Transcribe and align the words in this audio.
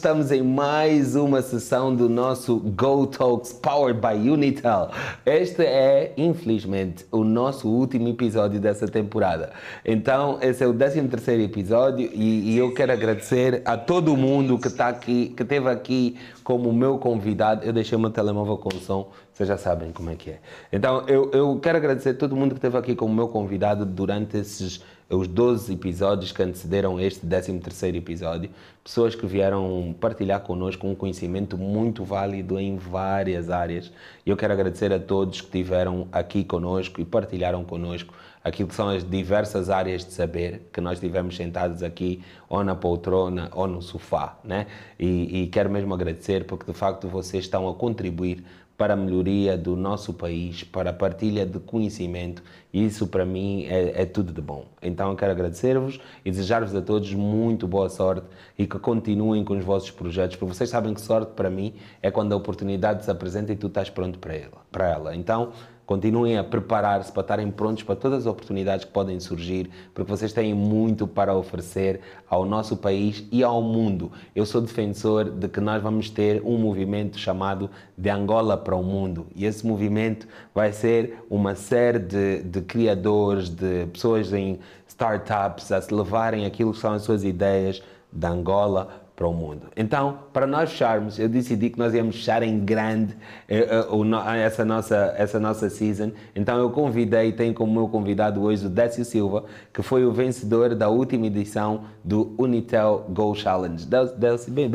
Estamos 0.00 0.30
em 0.30 0.42
mais 0.42 1.16
uma 1.16 1.42
sessão 1.42 1.92
do 1.92 2.08
nosso 2.08 2.60
Go 2.60 3.04
Talks 3.08 3.52
Powered 3.52 4.00
by 4.00 4.30
Unitel. 4.30 4.92
Este 5.26 5.64
é, 5.64 6.12
infelizmente, 6.16 7.04
o 7.10 7.24
nosso 7.24 7.68
último 7.68 8.06
episódio 8.06 8.60
dessa 8.60 8.86
temporada. 8.86 9.50
Então, 9.84 10.38
esse 10.40 10.62
é 10.62 10.68
o 10.68 10.72
13 10.72 11.02
terceiro 11.08 11.42
episódio 11.42 12.08
e, 12.14 12.52
e, 12.52 12.56
eu 12.56 12.72
quero 12.72 12.92
agradecer 12.92 13.60
a 13.64 13.76
todo 13.76 14.16
mundo 14.16 14.56
que 14.56 14.68
está 14.68 14.86
aqui, 14.86 15.34
que 15.36 15.42
esteve 15.42 15.68
aqui 15.68 16.16
como 16.44 16.72
meu 16.72 16.98
convidado. 16.98 17.66
Eu 17.66 17.72
deixei 17.72 17.98
o 17.98 18.00
meu 18.00 18.10
telemóvel 18.10 18.56
com 18.56 18.70
som, 18.78 19.10
vocês 19.38 19.48
já 19.48 19.56
sabem 19.56 19.92
como 19.92 20.10
é 20.10 20.16
que 20.16 20.30
é. 20.30 20.40
Então, 20.72 21.04
eu, 21.06 21.30
eu 21.32 21.60
quero 21.60 21.78
agradecer 21.78 22.10
a 22.10 22.14
todo 22.14 22.34
mundo 22.34 22.50
que 22.50 22.58
esteve 22.58 22.76
aqui 22.76 22.96
como 22.96 23.14
meu 23.14 23.28
convidado 23.28 23.86
durante 23.86 24.36
esses 24.36 24.82
os 25.08 25.26
12 25.28 25.72
episódios 25.72 26.32
que 26.32 26.42
antecederam 26.42 27.00
este 27.00 27.24
13 27.24 27.60
terceiro 27.60 27.96
episódio, 27.96 28.50
pessoas 28.84 29.14
que 29.14 29.26
vieram 29.26 29.94
partilhar 29.98 30.40
connosco 30.40 30.86
um 30.86 30.94
conhecimento 30.94 31.56
muito 31.56 32.04
válido 32.04 32.58
em 32.58 32.76
várias 32.76 33.48
áreas. 33.48 33.92
E 34.26 34.28
eu 34.28 34.36
quero 34.36 34.52
agradecer 34.52 34.92
a 34.92 34.98
todos 34.98 35.40
que 35.40 35.46
estiveram 35.46 36.08
aqui 36.12 36.44
conosco 36.44 37.00
e 37.00 37.04
partilharam 37.04 37.64
conosco 37.64 38.12
aquilo 38.42 38.68
que 38.68 38.74
são 38.74 38.88
as 38.88 39.08
diversas 39.08 39.70
áreas 39.70 40.04
de 40.04 40.12
saber 40.12 40.68
que 40.72 40.80
nós 40.80 40.98
tivemos 40.98 41.36
sentados 41.36 41.82
aqui, 41.82 42.22
ou 42.48 42.62
na 42.64 42.74
poltrona 42.74 43.50
ou 43.52 43.66
no 43.66 43.80
sofá, 43.80 44.38
né? 44.44 44.66
E, 44.98 45.42
e 45.42 45.46
quero 45.46 45.70
mesmo 45.70 45.94
agradecer 45.94 46.44
porque 46.44 46.70
de 46.70 46.76
facto 46.76 47.08
vocês 47.08 47.44
estão 47.44 47.68
a 47.68 47.74
contribuir 47.74 48.44
para 48.78 48.94
a 48.94 48.96
melhoria 48.96 49.58
do 49.58 49.74
nosso 49.74 50.14
país, 50.14 50.62
para 50.62 50.90
a 50.90 50.92
partilha 50.92 51.44
de 51.44 51.58
conhecimento. 51.58 52.44
E 52.72 52.86
isso 52.86 53.08
para 53.08 53.26
mim 53.26 53.64
é, 53.64 54.02
é 54.02 54.06
tudo 54.06 54.32
de 54.32 54.40
bom. 54.40 54.66
Então 54.80 55.16
quero 55.16 55.32
agradecer-vos 55.32 56.00
e 56.24 56.30
desejar-vos 56.30 56.72
a 56.76 56.80
todos 56.80 57.12
muito 57.12 57.66
boa 57.66 57.88
sorte 57.88 58.28
e 58.56 58.68
que 58.68 58.78
continuem 58.78 59.42
com 59.42 59.58
os 59.58 59.64
vossos 59.64 59.90
projetos, 59.90 60.36
porque 60.36 60.54
vocês 60.54 60.70
sabem 60.70 60.94
que 60.94 61.00
sorte 61.00 61.32
para 61.32 61.50
mim 61.50 61.74
é 62.00 62.08
quando 62.08 62.32
a 62.32 62.36
oportunidade 62.36 63.04
se 63.04 63.10
apresenta 63.10 63.52
e 63.52 63.56
tu 63.56 63.66
estás 63.66 63.90
pronto 63.90 64.20
para 64.20 64.34
ela. 64.34 64.58
Para 64.70 64.88
ela. 64.88 65.16
Então 65.16 65.52
continuem 65.88 66.36
a 66.36 66.44
preparar-se 66.44 67.10
para 67.10 67.22
estarem 67.22 67.50
prontos 67.50 67.82
para 67.82 67.96
todas 67.96 68.18
as 68.18 68.26
oportunidades 68.26 68.84
que 68.84 68.92
podem 68.92 69.18
surgir, 69.18 69.70
porque 69.94 70.10
vocês 70.10 70.34
têm 70.34 70.52
muito 70.52 71.08
para 71.08 71.34
oferecer 71.34 72.00
ao 72.28 72.44
nosso 72.44 72.76
país 72.76 73.26
e 73.32 73.42
ao 73.42 73.62
mundo. 73.62 74.12
Eu 74.36 74.44
sou 74.44 74.60
defensor 74.60 75.30
de 75.30 75.48
que 75.48 75.60
nós 75.62 75.82
vamos 75.82 76.10
ter 76.10 76.42
um 76.44 76.58
movimento 76.58 77.18
chamado 77.18 77.70
de 77.96 78.10
Angola 78.10 78.54
para 78.54 78.76
o 78.76 78.82
mundo, 78.82 79.28
e 79.34 79.46
esse 79.46 79.66
movimento 79.66 80.28
vai 80.54 80.74
ser 80.74 81.24
uma 81.30 81.54
série 81.54 82.00
de, 82.00 82.42
de 82.42 82.60
criadores, 82.60 83.48
de 83.48 83.86
pessoas 83.86 84.30
em 84.34 84.58
startups 84.86 85.72
a 85.72 85.80
se 85.80 85.94
levarem 85.94 86.44
aquilo 86.44 86.74
que 86.74 86.80
são 86.80 86.92
as 86.92 87.00
suas 87.00 87.24
ideias 87.24 87.82
de 88.12 88.26
Angola 88.26 89.07
para 89.18 89.26
o 89.26 89.34
mundo. 89.34 89.62
Então, 89.76 90.20
para 90.32 90.46
nós 90.46 90.70
fecharmos, 90.70 91.18
eu 91.18 91.28
decidi 91.28 91.70
que 91.70 91.78
nós 91.78 91.92
íamos 91.92 92.14
fechar 92.14 92.40
em 92.40 92.60
grande 92.60 93.14
uh, 93.50 93.96
uh, 93.96 94.00
uh, 94.00 94.30
essa, 94.30 94.64
nossa, 94.64 95.12
essa 95.18 95.40
nossa 95.40 95.68
season. 95.68 96.12
Então, 96.36 96.56
eu 96.56 96.70
convidei, 96.70 97.32
tenho 97.32 97.52
como 97.52 97.72
meu 97.72 97.88
convidado 97.88 98.40
hoje 98.40 98.64
o 98.64 98.68
Décio 98.68 99.04
Silva, 99.04 99.44
que 99.74 99.82
foi 99.82 100.04
o 100.04 100.12
vencedor 100.12 100.72
da 100.76 100.88
última 100.88 101.26
edição 101.26 101.80
do 102.04 102.32
Unitel 102.38 103.06
Go 103.08 103.34
Challenge. 103.34 103.84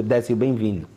Décio, 0.03 0.35
bem-vindo. 0.35 0.89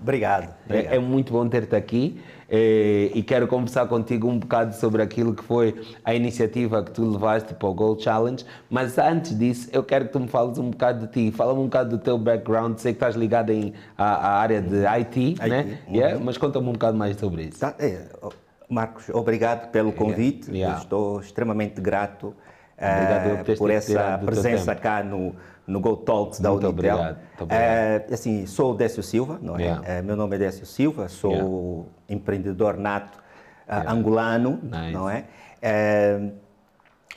Obrigado. 0.00 0.54
obrigado. 0.64 0.92
É, 0.92 0.96
é, 0.96 0.98
muito 0.98 1.30
bom 1.30 1.46
ter-te 1.46 1.76
aqui. 1.76 2.18
Eh, 2.48 3.10
e 3.14 3.22
quero 3.22 3.46
conversar 3.46 3.86
contigo 3.86 4.28
um 4.28 4.38
bocado 4.38 4.74
sobre 4.74 5.02
aquilo 5.02 5.34
que 5.34 5.42
foi 5.42 5.74
a 6.04 6.14
iniciativa 6.14 6.82
que 6.82 6.90
tu 6.90 7.04
levaste 7.04 7.54
para 7.54 7.68
o 7.68 7.74
Gold 7.74 8.02
Challenge. 8.02 8.44
Mas 8.70 8.98
antes 8.98 9.38
disso, 9.38 9.68
eu 9.72 9.82
quero 9.82 10.06
que 10.06 10.12
tu 10.12 10.20
me 10.20 10.28
fales 10.28 10.58
um 10.58 10.70
bocado 10.70 11.06
de 11.06 11.12
ti. 11.12 11.36
Fala-me 11.36 11.60
um 11.60 11.64
bocado 11.64 11.96
do 11.96 11.98
teu 11.98 12.18
background. 12.18 12.78
Sei 12.78 12.92
que 12.92 12.96
estás 12.96 13.14
ligado 13.14 13.50
em, 13.50 13.72
à, 13.96 14.04
à 14.04 14.38
área 14.40 14.60
de 14.60 14.84
IT, 14.86 15.18
IT 15.18 15.48
né? 15.48 15.78
Uhum. 15.86 15.94
Yeah? 15.94 16.20
mas 16.22 16.36
conta-me 16.36 16.68
um 16.68 16.72
bocado 16.72 16.96
mais 16.96 17.16
sobre 17.16 17.44
isso. 17.44 17.60
Tá, 17.60 17.74
é, 17.78 18.06
Marcos, 18.68 19.08
obrigado 19.10 19.70
pelo 19.70 19.92
convite. 19.92 20.50
Yeah. 20.50 20.78
Estou 20.78 21.20
extremamente 21.20 21.80
grato 21.80 22.34
uh, 22.78 23.56
por 23.56 23.70
essa 23.70 24.18
presença 24.24 24.74
cá 24.74 25.02
no 25.02 25.34
no 25.66 25.80
Go 25.80 25.96
Talks 25.96 26.40
da 26.40 26.50
Muito 26.50 26.68
Unitel. 26.68 26.96
Obrigado. 27.40 27.50
É, 27.50 28.06
assim, 28.12 28.46
sou 28.46 28.72
o 28.72 28.76
Décio 28.76 29.02
Silva, 29.02 29.38
não 29.40 29.56
é? 29.56 29.62
Yeah. 29.62 29.88
é? 29.88 30.02
Meu 30.02 30.16
nome 30.16 30.36
é 30.36 30.38
Décio 30.38 30.66
Silva, 30.66 31.08
sou 31.08 31.32
yeah. 31.32 31.90
empreendedor 32.08 32.76
nato 32.76 33.18
uh, 33.18 33.72
yeah. 33.72 33.92
angolano, 33.92 34.60
nice. 34.62 34.92
não 34.92 35.08
é? 35.08 35.24
é? 35.62 36.30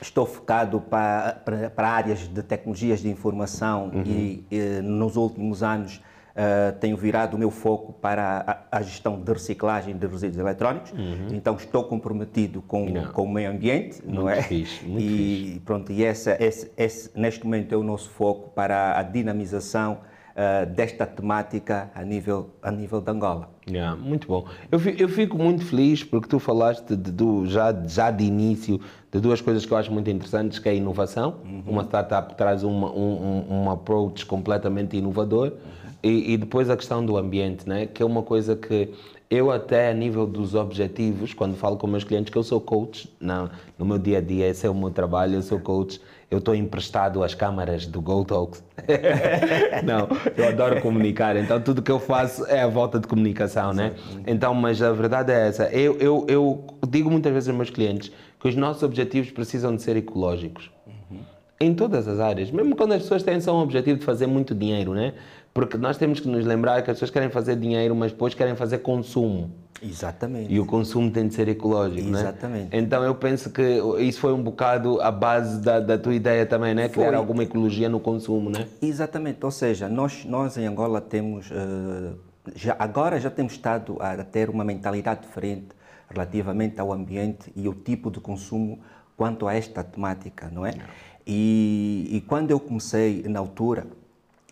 Estou 0.00 0.24
focado 0.26 0.80
para, 0.80 1.40
para, 1.44 1.70
para, 1.70 1.88
áreas 1.88 2.20
de 2.20 2.42
tecnologias 2.42 3.00
de 3.00 3.10
informação 3.10 3.90
uhum. 3.92 4.02
e, 4.06 4.46
e, 4.48 4.80
nos 4.80 5.16
últimos 5.16 5.62
anos 5.62 6.00
Uh, 6.38 6.70
tenho 6.78 6.96
virado 6.96 7.34
o 7.34 7.38
meu 7.38 7.50
foco 7.50 7.92
para 7.94 8.64
a, 8.70 8.78
a, 8.78 8.80
gestão 8.80 9.20
de 9.20 9.32
reciclagem 9.32 9.96
de 9.96 10.06
resíduos 10.06 10.38
eletrónicos. 10.38 10.92
Uhum. 10.92 11.26
Então 11.32 11.56
estou 11.56 11.82
comprometido 11.82 12.62
com, 12.62 12.86
com 13.12 13.24
o 13.24 13.28
meio 13.28 13.50
ambiente, 13.50 14.00
muito 14.04 14.20
não 14.20 14.30
é? 14.30 14.40
Fixe, 14.42 14.86
muito 14.86 15.02
e 15.02 15.46
fixe. 15.46 15.60
pronto, 15.64 15.90
e 15.90 16.04
essa, 16.04 16.36
esse, 16.38 16.70
esse, 16.76 17.10
neste 17.18 17.44
momento 17.44 17.74
é 17.74 17.76
o 17.76 17.82
nosso 17.82 18.08
foco 18.10 18.50
para 18.50 18.96
a 18.96 19.02
dinamização 19.02 19.98
uh, 20.38 20.64
desta 20.66 21.04
temática 21.04 21.90
a 21.92 22.04
nível, 22.04 22.50
a 22.62 22.70
nível 22.70 23.00
de 23.00 23.10
Angola. 23.10 23.50
Yeah, 23.68 23.96
muito 23.96 24.28
bom. 24.28 24.46
Eu 24.70 24.78
fico, 24.78 25.02
eu 25.02 25.08
fico, 25.08 25.36
muito 25.36 25.64
feliz 25.64 26.04
porque 26.04 26.28
tu 26.28 26.38
falaste 26.38 26.94
de, 26.94 27.10
de, 27.10 27.46
já, 27.46 27.74
já 27.84 28.12
de 28.12 28.22
início 28.22 28.80
de 29.10 29.18
duas 29.18 29.40
coisas 29.40 29.66
que 29.66 29.72
eu 29.72 29.76
acho 29.76 29.92
muito 29.92 30.08
interessantes, 30.08 30.60
que 30.60 30.68
é 30.68 30.72
a 30.72 30.74
inovação. 30.76 31.38
Uhum. 31.44 31.64
Uma 31.66 31.82
startup 31.82 32.36
traz 32.36 32.62
uma, 32.62 32.92
um, 32.92 33.44
um, 33.50 33.62
um 33.62 33.70
approach 33.72 34.24
completamente 34.24 34.96
inovador. 34.96 35.48
Uhum 35.48 35.77
e, 36.02 36.34
e, 36.34 36.36
depois 36.36 36.70
a 36.70 36.76
questão 36.76 37.04
do 37.04 37.16
ambiente, 37.16 37.68
né? 37.68 37.86
que 37.86 38.02
é 38.02 38.06
uma 38.06 38.22
coisa 38.22 38.54
que 38.54 38.92
eu 39.30 39.50
até 39.50 39.90
a 39.90 39.94
nível 39.94 40.26
dos 40.26 40.54
objetivos, 40.54 41.34
quando 41.34 41.54
falo 41.54 41.76
com 41.76 41.86
meus 41.86 42.04
clientes, 42.04 42.32
que 42.32 42.38
eu 42.38 42.42
sou 42.42 42.60
coach, 42.60 43.12
não, 43.20 43.50
no 43.78 43.84
meu 43.84 43.98
dia 43.98 44.18
a 44.18 44.20
dia, 44.20 44.46
esse 44.46 44.66
é 44.66 44.70
o 44.70 44.74
meu 44.74 44.90
trabalho, 44.90 45.34
eu 45.34 45.42
sou 45.42 45.60
coach, 45.60 46.00
eu 46.30 46.38
estou 46.38 46.54
emprestado 46.54 47.22
às 47.22 47.34
câmaras 47.34 47.86
do 47.86 48.00
Go 48.00 48.24
Talks. 48.24 48.64
não, 49.84 50.08
eu 50.36 50.48
adoro 50.48 50.80
comunicar, 50.80 51.36
então 51.36 51.60
tudo 51.60 51.82
que 51.82 51.90
eu 51.90 51.98
faço 51.98 52.46
é 52.46 52.62
a 52.62 52.68
volta 52.68 52.98
de 52.98 53.06
comunicação, 53.06 53.74
né? 53.74 53.94
Então, 54.26 54.54
mas 54.54 54.80
a 54.80 54.92
verdade 54.92 55.30
é 55.30 55.48
essa, 55.48 55.68
eu, 55.70 55.98
eu, 55.98 56.24
eu 56.26 56.64
digo 56.88 57.10
muitas 57.10 57.32
vezes 57.32 57.48
aos 57.48 57.56
meus 57.56 57.70
clientes 57.70 58.10
que 58.40 58.48
os 58.48 58.56
nossos 58.56 58.82
objetivos 58.82 59.30
precisam 59.30 59.76
de 59.76 59.82
ser 59.82 59.96
ecológicos. 59.96 60.70
Uhum. 60.86 61.18
Em 61.60 61.74
todas 61.74 62.06
as 62.06 62.20
áreas, 62.20 62.50
mesmo 62.50 62.76
quando 62.76 62.92
as 62.92 63.02
pessoas 63.02 63.22
têm 63.22 63.40
só 63.40 63.54
um 63.54 63.62
objetivo 63.62 63.98
de 63.98 64.04
fazer 64.04 64.26
muito 64.26 64.54
dinheiro, 64.54 64.94
né? 64.94 65.12
Porque 65.58 65.76
nós 65.76 65.96
temos 65.96 66.20
que 66.20 66.28
nos 66.28 66.46
lembrar 66.46 66.82
que 66.82 66.90
as 66.92 66.94
pessoas 66.94 67.10
querem 67.10 67.30
fazer 67.30 67.56
dinheiro, 67.56 67.92
mas 67.92 68.12
depois 68.12 68.32
querem 68.32 68.54
fazer 68.54 68.78
consumo. 68.78 69.50
Exatamente. 69.82 70.54
E 70.54 70.60
o 70.60 70.64
consumo 70.64 71.10
tem 71.10 71.26
de 71.26 71.34
ser 71.34 71.48
ecológico, 71.48 72.08
né? 72.08 72.20
Exatamente. 72.20 72.76
Né? 72.76 72.80
Então 72.80 73.02
eu 73.02 73.12
penso 73.16 73.50
que 73.50 73.60
isso 73.98 74.20
foi 74.20 74.32
um 74.32 74.40
bocado 74.40 75.00
a 75.00 75.10
base 75.10 75.60
da, 75.60 75.80
da 75.80 75.98
tua 75.98 76.14
ideia 76.14 76.46
também, 76.46 76.76
né? 76.76 76.88
Criar 76.88 77.06
foi... 77.06 77.16
alguma 77.16 77.42
ecologia 77.42 77.88
no 77.88 77.98
consumo, 77.98 78.50
né? 78.50 78.68
Exatamente. 78.80 79.44
Ou 79.44 79.50
seja, 79.50 79.88
nós, 79.88 80.24
nós 80.24 80.56
em 80.56 80.64
Angola 80.64 81.00
temos, 81.00 81.50
uh, 81.50 82.16
já, 82.54 82.76
agora 82.78 83.18
já 83.18 83.28
temos 83.28 83.54
estado 83.54 83.96
a 83.98 84.16
ter 84.22 84.48
uma 84.48 84.62
mentalidade 84.62 85.22
diferente 85.22 85.66
relativamente 86.08 86.80
ao 86.80 86.92
ambiente 86.92 87.52
e 87.56 87.68
o 87.68 87.74
tipo 87.74 88.12
de 88.12 88.20
consumo 88.20 88.78
quanto 89.16 89.48
a 89.48 89.54
esta 89.54 89.82
temática, 89.82 90.48
não 90.52 90.64
é? 90.64 90.70
Não. 90.70 90.84
E, 91.26 92.08
e 92.12 92.20
quando 92.20 92.52
eu 92.52 92.60
comecei 92.60 93.24
na 93.28 93.40
altura, 93.40 93.88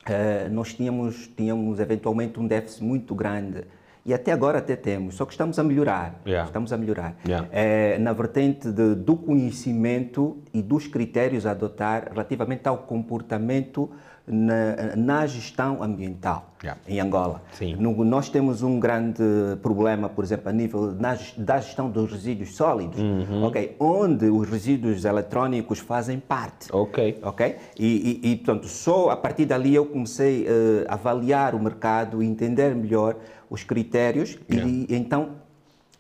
Uh, 0.08 0.48
nós 0.52 0.72
tínhamos, 0.72 1.28
tínhamos 1.36 1.80
eventualmente 1.80 2.38
um 2.38 2.46
déficit 2.46 2.84
muito 2.84 3.14
grande 3.14 3.64
e 4.06 4.14
até 4.14 4.30
agora 4.30 4.58
até 4.58 4.76
temos, 4.76 5.16
só 5.16 5.24
que 5.24 5.32
estamos 5.32 5.58
a 5.58 5.64
melhorar. 5.64 6.20
Yeah. 6.24 6.46
Estamos 6.46 6.72
a 6.72 6.76
melhorar. 6.76 7.16
Yeah. 7.26 7.48
É, 7.50 7.98
na 7.98 8.12
vertente 8.12 8.70
de, 8.70 8.94
do 8.94 9.16
conhecimento 9.16 10.38
e 10.54 10.62
dos 10.62 10.86
critérios 10.86 11.44
a 11.44 11.50
adotar 11.50 12.10
relativamente 12.12 12.68
ao 12.68 12.78
comportamento 12.78 13.90
na, 14.26 14.96
na 14.96 15.26
gestão 15.26 15.82
ambiental 15.82 16.50
yeah. 16.62 16.80
em 16.88 17.00
Angola. 17.00 17.42
No, 17.78 18.04
nós 18.04 18.28
temos 18.28 18.62
um 18.62 18.80
grande 18.80 19.22
problema, 19.62 20.08
por 20.08 20.24
exemplo, 20.24 20.48
a 20.48 20.52
nível 20.52 20.92
na, 20.92 21.16
da 21.36 21.60
gestão 21.60 21.88
dos 21.88 22.10
resíduos 22.10 22.56
sólidos, 22.56 22.98
uhum. 22.98 23.44
okay, 23.44 23.76
onde 23.78 24.26
os 24.26 24.48
resíduos 24.48 25.04
eletrónicos 25.04 25.78
fazem 25.78 26.18
parte. 26.18 26.68
Ok. 26.72 27.20
okay? 27.22 27.56
E, 27.78 28.20
e, 28.22 28.32
e 28.32 28.36
portanto, 28.36 28.66
só 28.66 29.10
a 29.10 29.16
partir 29.16 29.46
dali 29.46 29.74
eu 29.74 29.86
comecei 29.86 30.42
uh, 30.42 30.86
a 30.88 30.94
avaliar 30.94 31.54
o 31.54 31.60
mercado, 31.60 32.22
entender 32.22 32.74
melhor 32.74 33.16
os 33.48 33.62
critérios 33.62 34.36
yeah. 34.50 34.68
e, 34.68 34.86
e 34.88 34.96
então 34.96 35.30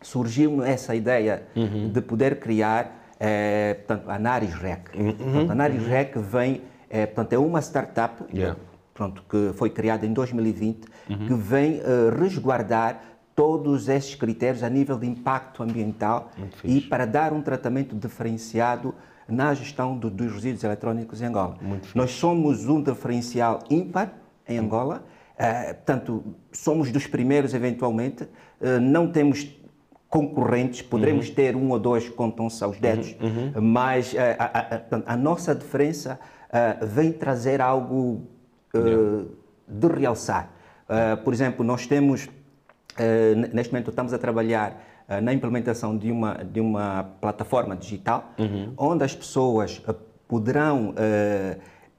surgiu 0.02 0.64
essa 0.64 0.94
ideia 0.94 1.44
uhum. 1.54 1.90
de 1.90 2.00
poder 2.00 2.40
criar 2.40 3.04
é, 3.18 3.74
portanto, 3.74 4.10
a 4.10 4.18
Naris 4.18 4.54
Rec. 4.54 4.94
Uhum. 4.94 5.12
Portanto, 5.14 5.50
a 5.50 5.54
Naris. 5.54 5.86
Rec 5.86 6.16
vem 6.18 6.60
é, 6.88 7.06
portanto, 7.06 7.32
é 7.32 7.38
uma 7.38 7.60
startup 7.60 8.22
yeah. 8.32 8.58
pronto, 8.94 9.22
que 9.28 9.52
foi 9.54 9.70
criada 9.70 10.06
em 10.06 10.12
2020 10.12 10.86
uhum. 11.08 11.26
que 11.26 11.34
vem 11.34 11.80
uh, 11.80 12.18
resguardar 12.18 13.02
todos 13.34 13.88
esses 13.88 14.14
critérios 14.14 14.62
a 14.62 14.70
nível 14.70 14.98
de 14.98 15.06
impacto 15.06 15.62
ambiental 15.62 16.30
e 16.64 16.80
para 16.80 17.04
dar 17.04 17.34
um 17.34 17.42
tratamento 17.42 17.94
diferenciado 17.94 18.94
na 19.28 19.52
gestão 19.52 19.96
do, 19.98 20.08
dos 20.08 20.32
resíduos 20.32 20.64
eletrónicos 20.64 21.20
em 21.20 21.26
Angola. 21.26 21.58
Nós 21.94 22.12
somos 22.12 22.66
um 22.66 22.82
diferencial 22.82 23.62
ímpar 23.68 24.12
em 24.48 24.58
Angola. 24.58 25.04
Uh, 25.34 25.74
portanto, 25.74 26.24
somos 26.50 26.90
dos 26.90 27.06
primeiros, 27.06 27.52
eventualmente, 27.52 28.24
uh, 28.24 28.80
não 28.80 29.10
temos 29.12 29.54
concorrentes, 30.08 30.80
poderemos 30.80 31.28
uhum. 31.28 31.34
ter 31.34 31.56
um 31.56 31.70
ou 31.70 31.78
dois, 31.78 32.08
contam-se 32.08 32.62
aos 32.64 32.78
dedos, 32.78 33.14
uhum. 33.20 33.52
uhum. 33.54 33.60
mas 33.60 34.14
uh, 34.14 34.16
a, 34.38 34.76
a, 35.10 35.12
a, 35.12 35.16
nossa 35.16 35.54
diferença 35.54 36.18
vem 36.82 37.12
trazer 37.12 37.60
algo 37.60 38.22
de 39.68 39.86
realçar. 39.86 40.50
por 41.24 41.32
exemplo, 41.32 41.64
nós 41.64 41.86
temos, 41.86 42.28
neste 43.52 43.72
momento, 43.72 43.90
estamos 43.90 44.12
a 44.12 44.18
trabalhar 44.18 44.82
na 45.22 45.32
implementação 45.32 45.96
de 45.96 46.10
uma, 46.10 46.34
de 46.34 46.60
uma 46.60 47.04
plataforma 47.20 47.76
digital, 47.76 48.32
uhum. 48.38 48.72
onde 48.76 49.04
as 49.04 49.14
pessoas 49.14 49.82
poderão, 50.28 50.94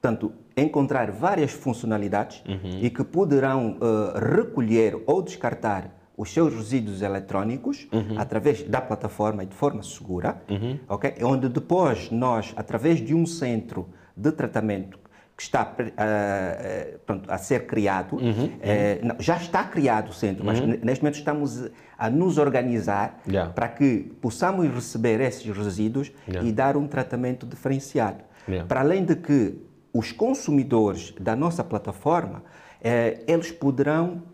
portanto, 0.00 0.32
encontrar 0.62 1.10
várias 1.10 1.52
funcionalidades 1.52 2.42
uhum. 2.46 2.80
e 2.80 2.90
que 2.90 3.04
poderão 3.04 3.76
uh, 3.76 4.18
recolher 4.36 5.02
ou 5.06 5.22
descartar 5.22 5.94
os 6.16 6.32
seus 6.32 6.52
resíduos 6.52 7.00
eletrónicos 7.00 7.86
uhum. 7.92 8.18
através 8.18 8.62
da 8.64 8.80
plataforma 8.80 9.44
e 9.44 9.46
de 9.46 9.54
forma 9.54 9.82
segura, 9.82 10.42
uhum. 10.50 10.78
okay? 10.88 11.14
onde 11.22 11.48
depois 11.48 12.10
nós, 12.10 12.52
através 12.56 12.98
de 12.98 13.14
um 13.14 13.24
centro 13.24 13.88
de 14.18 14.32
tratamento 14.32 14.98
que 15.38 15.44
está 15.44 15.62
uh, 15.62 16.98
pronto, 17.06 17.30
a 17.30 17.38
ser 17.38 17.64
criado, 17.66 18.16
uhum. 18.16 18.58
Eh, 18.60 18.98
não, 19.04 19.14
já 19.20 19.36
está 19.36 19.62
criado 19.62 20.08
o 20.08 20.12
centro, 20.12 20.44
mas 20.44 20.58
uhum. 20.58 20.76
neste 20.82 21.04
momento 21.04 21.14
estamos 21.14 21.70
a 21.96 22.10
nos 22.10 22.38
organizar 22.38 23.20
yeah. 23.24 23.52
para 23.52 23.68
que 23.68 24.12
possamos 24.20 24.66
receber 24.66 25.20
esses 25.20 25.46
resíduos 25.56 26.10
yeah. 26.26 26.46
e 26.46 26.50
dar 26.50 26.76
um 26.76 26.88
tratamento 26.88 27.46
diferenciado. 27.46 28.24
Yeah. 28.48 28.66
Para 28.66 28.80
além 28.80 29.04
de 29.04 29.14
que 29.14 29.62
os 29.92 30.10
consumidores 30.10 31.14
da 31.20 31.36
nossa 31.36 31.62
plataforma, 31.62 32.42
eh, 32.82 33.22
eles 33.28 33.52
poderão, 33.52 34.24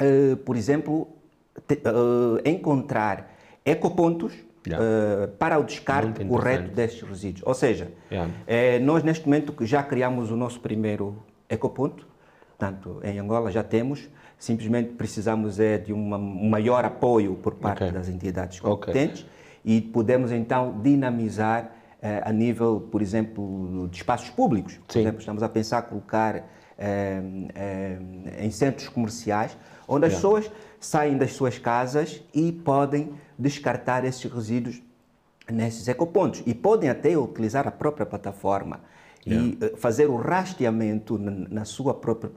eh, 0.00 0.34
por 0.44 0.56
exemplo, 0.56 1.08
te, 1.64 1.80
encontrar 2.44 3.36
ecopontos 3.64 4.32
yeah. 4.66 4.84
Eh, 4.84 5.26
para 5.38 5.58
o 5.58 5.64
descarte 5.64 6.24
correto 6.24 6.70
destes 6.74 7.02
resíduos. 7.02 7.42
Ou 7.46 7.54
seja, 7.54 7.90
yeah. 8.10 8.30
Eh, 8.46 8.78
nós 8.78 9.02
neste 9.02 9.26
momento 9.26 9.54
já 9.64 9.82
criamos 9.82 10.30
o 10.30 10.36
nosso 10.36 10.60
primeiro 10.60 11.22
ecoponto, 11.48 12.06
portanto, 12.58 13.00
em 13.02 13.18
Angola 13.18 13.50
já 13.50 13.62
temos, 13.62 14.08
simplesmente 14.38 14.92
precisamos 14.92 15.58
é 15.58 15.78
de 15.78 15.92
uma, 15.92 16.16
um 16.16 16.48
maior 16.48 16.84
apoio 16.84 17.34
por 17.36 17.54
parte 17.54 17.84
okay. 17.84 17.92
das 17.92 18.08
entidades 18.08 18.60
competentes 18.60 19.22
okay. 19.22 19.76
e 19.76 19.80
podemos 19.80 20.32
então 20.32 20.80
dinamizar 20.80 21.72
eh, 22.02 22.22
a 22.24 22.32
nível, 22.32 22.88
por 22.90 23.02
exemplo, 23.02 23.88
de 23.90 23.98
espaços 23.98 24.30
públicos. 24.30 24.78
Por 24.86 24.92
Sim. 24.92 25.00
exemplo, 25.00 25.20
estamos 25.20 25.42
a 25.42 25.48
pensar 25.48 25.82
colocar 25.82 26.44
eh, 26.78 27.98
em 28.38 28.50
centros 28.50 28.88
comerciais, 28.88 29.56
onde 29.86 30.06
as 30.06 30.14
pessoas 30.14 30.50
saem 30.80 31.18
das 31.18 31.34
suas 31.34 31.58
casas 31.58 32.22
e 32.34 32.50
podem 32.50 33.12
descartar 33.40 34.04
esses 34.04 34.30
resíduos 34.30 34.82
nesses 35.50 35.88
ecopontos. 35.88 36.42
E 36.46 36.54
podem 36.54 36.88
até 36.88 37.16
utilizar 37.16 37.66
a 37.66 37.70
própria 37.70 38.06
plataforma 38.06 38.80
e 39.26 39.58
fazer 39.76 40.06
o 40.06 40.16
rastreamento 40.16 41.18
na 41.18 41.64
sua 41.64 41.92
própria 41.92 42.30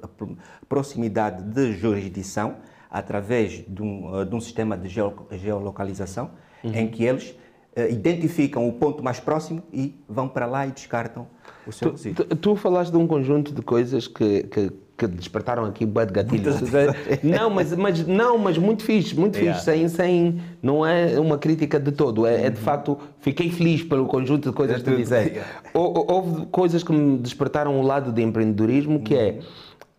proximidade 0.68 1.44
de 1.44 1.74
jurisdição 1.74 2.58
através 2.90 3.64
de 3.68 3.82
um, 3.82 4.26
de 4.26 4.36
um 4.36 4.42
sistema 4.42 4.78
de 4.78 4.90
geolocalização 5.32 6.32
uhum. 6.64 6.74
em 6.76 6.88
que 6.88 7.04
eles 7.04 7.30
uh, 7.76 7.90
identificam 7.90 8.68
o 8.68 8.74
ponto 8.74 9.04
mais 9.04 9.20
próximo 9.20 9.64
e 9.72 10.00
vão 10.08 10.28
para 10.28 10.46
lá 10.46 10.68
e 10.68 10.72
descartam 10.72 11.28
o 11.66 11.72
seu 11.72 11.90
tu, 11.90 11.92
resíduo. 11.94 12.26
Tu, 12.26 12.36
tu, 12.36 12.56
falaste 12.56 12.92
de 12.92 12.98
um 12.98 13.08
conjunto 13.08 13.54
de 13.54 13.62
coisas 13.62 14.08
que, 14.08 14.44
que, 14.44 14.72
que 15.08 15.16
despertaram 15.16 15.66
aqui 15.66 15.86
bué 15.86 16.06
de 16.06 16.14
gatilhos. 16.14 16.56
não, 17.24 17.50
mas, 17.50 17.74
mas, 17.74 18.08
não, 18.08 18.38
mas 18.38 18.58
muito 18.58 18.84
fixe, 18.84 19.16
muito 19.16 19.38
yeah. 19.38 19.60
fixe, 19.60 19.66
sem, 19.66 19.88
sem, 19.88 20.42
não 20.62 20.86
é 20.86 21.20
uma 21.20 21.38
crítica 21.38 21.80
de 21.80 21.92
todo, 21.92 22.26
é, 22.26 22.46
é 22.46 22.50
de 22.50 22.58
uhum. 22.58 22.64
facto, 22.64 22.98
fiquei 23.20 23.50
feliz 23.50 23.84
pelo 23.84 24.06
conjunto 24.06 24.50
de 24.50 24.56
coisas 24.56 24.78
é 24.78 24.80
que 24.80 24.86
tu 24.86 24.96
disseste. 24.96 25.40
Houve 25.74 26.46
coisas 26.48 26.84
que 26.84 26.92
me 26.92 27.18
despertaram 27.18 27.80
o 27.80 27.82
lado 27.82 28.12
de 28.12 28.22
empreendedorismo, 28.22 29.02
que 29.02 29.16
é, 29.16 29.32
uhum. 29.32 29.42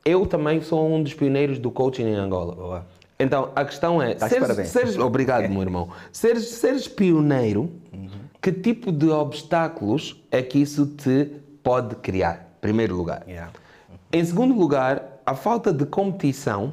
eu 0.05 0.27
também 0.27 0.61
sou 0.61 0.89
um 0.89 1.03
dos 1.03 1.15
pioneiros 1.15 1.59
do 1.59 1.71
coaching 1.71 2.05
em 2.05 2.15
Angola. 2.15 2.55
Boa. 2.55 2.87
Então, 3.19 3.51
a 3.55 3.65
questão 3.65 4.03
é, 4.03 4.19
seres, 4.19 4.69
seres, 4.69 4.99
obrigado, 4.99 5.49
meu 5.49 5.63
irmão, 5.63 5.89
seres, 6.13 6.49
seres 6.49 6.89
pioneiro, 6.89 7.71
uhum. 7.93 8.09
que 8.43 8.51
tipo 8.53 8.91
de 8.91 9.09
obstáculos 9.09 10.21
é 10.31 10.43
que 10.43 10.59
isso 10.59 10.87
te 10.87 11.31
pode 11.63 11.95
criar? 11.97 12.57
Primeiro 12.61 12.97
lugar. 12.97 13.23
Yeah. 13.29 13.51
Em 14.15 14.25
segundo 14.25 14.55
lugar, 14.55 15.21
a 15.27 15.35
falta 15.35 15.73
de 15.73 15.85
competição, 15.85 16.73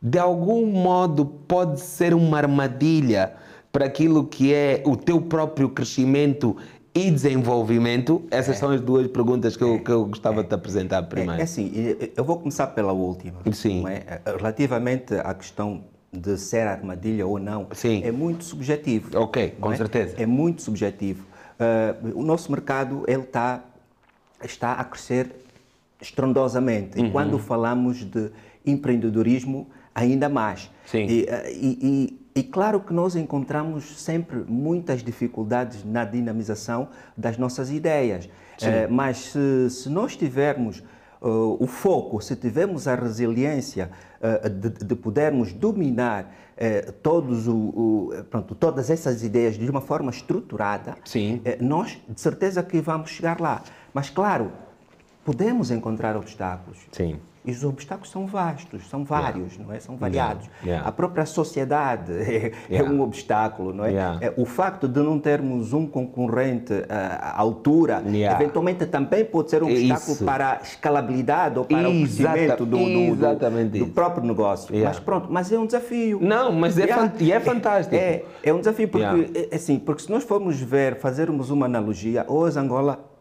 de 0.00 0.18
algum 0.18 0.64
modo, 0.64 1.26
pode 1.26 1.78
ser 1.78 2.14
uma 2.14 2.38
armadilha 2.38 3.34
para 3.70 3.84
aquilo 3.84 4.24
que 4.24 4.54
é 4.54 4.82
o 4.86 4.96
teu 4.96 5.20
próprio 5.20 5.68
crescimento 5.68 6.56
e 6.94 7.10
desenvolvimento? 7.10 8.24
Essas 8.30 8.56
é. 8.56 8.58
são 8.60 8.70
as 8.70 8.80
duas 8.80 9.06
perguntas 9.08 9.58
que 9.58 9.62
eu, 9.62 9.84
que 9.84 9.90
eu 9.90 10.06
gostava 10.06 10.40
é. 10.40 10.42
de 10.42 10.48
te 10.48 10.54
apresentar 10.54 11.02
primeiro. 11.02 11.34
É, 11.34 11.40
é 11.40 11.42
assim, 11.42 11.70
eu 12.16 12.24
vou 12.24 12.38
começar 12.38 12.68
pela 12.68 12.94
última. 12.94 13.38
Sim. 13.52 13.86
É? 13.86 14.22
Relativamente 14.24 15.12
à 15.12 15.34
questão 15.34 15.84
de 16.10 16.38
ser 16.38 16.66
armadilha 16.66 17.26
ou 17.26 17.38
não, 17.38 17.66
Sim. 17.72 18.02
é 18.04 18.10
muito 18.10 18.42
subjetivo. 18.42 19.18
Ok, 19.18 19.50
com 19.60 19.70
é? 19.70 19.76
certeza. 19.76 20.14
É 20.16 20.24
muito 20.24 20.62
subjetivo. 20.62 21.26
Uh, 21.60 22.18
o 22.18 22.22
nosso 22.22 22.50
mercado 22.50 23.04
ele 23.06 23.24
tá, 23.24 23.62
está 24.42 24.72
a 24.72 24.84
crescer 24.84 25.42
estrondosamente. 26.02 26.98
Uhum. 26.98 27.06
E 27.06 27.10
quando 27.10 27.38
falamos 27.38 28.04
de 28.04 28.30
empreendedorismo, 28.66 29.70
ainda 29.94 30.28
mais. 30.28 30.70
Sim. 30.84 31.06
E, 31.06 31.22
uh, 31.22 31.48
e, 31.48 31.78
e 31.82 32.22
e 32.34 32.42
claro 32.42 32.80
que 32.80 32.94
nós 32.94 33.14
encontramos 33.14 34.00
sempre 34.00 34.42
muitas 34.48 35.02
dificuldades 35.02 35.84
na 35.84 36.02
dinamização 36.04 36.88
das 37.14 37.36
nossas 37.36 37.70
ideias, 37.70 38.28
é, 38.60 38.86
mas 38.86 39.18
se, 39.18 39.68
se, 39.68 39.90
nós 39.90 40.16
tivermos 40.16 40.82
uh, 41.20 41.62
o 41.62 41.66
foco, 41.66 42.22
se 42.22 42.34
tivermos 42.34 42.88
a 42.88 42.94
resiliência 42.94 43.90
uh, 44.20 44.48
de, 44.48 44.70
de, 44.70 44.94
podermos 44.94 45.52
dominar 45.52 46.24
uh, 46.56 46.92
todos 47.02 47.48
o, 47.48 47.54
o, 47.54 48.10
pronto, 48.30 48.54
todas 48.54 48.88
essas 48.88 49.22
ideias 49.22 49.58
de 49.58 49.68
uma 49.68 49.80
forma 49.82 50.10
estruturada, 50.10 50.96
nós 51.60 51.98
de 52.08 52.20
certeza 52.20 52.62
que 52.62 52.80
vamos 52.80 53.10
chegar 53.10 53.40
lá. 53.40 53.62
Mas 53.92 54.08
claro, 54.08 54.52
podemos 55.24 55.70
encontrar 55.70 56.16
obstáculos. 56.16 56.78
Sim. 56.90 57.18
E 57.44 57.50
os 57.50 57.64
obstáculos 57.64 58.08
são 58.08 58.24
vastos, 58.24 58.88
são 58.88 59.04
vários, 59.04 59.54
yeah. 59.54 59.64
não 59.64 59.74
é? 59.74 59.80
São 59.80 59.96
variados. 59.96 60.48
Yeah. 60.64 60.86
A 60.86 60.92
própria 60.92 61.26
sociedade 61.26 62.12
é, 62.22 62.52
yeah. 62.70 62.70
é 62.70 62.82
um 62.84 63.00
obstáculo, 63.00 63.74
não 63.74 63.84
é? 63.84 63.94
é? 63.94 64.32
O 64.36 64.46
facto 64.46 64.86
de 64.86 65.00
não 65.00 65.18
termos 65.18 65.72
um 65.72 65.84
concorrente 65.84 66.72
à 66.88 67.36
altura, 67.36 68.00
eventualmente 68.06 68.86
também 68.86 69.24
pode 69.24 69.50
ser 69.50 69.60
um 69.64 69.68
é 69.68 69.72
obstáculo 69.72 70.12
Isso. 70.12 70.24
para 70.24 70.52
a 70.52 70.56
escalabilidade 70.62 71.58
ou 71.58 71.64
para 71.64 71.80
Exata, 71.80 71.90
o 71.90 72.00
crescimento 72.00 72.66
do, 72.66 72.78
do, 72.78 73.16
do, 73.16 73.78
do 73.80 73.86
próprio 73.88 74.24
negócio. 74.24 74.72
Mas 74.84 75.00
pronto, 75.00 75.26
mas 75.28 75.50
é 75.50 75.58
um 75.58 75.66
desafio. 75.66 76.20
Não, 76.22 76.52
mas 76.52 76.78
é, 76.78 76.84
é 76.84 77.40
fantástico. 77.40 77.96
É, 77.96 78.22
é 78.40 78.54
um 78.54 78.58
desafio 78.58 78.86
porque, 78.86 79.48
é, 79.50 79.56
assim, 79.56 79.80
porque 79.80 80.02
se 80.02 80.10
nós 80.10 80.22
formos 80.22 80.60
ver, 80.60 80.94
fazermos 81.00 81.50
uma 81.50 81.66
analogia, 81.66 82.24
hoje 82.28 82.56
Angola 82.56 83.11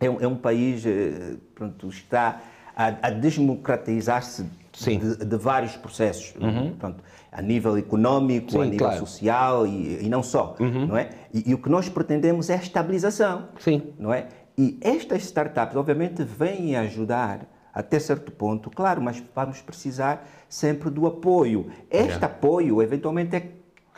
é 0.00 0.08
um, 0.08 0.20
é 0.20 0.26
um 0.26 0.36
país, 0.36 0.84
eh, 0.86 1.36
pronto, 1.54 1.88
está 1.88 2.40
a, 2.76 2.86
a 3.08 3.10
desmocratizar-se 3.10 4.44
de, 4.72 5.16
de, 5.24 5.36
vários 5.36 5.76
processos, 5.76 6.34
uhum. 6.40 6.68
Portanto, 6.68 7.02
a 7.32 7.42
nível 7.42 7.76
econômico, 7.76 8.52
Sim, 8.52 8.62
a 8.62 8.64
nível 8.64 8.78
claro. 8.78 9.00
social 9.00 9.66
e, 9.66 10.04
e, 10.04 10.08
não 10.08 10.22
só, 10.22 10.54
uhum. 10.60 10.86
não 10.86 10.96
é? 10.96 11.10
E, 11.34 11.50
e, 11.50 11.54
o 11.54 11.58
que 11.58 11.68
nós 11.68 11.88
pretendemos 11.88 12.48
é 12.48 12.54
a 12.54 12.58
estabilização, 12.58 13.48
Sim. 13.58 13.94
não 13.98 14.14
é? 14.14 14.28
E 14.56 14.78
estas 14.80 15.24
startups, 15.24 15.76
obviamente, 15.76 16.22
vêm 16.22 16.76
ajudar 16.76 17.46
até 17.74 17.98
certo 17.98 18.32
ponto, 18.32 18.70
claro, 18.70 19.00
mas 19.00 19.22
vamos 19.34 19.60
precisar 19.60 20.26
sempre 20.48 20.90
do 20.90 21.06
apoio. 21.06 21.70
Este 21.90 22.08
yeah. 22.08 22.26
apoio, 22.26 22.82
eventualmente, 22.82 23.36
é 23.36 23.40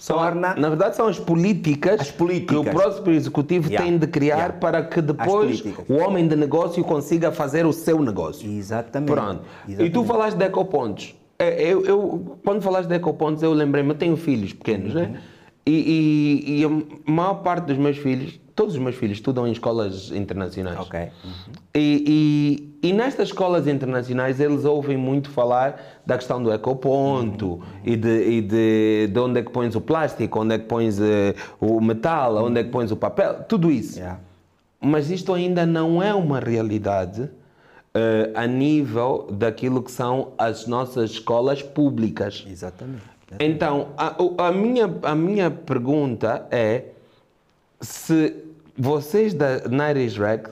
torna... 0.06 0.54
Na 0.54 0.68
verdade, 0.68 0.96
são 0.96 1.06
as 1.06 1.18
políticas, 1.18 2.00
as 2.00 2.10
políticas. 2.10 2.62
que 2.62 2.68
o 2.68 2.72
próximo 2.72 3.10
executivo 3.10 3.68
yeah. 3.68 3.84
tem 3.84 3.98
de 3.98 4.06
criar 4.06 4.36
yeah. 4.36 4.54
para 4.54 4.82
que 4.82 5.00
depois 5.00 5.62
o 5.88 5.94
homem 5.94 6.26
de 6.26 6.36
negócio 6.36 6.82
consiga 6.84 7.30
fazer 7.30 7.66
o 7.66 7.72
seu 7.72 8.02
negócio. 8.02 8.50
Exatamente. 8.50 9.12
Pronto. 9.12 9.42
Exatamente. 9.68 9.90
E 9.90 9.92
tu 9.92 10.04
falaste 10.04 10.36
de 10.36 10.44
ecopontos. 10.44 11.14
É, 11.38 11.62
eu, 11.62 11.84
eu, 11.84 12.38
quando 12.44 12.60
falaste 12.60 12.88
de 12.88 12.94
ecopontos, 12.94 13.42
eu 13.42 13.52
lembrei-me, 13.52 13.90
eu 13.90 13.94
tenho 13.94 14.16
filhos 14.16 14.52
pequenos, 14.52 14.94
né? 14.94 15.02
uhum. 15.02 15.12
né? 15.12 15.20
E, 15.66 16.42
e, 16.46 16.60
e, 16.60 16.64
a 16.64 17.10
maior 17.10 17.34
parte 17.42 17.66
dos 17.66 17.76
meus 17.76 17.96
filhos, 17.98 18.40
todos 18.54 18.74
os 18.74 18.80
meus 18.80 18.96
filhos 18.96 19.18
estudam 19.18 19.46
em 19.46 19.52
escolas 19.52 20.10
internacionais. 20.10 20.78
Ok. 20.80 21.00
Uhum. 21.00 21.30
E, 21.74 22.69
e, 22.82 22.92
nestas 22.92 23.28
escolas 23.28 23.66
internacionais 23.66 24.40
eles 24.40 24.64
ouvem 24.64 24.96
muito 24.96 25.30
falar 25.30 26.00
da 26.06 26.16
questão 26.16 26.42
do 26.42 26.52
ecoponto 26.52 27.46
uhum. 27.46 27.62
e, 27.84 27.96
de, 27.96 28.28
e 28.28 28.40
de, 28.40 29.08
de 29.12 29.18
onde 29.18 29.40
é 29.40 29.42
que 29.42 29.50
pões 29.50 29.74
o 29.74 29.80
plástico, 29.80 30.40
onde 30.40 30.54
é 30.54 30.58
que 30.58 30.66
pões 30.66 30.98
uh, 30.98 31.02
o 31.60 31.80
metal, 31.80 32.36
onde 32.44 32.60
é 32.60 32.64
que 32.64 32.70
pões 32.70 32.90
o 32.90 32.96
papel, 32.96 33.44
tudo 33.44 33.70
isso. 33.70 33.98
Yeah. 33.98 34.20
Mas 34.80 35.10
isto 35.10 35.34
ainda 35.34 35.66
não 35.66 36.02
é 36.02 36.14
uma 36.14 36.40
realidade 36.40 37.28
eh, 37.92 38.30
a 38.36 38.46
nível 38.46 39.26
daquilo 39.32 39.82
que 39.82 39.90
são 39.90 40.32
as 40.38 40.64
nossas 40.68 41.10
escolas 41.10 41.60
públicas. 41.60 42.46
Exatamente. 42.48 43.02
Então, 43.40 43.88
a, 43.96 44.14
a 44.46 44.52
minha, 44.52 44.88
a 45.02 45.14
minha 45.14 45.50
pergunta 45.50 46.46
é 46.52 46.84
se 47.80 48.34
vocês 48.78 49.34
da 49.34 49.68
Nairis 49.68 50.16
Rec 50.16 50.50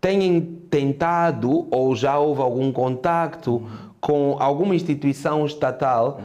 têm 0.00 0.40
tentado 0.70 1.66
ou 1.70 1.94
já 1.96 2.18
houve 2.18 2.40
algum 2.40 2.72
contacto 2.72 3.62
com 4.00 4.36
alguma 4.38 4.74
instituição 4.74 5.44
estatal, 5.44 6.20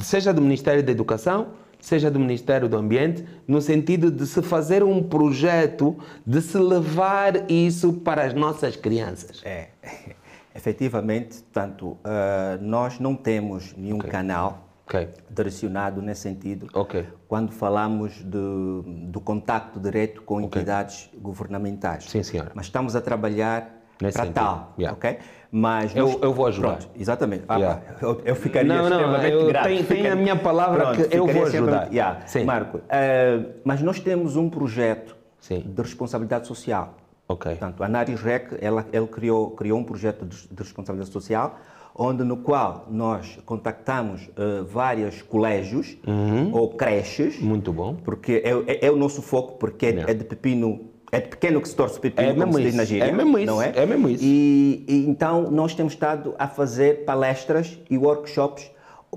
seja 0.00 0.32
do 0.32 0.40
Ministério 0.40 0.82
da 0.82 0.92
Educação, 0.92 1.48
seja 1.80 2.10
do 2.10 2.18
Ministério 2.18 2.68
do 2.68 2.76
Ambiente, 2.76 3.24
no 3.46 3.60
sentido 3.60 4.10
de 4.10 4.26
se 4.26 4.42
fazer 4.42 4.82
um 4.82 5.02
projeto 5.02 5.96
de 6.26 6.40
se 6.40 6.58
levar 6.58 7.50
isso 7.50 7.92
para 7.92 8.24
as 8.24 8.34
nossas 8.34 8.76
crianças. 8.76 9.40
É, 9.44 9.68
efetivamente, 10.54 11.42
tanto 11.52 11.96
ah, 12.04 12.58
nós 12.60 12.98
não 12.98 13.14
temos 13.14 13.74
nenhum 13.76 13.98
canal 13.98 14.65
Ok, 14.86 15.08
direcionado 15.28 16.00
nesse 16.00 16.20
sentido. 16.22 16.68
ok. 16.72 17.06
Quando 17.26 17.50
falamos 17.50 18.22
de, 18.22 19.08
do 19.08 19.20
contacto 19.20 19.80
direto 19.80 20.22
com 20.22 20.40
entidades 20.40 21.10
governamentais. 21.20 22.04
Sim, 22.04 22.22
senhora. 22.22 22.52
Mas 22.54 22.66
estamos 22.66 22.94
a 22.94 23.00
trabalhar 23.00 23.68
Nesse 24.00 24.14
para 24.16 24.26
sentido, 24.26 24.34
tal, 24.44 24.74
yeah. 24.78 24.96
ok? 24.96 25.18
Mas 25.50 25.96
Eu- 25.96 26.06
nós- 26.06 26.22
eu 26.22 26.32
vou 26.32 26.46
ajudar. 26.46 26.76
Pronto, 26.76 26.88
exatamente. 26.94 27.44
Ah, 27.48 27.56
Yeah. 27.58 27.82
eu, 28.00 28.22
eu 28.24 28.36
ficaria 28.36 28.68
Não, 28.74 28.88
não, 28.88 28.90
extremamente 28.96 29.32
eu 29.32 29.46
grato. 29.48 29.64
tenho- 29.64 29.84
tenho 29.84 29.98
a 30.00 30.02
Ficaria- 30.02 30.14
minha 30.22 30.36
palavra 30.36 30.92
que 30.94 31.00
eu 31.02 31.06
ficaria 31.26 31.32
vou 31.32 31.44
ajudar. 31.46 31.88
Yeah. 31.92 32.26
Sim. 32.26 32.44
Marco, 32.44 32.80
eh, 32.88 33.40
mas 33.64 33.82
nós 33.82 33.98
temos 33.98 34.36
um 34.36 34.48
projeto 34.48 35.16
Sim. 35.40 35.60
de 35.66 35.82
responsabilidade 35.82 36.46
social. 36.46 36.94
Ok. 37.28 37.50
Portanto, 37.56 37.82
a 37.82 37.88
Naris 37.88 38.20
Rec, 38.22 38.52
ela, 38.60 38.86
ele 38.92 39.06
criou, 39.08 39.50
criou 39.50 39.80
um 39.80 39.84
projeto 39.84 40.24
de, 40.24 40.46
de 40.46 40.62
responsabilidade 40.62 41.10
social, 41.12 41.58
onde 41.98 42.22
no 42.24 42.36
qual 42.36 42.86
nós 42.90 43.38
contactamos 43.46 44.28
eh, 44.36 44.62
vários 44.70 45.22
colégios 45.22 45.96
Uhum. 46.06 46.50
ou 46.52 46.68
creches, 46.74 47.40
Muito 47.40 47.72
bom. 47.72 47.96
porque 48.04 48.42
é, 48.44 48.50
é- 48.72 48.86
é 48.86 48.90
o 48.90 48.96
nosso 48.96 49.22
foco, 49.22 49.54
porque 49.58 49.86
é, 49.86 50.10
é 50.10 50.14
de 50.14 50.24
pepino, 50.24 50.90
é 51.10 51.20
de 51.20 51.28
pequeno 51.28 51.60
que 51.60 51.68
se 51.68 51.74
torce 51.74 51.98
pepino, 51.98 52.28
É 52.28 52.34
como 52.34 52.52
mesmo 52.52 52.52
se 52.58 52.62
diz 52.62 52.68
isso, 52.68 52.76
na 52.76 52.84
gíria, 52.84 53.04
é 53.04 53.12
mesmo 53.12 53.38
isso, 53.38 53.46
não 53.46 53.62
é? 53.62 53.72
é 53.74 53.86
mesmo 53.86 54.08
isso. 54.10 54.22
E, 54.24 54.84
e 54.86 55.06
então 55.08 55.50
nós 55.50 55.74
temos 55.74 55.94
estado 55.94 56.34
a 56.38 56.46
fazer 56.46 57.04
palestras 57.06 57.78
e 57.88 57.96
workshops, 57.96 58.70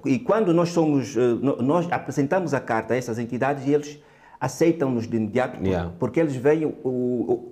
e 0.05 0.17
quando 0.17 0.53
nós 0.53 0.69
somos, 0.69 1.17
eh, 1.17 1.19
nós 1.61 1.85
apresentamos 1.91 2.53
a 2.53 2.61
carta 2.61 2.93
a 2.93 2.97
essas 2.97 3.19
entidades 3.19 3.67
e 3.67 3.73
eles 3.73 3.99
aceitam-nos 4.39 5.05
de 5.05 5.17
imediato, 5.17 5.61
Yeah. 5.61 5.91
porque 5.99 6.17
eles 6.19 6.33
veem 6.35 6.65
o, 6.65 6.71
o, 6.89 7.51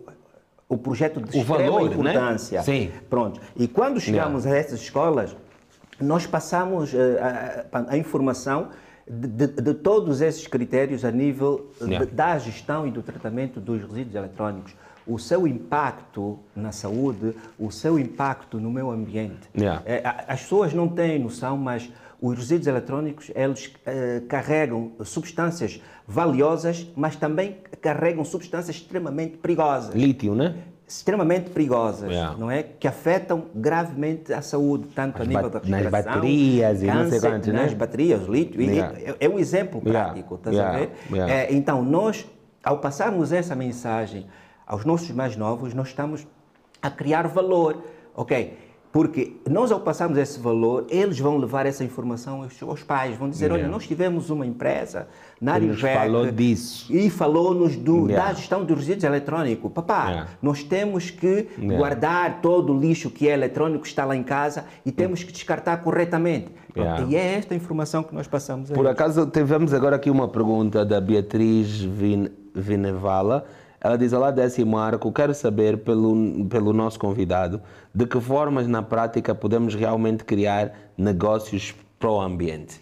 o 0.70 0.78
projeto 0.78 1.22
de 1.22 1.38
O 1.40 1.44
valor, 1.44 1.90
né? 1.90 1.96
importância. 2.12 2.62
Sim. 2.62 2.92
Pronto. 3.10 3.40
E 3.56 3.68
quando 3.68 4.00
chegamos 4.00 4.46
a 4.46 4.56
essas 4.56 4.82
escolas, 4.82 5.36
nós 6.00 6.26
passamos 6.28 6.94
eh, 6.94 7.66
a, 7.72 7.78
a- 7.80 7.86
a 7.94 7.98
informação 7.98 8.70
de, 9.10 9.28
de- 9.48 9.62
de 9.62 9.74
todos 9.74 10.20
esses 10.22 10.46
critérios 10.46 11.06
a 11.06 11.12
nível 11.12 11.72
de- 11.80 11.88
Yeah. 11.92 12.10
da 12.12 12.38
gestão 12.38 12.86
e 12.86 12.92
do 12.92 13.02
tratamento 13.02 13.60
dos 13.62 13.82
resíduos 13.82 14.16
eletrónicos. 14.16 14.76
O 15.08 15.18
seu 15.18 15.48
impacto 15.48 16.38
na 16.54 16.74
saúde, 16.74 17.34
o 17.58 17.72
seu 17.72 17.98
impacto 17.98 18.60
no 18.60 18.70
meio 18.70 18.92
ambiente. 18.92 19.50
Yeah. 19.58 19.82
Eh, 19.86 20.02
As 20.28 20.42
pessoas 20.42 20.74
não 20.74 20.90
têm 20.90 21.18
noção, 21.18 21.56
mas 21.58 21.90
os 22.22 22.38
resíduos 22.38 22.68
eletrónicos 22.68 23.32
eles 23.36 23.72
eh, 23.86 24.22
carregam 24.28 24.92
substâncias 25.04 25.82
valiosas, 26.08 26.88
mas 26.96 27.16
também 27.16 27.58
carregam 27.82 28.24
substâncias 28.26 28.76
extremamente 28.78 29.38
perigosas 29.38 29.94
Lítio, 29.94 30.34
né? 30.34 30.56
extremamente 30.88 31.50
perigosas, 31.50 32.10
Yeah. 32.10 32.38
não 32.38 32.50
é? 32.50 32.64
Que 32.64 32.88
afetam 32.88 33.48
gravemente 33.54 34.32
a 34.32 34.42
saúde, 34.42 34.88
tanto 34.96 35.18
a 35.20 35.22
As 35.24 35.28
nível 35.28 35.50
ba- 35.50 35.60
da 35.60 35.70
nas 35.70 35.82
respiração, 35.82 36.14
baterias 36.14 36.82
e 36.82 36.86
não 36.86 36.94
sei 36.94 37.04
câncer, 37.12 37.30
quantos, 37.30 37.48
né? 37.50 37.62
nas 37.64 37.74
baterias, 37.74 38.24
lítio, 38.26 38.62
e- 38.62 38.66
Yeah. 38.68 38.98
é, 39.00 39.16
é 39.20 39.30
um 39.30 39.38
exemplo 39.38 39.82
Yeah. 39.86 40.06
prático, 40.14 40.36
estás 40.36 40.56
Yeah. 40.56 40.76
a 40.76 40.80
ver? 40.80 41.30
É, 41.30 41.54
então, 41.54 41.84
nós, 41.84 42.26
ao 42.64 42.78
passarmos 42.80 43.34
essa 43.34 43.54
mensagem 43.54 44.28
aos 44.66 44.86
nossos 44.86 45.12
mais 45.12 45.36
novos, 45.36 45.74
nós 45.74 45.90
estamos 45.90 46.26
a 46.82 46.90
criar 46.90 47.28
valor, 47.28 47.84
ok? 48.16 48.58
Porque 48.98 49.34
nós, 49.48 49.72
ao 49.72 49.80
passarmos 49.80 50.18
esse 50.18 50.40
valor, 50.40 50.88
eles 50.90 51.20
vão 51.20 51.38
levar 51.38 51.68
essa 51.68 51.84
informação 51.84 52.44
aos, 52.68 52.82
pais, 52.82 53.16
vão 53.16 53.30
dizer, 53.30 53.46
Yeah. 53.46 53.66
olha, 53.66 53.72
nós 53.72 53.86
tivemos 53.86 54.32
uma 54.32 54.44
empresa 54.44 55.08
na 55.40 55.54
REC, 55.54 55.78
falou 55.94 56.32
disso. 56.32 56.92
e 56.92 57.08
falou-nos 57.08 57.76
Yeah. 57.76 58.16
da 58.16 58.34
gestão 58.34 58.66
dos 58.66 58.76
resíduos 58.76 59.04
eletrónicos. 59.04 59.72
Papá, 59.72 60.06
Yeah. 60.10 60.28
nós 60.42 60.64
temos 60.64 61.12
que 61.12 61.48
guardar 61.78 62.42
todo 62.42 62.74
o 62.74 62.80
lixo 62.80 63.12
que 63.12 63.30
é 63.30 63.34
eletrônico 63.34 63.84
que 63.84 63.88
está 63.88 64.04
lá 64.04 64.16
em 64.16 64.24
casa 64.24 64.66
e 64.84 64.92
temos 64.92 65.22
que 65.24 65.32
descartar 65.32 65.78
corretamente. 65.84 66.48
E 67.08 67.16
é 67.16 67.36
esta 67.36 67.54
informação 67.54 68.02
que 68.02 68.16
nós 68.16 68.26
passamos 68.26 68.72
Por 68.72 68.88
acaso, 68.88 69.28
tivemos 69.28 69.76
agora 69.76 69.96
aqui 69.98 70.10
uma 70.10 70.28
pergunta 70.28 70.84
da 70.84 71.00
Beatriz 71.00 71.82
Vin- 71.82 72.30
Vinevala. 72.56 73.46
Ela 73.80 73.98
diz: 73.98 74.12
Olá, 74.14 74.32
Décio 74.32 74.66
Marco, 74.66 75.12
quero 75.12 75.34
saber 75.34 75.78
pelo, 75.80 76.46
pelo 76.46 76.74
nosso 76.74 77.00
convidado 77.00 77.62
de 77.94 78.06
que 78.06 78.20
formas 78.20 78.68
na 78.68 78.82
prática 78.82 79.36
podemos 79.36 79.76
realmente 79.76 80.24
criar 80.24 80.74
negócios 80.98 81.76
para 82.00 82.10
o 82.10 82.20
ambiente. 82.20 82.82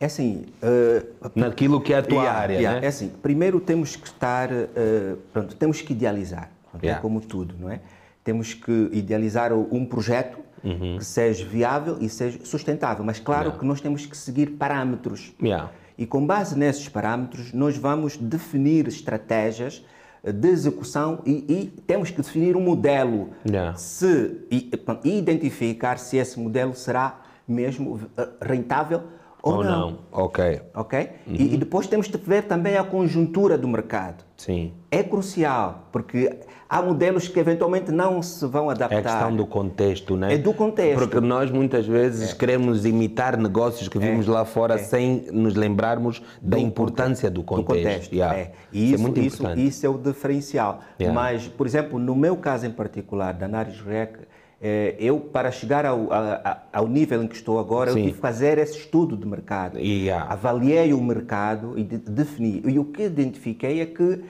É 0.00 0.06
assim, 0.06 0.44
eh, 0.62 1.04
Naquilo 1.34 1.80
que 1.80 1.92
é 1.92 1.98
a 1.98 2.02
tua 2.02 2.18
Yeah, 2.22 2.38
área, 2.38 2.54
yeah. 2.54 2.80
né? 2.80 2.86
É 2.86 2.88
assim, 2.88 3.08
primeiro 3.20 3.58
temos 3.60 3.96
que 3.96 4.06
estar, 4.06 4.48
eh, 4.52 5.16
pronto, 5.32 5.56
temos 5.56 5.80
que 5.82 5.92
idealizar, 5.92 6.50
pronto, 6.70 6.84
Yeah. 6.84 6.98
é 6.98 7.02
como 7.02 7.20
tudo, 7.20 7.54
não 7.58 7.68
é? 7.68 7.80
Temos 8.22 8.54
que 8.54 8.90
idealizar 8.92 9.52
um 9.52 9.84
projeto 9.84 10.38
Uhum. 10.62 10.98
que 10.98 11.04
seja 11.04 11.44
viável 11.46 11.98
e 12.00 12.08
seja 12.08 12.40
sustentável, 12.44 13.04
mas 13.04 13.20
claro 13.20 13.52
que 13.52 13.64
nós 13.64 13.80
temos 13.80 14.04
que 14.06 14.16
seguir 14.16 14.50
parâmetros. 14.50 15.32
Yeah. 15.40 15.70
E 15.98 16.06
com 16.06 16.24
base 16.24 16.56
nesses 16.56 16.88
parâmetros, 16.88 17.52
nós 17.52 17.76
vamos 17.76 18.16
definir 18.16 18.86
estratégias 18.86 19.84
de 20.22 20.48
execução 20.48 21.20
e, 21.26 21.44
e 21.48 21.66
temos 21.86 22.10
que 22.10 22.22
definir 22.22 22.56
um 22.56 22.60
modelo. 22.60 23.30
Yeah. 23.44 23.76
Se, 23.76 24.46
e, 24.50 24.70
e 25.04 25.18
identificar 25.18 25.98
se 25.98 26.16
esse 26.16 26.38
modelo 26.38 26.74
será 26.74 27.20
mesmo 27.46 28.00
eh, 28.16 28.28
rentável 28.40 29.02
ou, 29.42 29.56
Ou 29.56 29.64
não? 29.64 29.98
Ok. 30.10 30.60
Ok? 30.74 31.10
E, 31.26 31.54
e 31.54 31.56
depois 31.56 31.86
temos 31.86 32.08
de 32.08 32.18
ver 32.18 32.44
também 32.44 32.76
a 32.76 32.84
conjuntura 32.84 33.56
do 33.56 33.68
mercado. 33.68 34.24
Sim. 34.36 34.72
É 34.90 35.02
crucial, 35.02 35.88
porque 35.92 36.38
há 36.68 36.82
modelos 36.82 37.26
que 37.28 37.38
eventualmente 37.40 37.90
não 37.90 38.22
se 38.22 38.44
vão 38.46 38.68
adaptar. 38.68 38.96
É 38.96 38.98
a 38.98 39.02
questão 39.02 39.34
do 39.34 39.46
contexto, 39.46 40.16
né? 40.16 40.34
É 40.34 40.38
do 40.38 40.52
contexto. 40.52 40.98
Porque 40.98 41.20
nós 41.20 41.50
muitas 41.50 41.86
vezes 41.86 42.32
queremos 42.32 42.84
imitar 42.84 43.36
negócios 43.38 43.88
que 43.88 43.98
vimos 43.98 44.26
lá 44.26 44.44
fora 44.44 44.76
sem 44.78 45.26
nos 45.32 45.54
lembrarmos 45.54 46.22
da 46.42 46.58
importância 46.58 47.30
do 47.30 47.36
do 47.38 47.42
contexto. 47.44 47.66
contexto. 47.84 48.12
Yeah. 48.12 48.36
É. 48.36 48.52
E 48.72 48.86
isso, 48.92 48.94
é 48.94 48.98
muito 48.98 49.20
isso, 49.20 49.36
importante. 49.42 49.66
isso 49.66 49.86
é 49.86 49.88
o 49.88 49.96
diferencial. 49.98 50.80
Yeah. 51.00 51.18
Mas, 51.18 51.48
por 51.48 51.66
exemplo, 51.66 51.98
no 51.98 52.14
meu 52.14 52.36
caso 52.36 52.66
em 52.66 52.70
particular, 52.70 53.32
da 53.34 53.46
Naris 53.48 53.80
Rec, 53.80 54.16
eh, 54.60 54.96
eu, 54.98 55.20
para 55.20 55.50
chegar 55.52 55.86
ao, 55.86 56.12
a- 56.12 56.62
ao 56.72 56.88
nível 56.88 57.22
em 57.22 57.28
que 57.28 57.36
estou 57.36 57.58
agora, 57.60 57.92
Sim. 57.92 57.98
eu 58.00 58.04
tive 58.06 58.14
que 58.16 58.20
fazer 58.20 58.58
esse 58.58 58.76
estudo 58.76 59.16
de 59.16 59.26
mercado. 59.26 59.78
Yeah. 59.78 60.30
Avaliei 60.32 60.92
o 60.92 61.00
mercado 61.00 61.78
e 61.78 61.84
de- 61.84 61.98
defini. 61.98 62.62
E 62.66 62.78
o 62.78 62.84
que 62.84 63.04
identifiquei 63.04 63.80
é 63.80 63.86
que 63.86 64.20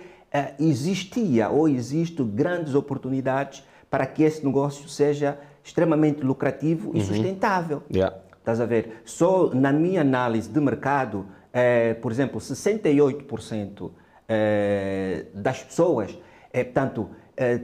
existia 0.58 1.48
ou 1.48 1.68
existem 1.68 2.26
grandes 2.26 2.74
oportunidades 2.74 3.62
para 3.90 4.06
que 4.06 4.22
esse 4.22 4.44
negócio 4.44 4.88
seja 4.88 5.38
extremamente 5.64 6.22
lucrativo 6.22 6.90
Uhum. 6.90 6.96
e 6.96 7.00
sustentável. 7.00 7.82
Yeah. 7.92 8.16
Estás 8.38 8.60
a 8.60 8.66
ver? 8.66 9.02
Só 9.04 9.50
na 9.54 9.72
minha 9.72 10.00
análise 10.00 10.48
de 10.48 10.60
mercado, 10.60 11.26
eh, 11.52 11.94
por 11.94 12.10
exemplo, 12.12 12.40
68% 12.40 13.90
eh, 14.28 15.26
das 15.34 15.62
pessoas, 15.62 16.18
eh, 16.52 16.64
portanto, 16.64 17.08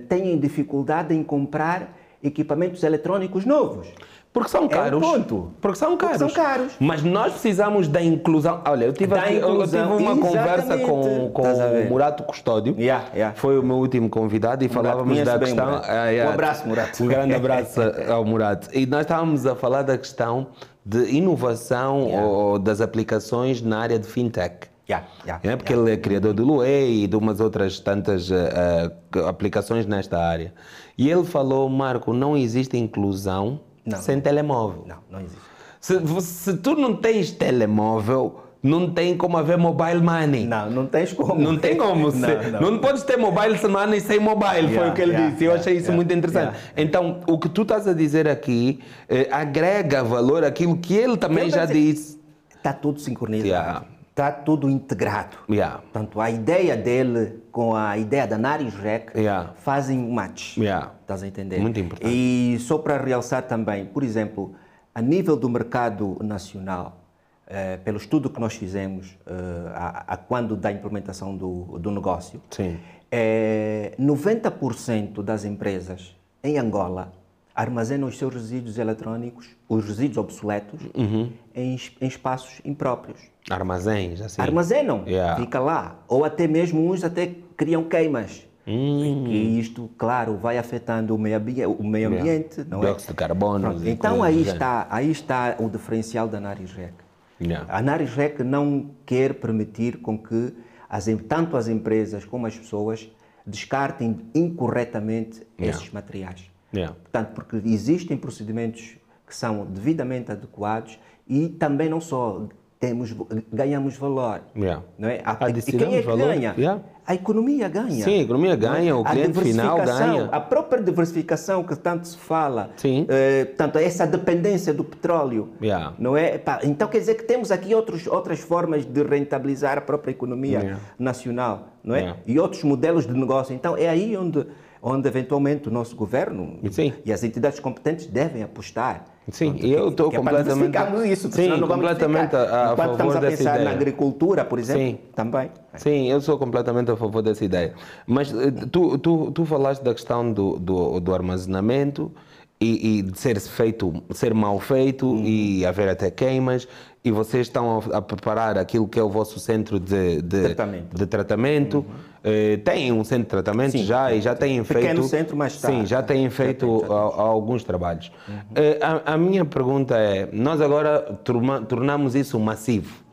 têm 0.09 0.39
dificuldade 0.39 1.13
em 1.15 1.23
comprar 1.25 1.97
equipamentos 2.25 2.83
eletrônicos 2.83 3.45
novos. 3.45 3.87
Porque 4.33 4.49
são 4.49 4.67
caros. 4.67 5.01
ponto. 5.01 5.53
Porque 5.61 5.79
são 5.79 5.91
Porque 5.91 6.07
caros. 6.07 6.19
são 6.19 6.29
caros. 6.45 6.73
Mas 6.81 7.05
nós 7.05 7.33
precisamos 7.35 7.87
da 7.87 8.03
inclusão. 8.03 8.63
Olha, 8.67 8.87
eu 8.87 8.93
tive, 8.93 9.15
aqui, 9.17 9.35
eu- 9.35 9.41
eu 9.43 9.53
inclusão, 9.55 9.97
tive 9.97 10.03
uma 10.11 10.17
conversa 10.17 10.77
com, 10.79 11.31
com 11.31 11.43
o 11.43 11.89
Murato 11.89 12.25
Custódio. 12.25 12.75
Yeah, 12.77 13.05
yeah. 13.15 13.37
Foi 13.37 13.57
o 13.57 13.63
meu 13.63 13.77
último 13.77 14.11
convidado 14.11 14.65
e 14.65 14.69
falávamos 14.69 15.13
conheço 15.13 15.25
da 15.31 15.39
questão. 15.39 15.67
Murato. 15.67 15.87
Ah, 15.89 16.09
yeah. 16.09 16.29
Um 16.31 16.35
abraço, 16.35 16.67
Murato. 16.67 17.05
Um 17.05 17.07
grande 17.07 17.33
abraço 17.35 17.81
ao 18.11 18.25
Murato. 18.25 18.69
E 18.77 18.87
nós 18.87 19.03
estávamos 19.03 19.47
a 19.47 19.55
falar 19.55 19.83
da 19.83 19.97
questão 19.97 20.49
de 20.85 21.15
inovação 21.15 22.07
Yeah. 22.09 22.27
ou 22.27 22.59
das 22.59 22.81
aplicações 22.81 23.63
na 23.63 23.79
área 23.79 24.01
de 24.01 24.09
fintech. 24.09 24.67
Yeah, 24.91 25.07
yeah, 25.25 25.41
É 25.51 25.57
porque 25.57 25.73
ele 25.73 25.93
é 25.93 25.97
criador 25.97 26.35
do 26.35 26.45
Luei 26.45 27.05
e 27.05 27.07
de 27.07 27.17
umas 27.17 27.41
outras 27.41 27.79
tantas 27.81 28.31
eh, 28.31 28.91
aplicações 29.27 29.87
nesta 29.87 30.19
área. 30.19 30.53
E 30.97 31.11
ele 31.11 31.25
falou, 31.25 31.69
Marco, 31.69 32.13
não 32.13 32.37
existe 32.37 32.77
inclusão 32.77 33.61
Não. 33.85 33.99
sem 33.99 34.21
telemóvel. 34.21 34.85
Não, 34.87 34.99
não 35.11 35.21
existe. 35.21 35.41
Se, 35.81 36.01
se 36.23 36.57
tu 36.57 36.75
não 36.77 36.97
tens 36.97 37.31
telemóvel, 37.31 38.41
não 38.63 38.89
tem 38.91 39.15
como 39.15 39.37
haver 39.37 39.59
mobile 39.59 40.01
money. 40.01 40.47
Não, 40.47 40.71
não 40.71 40.87
tens 40.87 41.13
como. 41.13 41.35
Não 41.35 41.59
tem 41.59 41.77
como. 41.77 42.11
Não, 42.11 42.51
não. 42.51 42.71
não 42.71 42.79
podes 42.79 43.03
ter 43.03 43.19
mobile 43.19 43.59
money 43.69 44.01
sem 44.01 44.19
mobile, 44.19 44.69
foi 44.69 44.73
Yeah, 44.73 44.91
o 44.91 44.95
que 44.95 45.03
ele 45.03 45.13
yeah, 45.13 45.31
disse. 45.31 45.45
Eu 45.45 45.51
yeah, 45.51 45.61
achei 45.61 45.77
isso 45.77 45.93
muito 45.93 46.15
interessante. 46.15 46.57
Então, 46.75 47.21
o 47.27 47.39
que 47.39 47.51
tu 47.51 47.63
estás 47.63 47.87
a 47.87 47.93
dizer 47.93 48.27
aqui 48.27 48.81
eh, 49.07 49.29
agrega 49.31 50.03
valor 50.03 50.43
àquilo 50.45 50.79
que 50.79 50.95
ele 50.95 51.19
também 51.19 51.45
Ele 51.45 51.51
já 51.51 51.67
disse. 51.67 52.19
Está 52.57 52.73
tudo 52.73 52.99
sincronizado. 52.99 53.85
Está 54.15 54.31
tudo 54.31 54.71
integrado. 54.71 55.37
Yeah. 55.51 55.79
Portanto, 55.79 56.21
a 56.21 56.31
ideia 56.31 56.77
dele 56.77 57.43
com 57.51 57.75
a 57.75 57.99
ideia 57.99 58.29
da 58.29 58.39
Naris 58.39 58.73
Rec 58.73 59.11
Yeah. 59.13 59.55
fazem 59.57 59.99
um 59.99 60.13
match. 60.13 60.57
Yeah. 60.57 60.93
Estás 61.01 61.25
a 61.25 61.27
entender? 61.27 61.59
Muito 61.59 61.81
importante. 61.81 62.15
E 62.15 62.57
só 62.61 62.79
para 62.79 62.97
realçar 62.97 63.43
também, 63.43 63.87
por 63.87 64.05
exemplo, 64.05 64.55
a 64.95 65.03
nível 65.03 65.37
do 65.37 65.49
mercado 65.49 66.17
nacional, 66.23 67.01
eh, 67.49 67.79
pelo 67.79 67.97
estudo 67.97 68.31
que 68.31 68.39
nós 68.39 68.55
fizemos 68.55 69.19
eh, 69.27 69.33
a, 69.75 70.15
a 70.15 70.17
quando 70.17 70.55
da 70.55 70.71
implementação 70.71 71.37
do, 71.37 71.77
do 71.81 71.91
negócio, 71.91 72.41
Sim. 72.51 72.79
eh, 73.11 73.95
90% 73.99 75.25
das 75.25 75.45
empresas 75.45 76.15
em 76.45 76.57
Angola 76.57 77.11
armazenam 77.55 78.09
os 78.09 78.19
seus 78.19 78.35
resíduos 78.35 78.79
eletrónicos, 78.79 79.47
os 79.69 79.85
resíduos 79.85 80.17
obsoletos, 80.19 80.81
Uhum. 80.95 81.31
em, 81.55 81.79
em 82.01 82.07
espaços 82.07 82.61
impróprios. 82.65 83.21
Armazéns, 83.49 84.21
assim. 84.21 84.41
Armazenam, 84.43 85.05
Yeah. 85.07 85.41
fica 85.41 85.61
lá. 85.61 85.99
Ou 86.09 86.25
até 86.25 86.49
mesmo 86.49 86.91
uns 86.91 87.05
até 87.05 87.33
criam 87.57 87.85
queimas. 87.85 88.47
Hum. 88.67 89.27
E 89.29 89.61
isto, 89.61 89.91
claro, 89.99 90.39
vai 90.39 90.57
afetando 90.57 91.15
o 91.15 91.19
meio, 91.19 91.37
ambi- 91.37 91.67
o 91.67 91.85
meio 91.85 92.09
ambiente, 92.09 92.65
não 92.67 92.79
é? 92.79 92.87
Dióxido 92.87 93.11
de 93.11 93.15
carbono. 93.17 93.87
Então 93.87 94.23
aí 94.23 94.41
está, 94.43 94.87
aí 94.91 95.11
está 95.11 95.55
o 95.59 95.69
diferencial 95.69 96.27
da 96.27 96.41
Narisrec. 96.41 96.95
Yeah. 97.41 97.67
A 97.69 97.83
Narisrec 97.83 98.43
não 98.43 98.91
quer 99.05 99.35
permitir 99.35 99.99
com 99.99 100.17
que 100.17 100.55
as, 100.89 101.05
tanto 101.29 101.57
as 101.59 101.69
empresas 101.69 102.25
como 102.25 102.47
as 102.47 102.57
pessoas 102.57 103.07
descartem 103.47 104.21
incorretamente 104.35 105.43
Yeah. 105.61 105.77
esses 105.79 105.93
materiais. 105.93 106.51
Yeah. 106.75 106.95
Portanto, 107.03 107.33
porque 107.35 107.57
existem 107.65 108.17
procedimentos 108.17 108.97
que 109.27 109.35
são 109.35 109.65
devidamente 109.65 110.31
adequados 110.33 110.99
e 111.29 111.49
também 111.49 111.89
não 111.89 112.01
só 112.01 112.43
temos, 112.79 113.15
ganhamos 113.53 113.97
valor. 113.97 114.43
Yeah. 114.55 114.83
Não 114.99 115.09
é? 115.09 115.23
A- 115.25 115.39
e 115.49 115.63
quem 115.63 115.95
é 115.95 116.01
que 116.01 116.07
valor, 116.07 116.29
ganha? 116.29 116.55
yeah. 116.59 116.83
A 117.07 117.15
economia 117.15 117.69
ganha. 117.69 118.03
Sim, 118.05 118.19
a 118.21 118.23
economia 118.23 118.57
ganha, 118.57 118.91
não 118.93 118.99
é? 118.99 119.01
o 119.01 119.05
cliente 119.05 119.39
final 119.41 119.77
ganha. 119.77 120.25
A 120.33 120.41
própria 120.41 120.83
diversificação 120.83 121.63
que 121.63 121.77
tanto 121.77 122.09
se 122.09 122.17
fala, 122.17 122.71
Sim. 122.77 123.07
eh, 123.09 123.45
portanto, 123.47 123.77
essa 123.77 124.07
dependência 124.07 124.73
do 124.73 124.83
petróleo, 124.85 125.51
Yeah. 125.63 125.95
não 125.99 126.17
é? 126.17 126.41
Então 126.63 126.89
quer 126.89 126.99
dizer 126.99 127.15
que 127.15 127.25
temos 127.25 127.51
aqui 127.51 127.75
outros, 127.75 128.07
outras 128.07 128.41
formas 128.41 128.85
de 128.87 129.03
rentabilizar 129.03 129.77
a 129.79 129.83
própria 129.83 130.11
economia 130.13 130.79
nacional, 130.99 131.69
não 131.83 131.95
é? 131.95 132.17
E 132.27 132.39
outros 132.39 132.63
modelos 132.65 133.07
de 133.07 133.13
negócio. 133.15 133.55
Então 133.55 133.77
é 133.77 133.89
aí 133.89 134.17
onde, 134.17 134.47
onde 134.87 135.09
eventualmente 135.09 135.69
o 135.69 135.73
nosso 135.73 135.97
governo 135.97 136.59
Sim. 136.71 136.93
e 137.07 137.13
as 137.13 137.25
entidades 137.25 137.59
competentes 137.59 138.07
devem 138.07 138.43
apostar. 138.43 139.07
Sim, 139.31 139.53
Pronto, 139.53 139.67
eu 139.67 139.89
estou 139.89 140.13
é 140.13 140.17
completamente- 140.17 140.53
diversificarmos 140.55 141.05
isso, 141.07 141.33
Sim, 141.33 141.49
não 141.49 141.67
completamente 141.67 142.37
a- 142.37 142.43
a 142.69 142.73
Enquanto 142.75 142.91
estamos 142.93 143.01
a 143.01 143.15
favor 143.17 143.21
dessa 143.23 143.37
pensar 143.39 143.55
ideia. 143.55 143.65
na 143.65 143.71
agricultura, 143.75 144.45
por 144.45 144.59
exemplo, 144.59 144.83
Sim. 144.83 144.99
também. 145.15 145.51
Sim, 145.77 146.11
eu 146.11 146.21
sou 146.21 146.37
completamente 146.37 146.91
a 146.91 146.97
favor 146.97 147.23
dessa 147.23 147.43
ideia. 147.43 147.73
Mas 148.07 148.31
eh, 148.35 148.51
tu, 148.71 148.99
tu, 148.99 149.31
tu 149.31 149.45
falaste 149.47 149.83
da 149.83 149.95
questão 149.95 150.31
do, 150.31 150.59
do, 150.59 151.01
do 151.01 151.15
armazenamento 151.15 152.13
e, 152.61 152.99
e 152.99 153.03
de 153.03 153.19
ser 153.19 153.41
feito, 153.41 154.03
ser 154.13 154.35
mal 154.35 154.61
feito 154.61 155.07
Uhum. 155.07 155.25
e 155.25 155.65
haver 155.65 155.89
até 155.89 156.11
queimas. 156.11 156.69
E 157.03 157.11
vocês 157.11 157.47
estão 157.47 157.83
a, 157.93 157.97
a 157.99 158.03
preparar 158.03 158.59
aquilo 158.59 158.87
que 158.87 158.99
é 158.99 159.03
o 159.03 159.09
vosso 159.09 159.39
centro 159.41 159.81
de, 159.81 160.21
de 160.23 160.43
Tratamento. 160.43 160.97
de 160.97 161.07
tratamento. 161.07 161.87
Eh, 162.27 162.57
tem 162.65 162.91
um 162.91 163.05
centro 163.05 163.25
de 163.25 163.29
tratamento 163.31 163.73
Sim, 163.73 163.85
já 163.85 164.11
e 164.13 164.21
já 164.23 164.35
têm 164.35 164.65
feito. 164.65 164.81
Pequeno 164.81 165.03
centro, 165.05 165.37
mas 165.37 165.55
está- 165.57 165.69
Sim, 165.69 165.85
já 165.85 166.03
têm 166.03 166.25
já 166.25 166.31
feito 166.31 166.67
tem, 166.67 166.81
já 166.81 166.87
tem. 166.89 166.97
a- 166.97 167.01
a 167.01 167.23
alguns 167.23 167.63
trabalhos. 167.65 168.11
Eh, 168.55 168.79
a, 168.81 169.13
a 169.13 169.19
minha 169.19 169.45
pergunta 169.45 169.95
é: 169.99 170.29
nós 170.33 170.59
agora 170.63 171.01
turma- 171.23 171.61
tornamos 171.61 172.15
isso 172.15 172.41
massivo. 172.41 173.05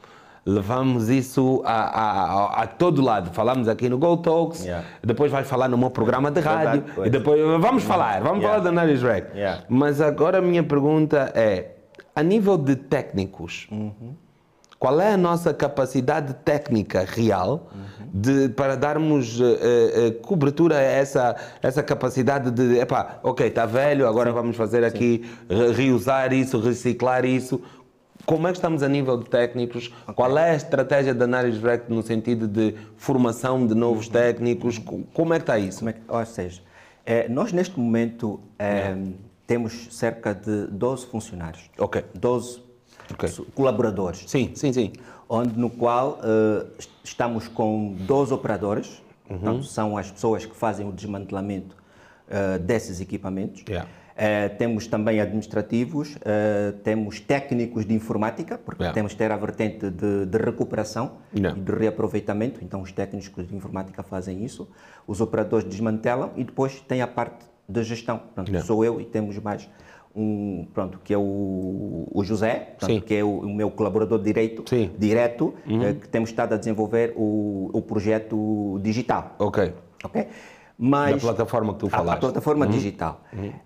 Levamos 0.45 1.07
isso 1.09 1.61
a, 1.65 1.73
a, 1.73 2.63
a, 2.63 2.67
todo 2.67 2.99
lado. 3.01 3.29
Falamos 3.31 3.67
aqui 3.67 3.87
no 3.87 3.97
Go 3.99 4.17
Talks, 4.17 4.63
Yeah. 4.63 4.87
depois 5.03 5.31
vai 5.31 5.43
falar 5.43 5.67
no 5.67 5.77
meu 5.77 5.91
programa 5.91 6.31
de 6.31 6.39
rádio, 6.39 6.83
e 7.05 7.09
depois 7.11 7.39
vamos 7.59 7.83
falar, 7.83 8.21
vamos 8.23 8.39
Yeah. 8.39 8.47
falar 8.57 8.59
da 8.63 8.71
Naris 8.71 9.03
Rec. 9.03 9.35
Yeah. 9.35 9.63
Mas 9.69 10.01
agora 10.01 10.39
a 10.39 10.41
minha 10.41 10.63
pergunta 10.63 11.31
é: 11.35 11.75
a 12.15 12.23
nível 12.23 12.57
de 12.57 12.75
técnicos, 12.75 13.67
Uhum. 13.71 14.15
Qual 14.81 14.99
é 14.99 15.13
a 15.13 15.17
nossa 15.17 15.53
capacidade 15.53 16.33
técnica 16.43 17.05
real 17.07 17.69
de, 18.11 18.49
para 18.49 18.75
darmos 18.75 19.39
eh, 19.39 19.43
eh, 20.07 20.11
cobertura 20.23 20.75
a 20.75 20.81
essa, 20.81 21.35
essa 21.61 21.83
capacidade 21.83 22.49
de, 22.49 22.79
epá, 22.79 23.19
ok, 23.21 23.45
está 23.45 23.67
velho, 23.67 24.07
agora 24.07 24.31
vamos 24.33 24.57
fazer 24.57 24.83
aqui, 24.83 25.23
re- 25.47 25.71
reusar 25.71 26.33
isso, 26.33 26.59
reciclar 26.59 27.25
isso. 27.25 27.61
Como 28.25 28.47
é 28.47 28.51
que 28.51 28.57
estamos 28.57 28.81
a 28.81 28.87
nível 28.89 29.17
de 29.17 29.29
técnicos? 29.29 29.93
Qual 30.15 30.35
é 30.35 30.49
a 30.49 30.55
estratégia 30.55 31.13
da 31.13 31.27
Naris 31.27 31.61
Rec 31.61 31.87
no 31.87 32.01
sentido 32.01 32.47
de 32.47 32.73
formação 32.97 33.67
de 33.67 33.75
novos 33.75 34.07
técnicos? 34.07 34.79
Co- 34.79 35.01
Como 35.13 35.31
é 35.35 35.37
que 35.37 35.43
está 35.43 35.59
isso? 35.59 35.87
É 35.87 35.93
que- 35.93 36.01
ou 36.07 36.25
seja, 36.25 36.59
eh, 37.05 37.27
nós 37.29 37.53
neste 37.53 37.79
momento 37.79 38.39
eh, 38.57 38.95
temos 39.45 39.89
cerca 39.91 40.33
de 40.33 40.65
12 40.71 41.05
funcionários, 41.05 41.69
Ok. 41.77 42.03
12 42.15 42.70
Ok. 43.13 43.27
su- 43.29 43.45
colaboradores, 43.53 44.23
Sim, 44.27 44.51
sim, 44.55 44.71
sim. 44.73 44.93
onde 45.29 45.57
no 45.57 45.69
qual 45.69 46.19
est- 46.77 46.89
estamos 47.03 47.47
com 47.47 47.95
12 47.99 48.33
operadores, 48.33 49.01
Uhum. 49.29 49.37
portanto, 49.39 49.63
são 49.65 49.97
as 49.97 50.11
pessoas 50.11 50.45
que 50.45 50.55
fazem 50.55 50.87
o 50.87 50.91
desmantelamento 50.91 51.75
eh, 52.33 52.57
desses 52.59 53.01
equipamentos. 53.01 53.63
Yeah. 53.67 53.89
Eh, 54.15 54.47
temos 54.49 54.87
também 54.87 55.19
administrativos, 55.19 56.15
temos 56.83 57.19
técnicos 57.19 57.85
de 57.85 57.93
informática, 57.93 58.57
porque 58.57 58.83
Yeah. 58.83 58.93
temos 58.93 59.11
que 59.13 59.17
ter 59.17 59.31
a 59.31 59.35
vertente 59.37 59.89
de, 59.89 60.25
de 60.25 60.37
recuperação 60.37 61.13
Yeah. 61.35 61.57
e 61.57 61.61
de 61.61 61.71
reaproveitamento, 61.73 62.63
então 62.63 62.81
os 62.81 62.91
técnicos 62.91 63.45
de 63.47 63.53
informática 63.55 64.01
fazem 64.03 64.43
isso, 64.45 64.69
os 65.07 65.19
operadores 65.21 65.65
desmantelam 65.67 66.31
e 66.37 66.43
depois 66.45 66.79
tem 66.87 67.01
a 67.01 67.07
parte 67.07 67.45
de 67.67 67.83
gestão. 67.83 68.17
Portanto, 68.19 68.65
sou 68.65 68.83
eu 68.85 68.99
e 69.01 69.05
temos 69.05 69.37
mais 69.39 69.67
um, 70.15 70.67
pronto, 70.73 70.99
que 71.03 71.13
é 71.13 71.17
o, 71.17 72.07
o 72.11 72.23
José, 72.23 72.75
Sim. 72.79 72.99
que 72.99 73.15
é 73.15 73.23
o, 73.23 73.39
o 73.39 73.53
meu 73.53 73.71
colaborador 73.71 74.19
direito, 74.21 74.63
Sim. 74.67 74.85
Uhum. 74.85 74.91
direto, 74.97 75.53
eh, 75.67 75.93
que 75.93 76.07
temos 76.09 76.29
estado 76.29 76.53
a 76.53 76.57
desenvolver 76.57 77.13
o, 77.15 77.69
o 77.73 77.81
projeto 77.81 78.79
digital. 78.81 79.35
Ok. 79.39 79.73
Ok? 80.03 80.27
Mas, 80.83 81.13
Da 81.15 81.19
plataforma 81.19 81.73
que 81.73 81.79
tu 81.79 81.85
a- 81.85 81.89
A, 81.89 81.91
falaste. 81.91 82.15
Uhum. 82.15 82.29
plataforma 82.31 82.67
digital. 82.67 83.21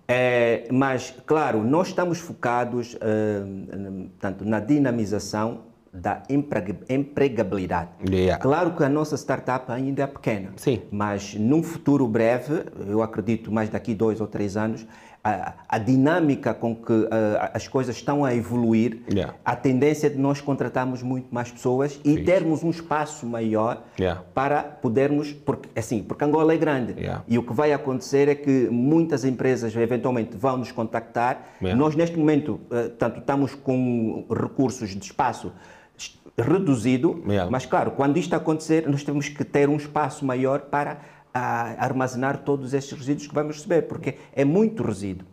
É, 0.06 0.68
mas, 0.70 1.14
claro, 1.24 1.64
nós 1.64 1.88
estamos 1.88 2.18
focados 2.18 2.94
n- 2.94 4.10
tanto 4.20 4.44
na 4.44 4.60
dinamização 4.60 5.60
da 5.92 6.22
empreg- 6.28 6.76
empregabilidade. 6.90 7.88
Yeah. 8.06 8.36
Claro 8.42 8.72
que 8.76 8.84
a 8.84 8.88
nossa 8.88 9.16
startup 9.16 9.72
ainda 9.72 10.02
é 10.02 10.06
pequena, 10.06 10.50
Sim. 10.56 10.82
mas 10.90 11.34
num 11.34 11.62
futuro 11.62 12.06
breve, 12.06 12.64
eu 12.86 13.00
acredito 13.02 13.50
mais 13.50 13.70
daqui 13.70 13.94
dois 13.94 14.20
ou 14.20 14.26
três 14.26 14.58
anos, 14.58 14.86
a, 15.26 15.54
a 15.68 15.78
dinâmica 15.78 16.54
com 16.54 16.74
que 16.76 17.08
as 17.52 17.66
coisas 17.66 17.96
estão 17.96 18.24
a 18.24 18.34
evoluir, 18.34 19.02
Yeah. 19.12 19.34
a 19.44 19.56
tendência 19.56 20.06
é 20.06 20.10
de 20.10 20.18
nós 20.18 20.40
contratarmos 20.40 21.02
muito 21.02 21.34
mais 21.34 21.50
pessoas 21.50 21.98
e 22.04 22.22
termos 22.22 22.62
um 22.62 22.70
espaço 22.70 23.26
maior 23.26 23.82
Yeah. 23.98 24.22
para 24.34 24.62
podermos, 24.62 25.32
porque 25.32 25.68
assim, 25.78 26.02
porque 26.02 26.24
Angola 26.24 26.52
é 26.54 26.56
grande 26.56 26.94
Yeah. 26.96 27.24
e 27.26 27.38
o 27.38 27.42
que 27.42 27.52
vai 27.52 27.72
acontecer 27.72 28.28
é 28.28 28.34
que 28.34 28.68
muitas 28.70 29.24
empresas 29.24 29.74
eventualmente 29.74 30.36
vão 30.36 30.56
nos 30.58 30.70
contactar. 30.70 31.42
Nós 31.60 31.96
neste 31.96 32.16
momento, 32.18 32.60
eh, 32.70 32.88
tanto 32.98 33.18
estamos 33.20 33.54
com 33.54 34.24
recursos 34.30 34.90
de 34.90 35.04
espaço 35.04 35.52
es- 35.98 36.18
reduzido, 36.38 37.22
mas 37.50 37.64
claro, 37.66 37.92
quando 37.92 38.16
isto 38.18 38.34
acontecer, 38.34 38.86
nós 38.88 39.02
temos 39.02 39.28
que 39.28 39.42
ter 39.44 39.68
um 39.68 39.76
espaço 39.76 40.24
maior 40.24 40.60
para 40.62 40.98
ah, 41.36 41.76
armazenar 41.78 42.38
todos 42.38 42.72
estes 42.72 42.96
resíduos 42.96 43.26
que 43.26 43.34
vamos 43.34 43.56
receber, 43.56 43.82
porque 43.82 44.16
é 44.32 44.44
muito 44.44 44.82
resíduo. 44.82 45.26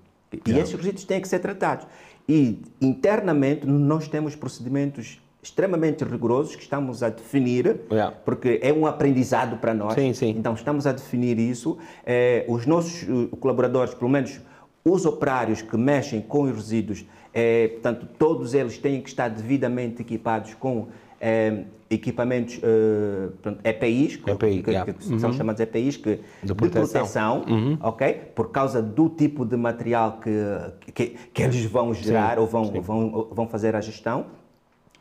E 0.46 0.52
esses 0.58 0.74
resíduos 0.74 1.06
têm 1.06 1.22
que 1.22 1.28
ser 1.28 1.40
tratados. 1.40 1.88
E 2.28 2.62
internamente 2.82 3.66
nós 3.66 4.08
temos 4.08 4.36
procedimentos 4.36 5.22
extremamente 5.42 6.04
rigorosos 6.04 6.56
que 6.56 6.64
estamos 6.64 7.04
a 7.04 7.10
definir, 7.10 7.82
Yeah. 7.92 8.16
porque 8.26 8.60
é 8.62 8.72
um 8.74 8.86
aprendizado 8.86 9.58
para 9.58 9.74
nós. 9.74 9.94
Sim, 9.94 10.14
sim. 10.14 10.30
Então 10.30 10.54
estamos 10.54 10.88
a 10.88 10.92
definir 10.92 11.38
isso. 11.38 11.78
Eh, 12.06 12.46
os 12.48 12.66
nossos 12.66 13.04
eh, 13.04 13.36
colaboradores, 13.40 13.94
pelo 13.94 14.10
menos 14.10 14.40
os 14.84 15.06
operários 15.06 15.62
que 15.62 15.78
mexem 15.78 16.22
com 16.22 16.44
os 16.44 16.56
resíduos, 16.56 17.06
eh, 17.34 17.70
portanto, 17.74 18.08
todos 18.18 18.54
eles 18.54 18.78
têm 18.78 19.02
que 19.02 19.10
estar 19.10 19.30
devidamente 19.30 20.02
equipados 20.02 20.54
com 20.54 20.88
eh, 21.24 21.64
equipamentos 21.90 22.60
portanto, 23.34 23.60
EPIs, 23.64 24.16
que, 24.18 24.30
EPI, 24.32 24.64
que- 24.64 24.72
yeah. 24.72 24.94
que 24.94 25.20
são 25.20 25.32
chamados 25.32 25.62
EPIs, 25.62 25.96
que, 25.98 26.20
de 26.44 26.54
proteção. 26.54 27.42
proteção, 27.42 27.78
ok? 27.82 28.14
Por 28.36 28.52
causa 28.52 28.82
do 28.82 29.10
tipo 29.10 29.46
de 29.46 29.56
material 29.56 30.20
que, 30.20 30.92
que, 30.92 31.06
que 31.34 31.44
eles 31.44 31.64
vão 31.66 31.94
gerar 31.94 32.40
ou 32.40 32.48
vão, 32.48 32.66
vão, 32.82 33.28
vão 33.32 33.48
fazer 33.48 33.76
a 33.76 33.82
gestão. 33.82 34.26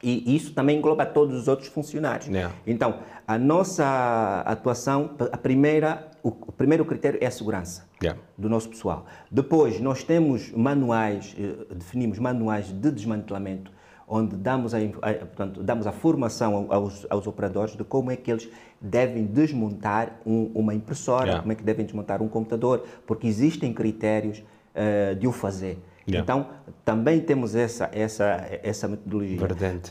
E 0.03 0.35
isso 0.37 0.53
também 0.53 0.79
engloba 0.79 1.07
todos 1.07 1.35
os 1.41 1.47
outros 1.49 1.69
funcionários. 1.69 2.27
Yeah. 2.27 2.53
Então, 2.67 2.97
a 3.27 3.39
nossa 3.39 4.43
atuação, 4.45 5.11
a 5.31 5.37
primeira, 5.39 6.11
o, 6.25 6.29
o 6.29 6.53
primeiro 6.53 6.85
critério 6.85 7.19
é 7.23 7.27
a 7.27 7.31
segurança 7.31 7.87
Yeah. 8.03 8.21
do 8.37 8.49
nosso 8.49 8.69
pessoal. 8.69 9.07
Depois, 9.31 9.81
nós 9.81 10.03
temos 10.03 10.51
manuais, 10.51 11.37
eh, 11.39 11.73
definimos 11.77 12.19
manuais 12.19 12.67
de 12.73 12.91
desmantelamento, 12.91 13.71
onde 14.07 14.37
damos 14.37 14.75
a, 14.75 14.79
a- 14.79 15.15
portanto, 15.15 15.63
damos 15.63 15.87
a 15.87 15.93
formação 15.93 16.67
aos, 16.71 17.07
aos 17.09 17.27
operadores 17.27 17.77
de 17.77 17.85
como 17.85 18.11
é 18.11 18.17
que 18.17 18.31
eles 18.31 18.49
devem 18.81 19.25
desmontar 19.25 20.19
um- 20.27 20.51
uma 20.55 20.75
impressora, 20.75 21.25
Yeah. 21.27 21.41
como 21.43 21.53
é 21.53 21.55
que 21.55 21.63
devem 21.65 21.85
desmontar 21.85 22.21
um 22.23 22.29
computador, 22.29 22.85
porque 23.07 23.27
existem 23.27 23.73
critérios 23.73 24.43
eh, 24.75 25.15
de 25.15 25.27
o 25.27 25.33
fazer. 25.33 25.79
Yeah. 26.09 26.23
Então, 26.25 26.47
também 26.85 27.21
temos 27.21 27.55
essa, 27.55 27.89
essa, 27.93 28.25
essa 28.63 28.89
metodologia. 28.89 29.39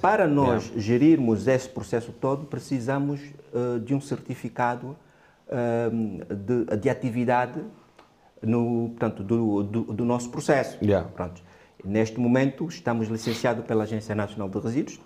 Para 0.01 0.27
nós 0.27 0.71
gerirmos 0.75 1.47
esse 1.47 1.69
processo 1.69 2.11
todo, 2.11 2.45
precisamos 2.47 3.21
eh, 3.53 3.79
de 3.79 3.93
um 3.95 4.01
certificado 4.01 4.97
eh, 5.47 5.89
de, 6.35 6.77
de 6.77 6.89
atividade 6.89 7.61
no, 8.41 8.89
portanto, 8.89 9.23
do, 9.23 9.63
do, 9.63 9.81
do 9.93 10.03
nosso 10.05 10.29
processo. 10.31 10.77
Yeah. 10.83 11.07
Pronto. 11.15 11.41
Neste 11.83 12.19
momento, 12.19 12.67
estamos 12.67 13.07
licenciados 13.07 13.65
pela 13.65 13.83
Agência 13.83 14.13
Nacional 14.13 14.47
de 14.49 14.59
Resíduos, 14.59 14.99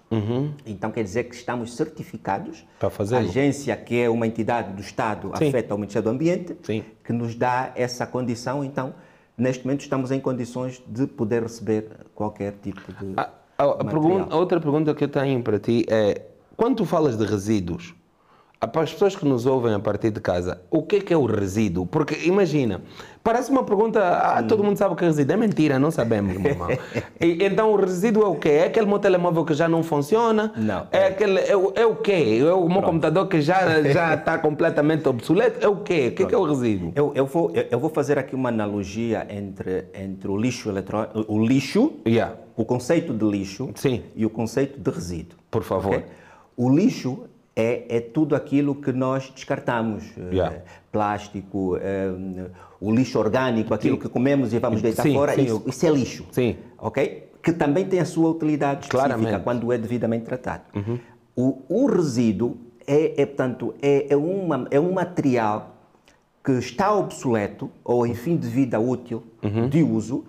então 0.66 0.92
quer 0.92 1.04
dizer 1.04 1.24
que 1.26 1.36
estamos 1.36 1.74
certificados. 1.76 2.60
Uhum. 2.60 2.66
Para 2.80 2.90
fazê-lo. 2.90 3.22
A 3.22 3.30
agência, 3.30 3.76
que 3.78 4.00
é 4.02 4.10
uma 4.10 4.28
entidade 4.28 4.74
do 4.74 4.82
Estado 4.82 5.32
Sim. 5.38 5.48
afeta 5.48 5.74
ao 5.74 5.78
Ministério 5.78 6.04
do 6.04 6.10
Ambiente, 6.14 6.56
Sim. 6.64 6.84
que 7.04 7.14
nos 7.14 7.34
dá 7.36 7.72
essa 7.76 8.06
condição. 8.06 8.64
Então, 8.64 8.94
neste 9.38 9.66
momento, 9.66 9.82
estamos 9.82 10.12
em 10.12 10.20
condições 10.20 10.82
de 10.86 11.08
poder 11.08 11.44
receber 11.44 11.88
qualquer 12.14 12.54
tipo 12.62 12.82
de. 12.94 13.14
A, 13.16 13.30
a- 13.58 13.64
a 13.72 13.86
pergunta- 13.86 14.34
a 14.34 14.38
outra 14.38 14.60
pergunta 14.60 14.94
que 14.94 15.04
eu 15.06 15.10
tenho 15.10 15.42
para 15.42 15.58
ti 15.60 15.86
é: 15.88 16.24
quando 16.58 16.76
tu 16.78 16.86
falas 16.86 17.18
de 17.18 17.26
resíduos, 17.26 17.96
para 18.60 18.82
as 18.82 18.92
pessoas 18.92 19.16
que 19.16 19.26
nos 19.26 19.46
ouvem 19.46 19.74
a 19.74 19.80
partir 19.80 20.12
de 20.12 20.20
casa, 20.20 20.62
o 20.72 20.82
que 20.84 20.98
é 20.98 21.00
que 21.02 21.14
é 21.14 21.18
o 21.18 21.26
resíduo? 21.26 21.86
Porque 21.86 22.16
imagina, 22.28 22.82
parece 23.26 23.50
uma 23.50 23.64
pergunta, 23.64 24.00
ah, 24.02 24.44
todo 24.44 24.64
mundo 24.64 24.78
sabe 24.78 24.94
o 24.94 24.96
que 24.96 25.04
é 25.04 25.08
resíduo. 25.08 25.34
É 25.34 25.38
mentira, 25.38 25.80
não 25.80 25.90
sabemos, 25.90 26.38
meu 26.38 26.52
irmão. 26.52 26.68
E, 27.20 27.44
então 27.44 27.72
o 27.72 27.76
resíduo 27.76 28.24
é 28.24 28.28
o 28.28 28.36
quê? 28.36 28.50
É 28.50 28.66
aquele 28.66 28.86
meu 28.86 29.00
telemóvel 29.00 29.44
que 29.44 29.54
já 29.54 29.68
não 29.68 29.82
funciona? 29.82 30.54
Não. 30.56 30.86
É, 30.92 31.08
aquele, 31.08 31.40
é, 31.40 31.56
o- 31.58 31.74
é 31.76 31.86
o 31.86 31.96
quê? 31.96 32.38
É 32.42 32.54
o 32.54 32.70
meu 32.70 32.82
computador 32.84 33.28
que 33.28 33.42
já 33.42 33.82
já 33.82 34.14
está 34.14 34.38
completamente 34.48 35.08
obsoleto? 35.10 35.58
É 35.66 35.68
o 35.68 35.78
quê? 35.78 36.10
O 36.10 36.16
que 36.16 36.24
é, 36.24 36.26
que 36.28 36.36
é 36.36 36.38
o 36.38 36.44
resíduo? 36.44 36.92
Eu, 36.96 37.12
eu, 37.16 37.26
vou, 37.26 37.52
eu 37.56 37.80
vou 37.80 37.90
fazer 37.90 38.20
aqui 38.20 38.36
uma 38.36 38.50
analogia 38.50 39.26
entre, 39.30 39.86
entre 39.96 40.28
o 40.30 40.38
lixo 40.38 40.70
eletrônico, 40.70 41.26
o 41.28 41.44
lixo, 41.44 41.94
Yeah. 42.06 42.36
o 42.56 42.64
conceito 42.64 43.12
de 43.14 43.26
lixo 43.26 43.72
Sim. 43.76 44.04
e 44.16 44.24
o 44.26 44.30
conceito 44.30 44.80
de 44.80 44.92
resíduo. 44.92 45.40
Por 45.50 45.64
favor. 45.64 45.96
ok? 45.96 46.06
O 46.56 46.70
lixo 46.70 47.24
é, 47.56 47.86
é 47.98 48.00
tudo 48.02 48.36
aquilo 48.36 48.76
que 48.76 48.92
nós 48.92 49.32
descartamos. 49.34 50.04
eh, 50.18 50.30
Yeah. 50.36 50.56
Plástico, 50.92 51.78
eh, 51.82 52.12
o 52.88 52.94
lixo 52.94 53.18
orgânico, 53.20 53.74
aquilo 53.74 53.98
que 53.98 54.08
comemos 54.08 54.54
e 54.54 54.60
vamos 54.60 54.82
deitar 54.82 55.04
Sim, 55.04 55.14
fora, 55.14 55.34
sim, 55.34 55.46
isso, 55.46 55.64
isso 55.66 55.86
é 55.86 55.90
lixo. 55.90 56.26
Sim. 56.32 56.56
Ok? 56.78 57.30
Que 57.42 57.52
também 57.52 57.86
tem 57.86 58.00
a 58.00 58.06
sua 58.06 58.30
utilidade 58.30 58.86
específica 58.86 59.08
Claramente. 59.08 59.36
Uhum. 59.38 59.44
quando 59.44 59.72
é 59.74 59.78
devidamente 59.78 60.26
tratado. 60.26 60.64
O, 61.36 61.62
o 61.68 61.86
resíduo 61.88 62.58
é, 62.88 63.22
é, 63.22 63.26
portanto, 63.26 63.74
é, 63.82 64.08
é, 64.14 64.16
uma, 64.18 64.68
é 64.70 64.80
um 64.80 64.92
material 64.94 65.76
que 66.44 66.52
está 66.54 66.94
obsoleto 66.96 67.72
ou 67.84 68.06
em 68.06 68.14
fim 68.14 68.38
de 68.38 68.48
vida 68.48 68.80
útil, 68.80 69.24
Uhum. 69.44 69.68
de 69.70 69.82
uso, 69.84 70.26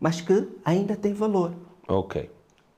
mas 0.00 0.20
que 0.20 0.48
ainda 0.64 0.94
tem 0.96 1.12
valor. 1.12 1.52
Ok. 1.88 2.28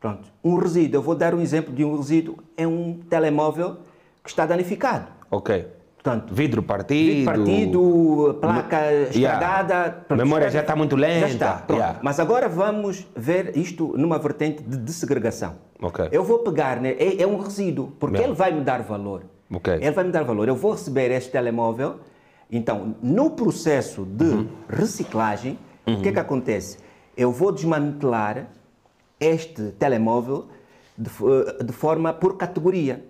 Pronto. 0.00 0.30
Um 0.42 0.56
resíduo, 0.56 0.98
eu 0.98 1.02
vou 1.02 1.14
dar 1.14 1.34
um 1.34 1.40
exemplo 1.40 1.74
de 1.74 1.82
um 1.84 1.96
resíduo, 1.96 2.36
é 2.56 2.66
um 2.66 3.00
telemóvel 3.08 3.78
que 4.22 4.28
está 4.28 4.44
danificado. 4.44 5.08
Ok. 5.30 5.66
Portanto, 6.04 6.34
Vidro 6.34 6.62
partido. 6.62 7.14
vidro 7.14 7.24
partido, 7.24 8.38
placa 8.38 8.92
estragada. 8.92 10.04
pronto, 10.06 10.18
Memória 10.22 10.50
já 10.50 10.60
está 10.60 10.76
muito 10.76 10.94
lenta. 10.96 11.20
Já 11.28 11.28
está. 11.28 11.64
Yeah. 11.70 11.98
Mas 12.02 12.20
agora 12.20 12.46
vamos 12.46 13.06
ver 13.16 13.56
isto 13.56 13.94
numa 13.96 14.18
vertente 14.18 14.62
de, 14.62 14.76
de 14.76 14.92
segregação. 14.92 15.54
Ok. 15.80 16.06
Eu 16.12 16.22
vou 16.22 16.40
pegar, 16.40 16.78
né, 16.78 16.90
é, 16.98 17.22
é 17.22 17.26
um 17.26 17.38
resíduo, 17.38 17.94
porque 17.98 18.16
Yeah. 18.18 18.28
ele 18.30 18.36
vai 18.38 18.52
me 18.52 18.60
dar 18.62 18.82
valor. 18.82 19.22
Ok. 19.50 19.72
Ele 19.72 19.90
vai 19.92 20.04
me 20.04 20.12
dar 20.12 20.24
valor. 20.24 20.46
Eu 20.46 20.54
vou 20.56 20.72
receber 20.72 21.10
este 21.10 21.30
telemóvel. 21.30 21.96
Então, 22.52 22.94
no 23.02 23.30
processo 23.30 24.04
de 24.04 24.24
Uhum. 24.24 24.48
reciclagem, 24.68 25.58
o 25.86 26.02
que 26.02 26.10
é 26.10 26.12
que 26.12 26.18
acontece? 26.20 26.76
Eu 27.16 27.32
vou 27.32 27.50
desmantelar 27.50 28.48
este 29.18 29.70
telemóvel 29.78 30.48
de, 30.98 31.08
fo- 31.08 31.44
de 31.64 31.72
forma 31.72 32.12
por 32.12 32.36
categoria. 32.36 33.02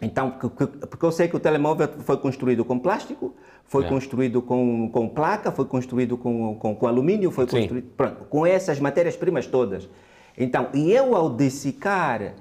Então, 0.00 0.32
que- 0.32 0.48
que- 0.48 0.86
porque 0.86 1.04
eu 1.06 1.12
sei 1.12 1.28
que 1.28 1.36
o 1.36 1.40
telemóvel 1.40 1.88
foi 2.00 2.16
construído 2.16 2.64
com 2.64 2.78
plástico, 2.78 3.34
foi 3.64 3.82
Yeah. 3.82 3.94
construído 4.00 4.42
com, 4.42 4.88
com 4.90 5.08
placa, 5.08 5.52
foi 5.52 5.64
construído 5.66 6.16
com, 6.18 6.56
com, 6.56 6.74
com 6.74 6.86
alumínio, 6.86 7.30
foi 7.30 7.46
Sim. 7.46 7.58
construído 7.60 7.86
pronto, 7.96 8.24
com 8.24 8.44
essas 8.46 8.80
matérias-primas 8.80 9.46
todas. 9.46 9.88
Então, 10.36 10.68
e 10.74 10.92
eu 10.92 11.14
ao 11.14 11.30
dessecar 11.30 12.34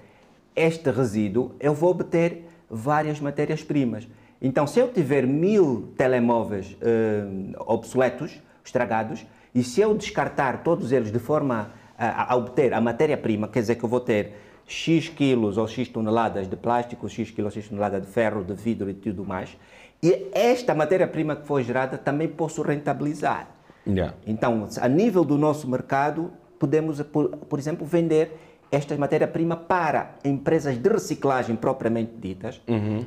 este 0.55 0.89
resíduo, 0.89 1.51
eu 1.59 1.73
vou 1.73 1.91
obter 1.91 2.47
várias 2.69 3.19
matérias-primas. 3.19 4.07
Então, 4.41 4.65
se 4.65 4.79
eu 4.79 4.87
tiver 4.91 5.27
mil 5.27 5.93
telemóveis 5.95 6.75
eh, 6.81 7.23
obsoletos, 7.59 8.41
estragados, 8.63 9.25
e 9.53 9.63
se 9.63 9.79
eu 9.81 9.93
descartar 9.93 10.63
todos 10.63 10.91
eles 10.91 11.11
de 11.11 11.19
forma 11.19 11.71
a, 11.97 12.33
a 12.33 12.35
obter 12.35 12.73
a 12.73 12.81
matéria-prima, 12.81 13.47
quer 13.47 13.59
dizer 13.59 13.75
que 13.75 13.83
eu 13.83 13.89
vou 13.89 13.99
ter 13.99 14.33
X 14.71 15.09
quilos 15.09 15.57
ou 15.57 15.67
X 15.67 15.89
toneladas 15.89 16.47
de 16.47 16.55
plástico, 16.55 17.09
X 17.09 17.29
quilos 17.29 17.53
ou 17.53 17.61
X 17.61 17.67
toneladas 17.67 18.01
de 18.01 18.07
ferro, 18.07 18.41
de 18.41 18.53
vidro 18.53 18.89
e 18.89 18.93
tudo 18.93 19.25
mais, 19.25 19.57
e 20.01 20.29
esta 20.31 20.73
matéria-prima 20.73 21.35
que 21.35 21.45
foi 21.45 21.61
gerada 21.63 21.97
também 21.97 22.29
posso 22.29 22.61
rentabilizar. 22.61 23.49
Yeah. 23.85 24.15
Então, 24.25 24.67
a 24.79 24.87
nível 24.87 25.25
do 25.25 25.37
nosso 25.37 25.69
mercado, 25.69 26.31
podemos, 26.57 27.01
por, 27.01 27.29
por 27.29 27.59
exemplo, 27.59 27.85
vender 27.85 28.31
esta 28.71 28.95
matéria-prima 28.97 29.57
para 29.57 30.15
empresas 30.23 30.77
de 30.77 30.89
reciclagem 30.89 31.57
propriamente 31.57 32.13
ditas, 32.15 32.61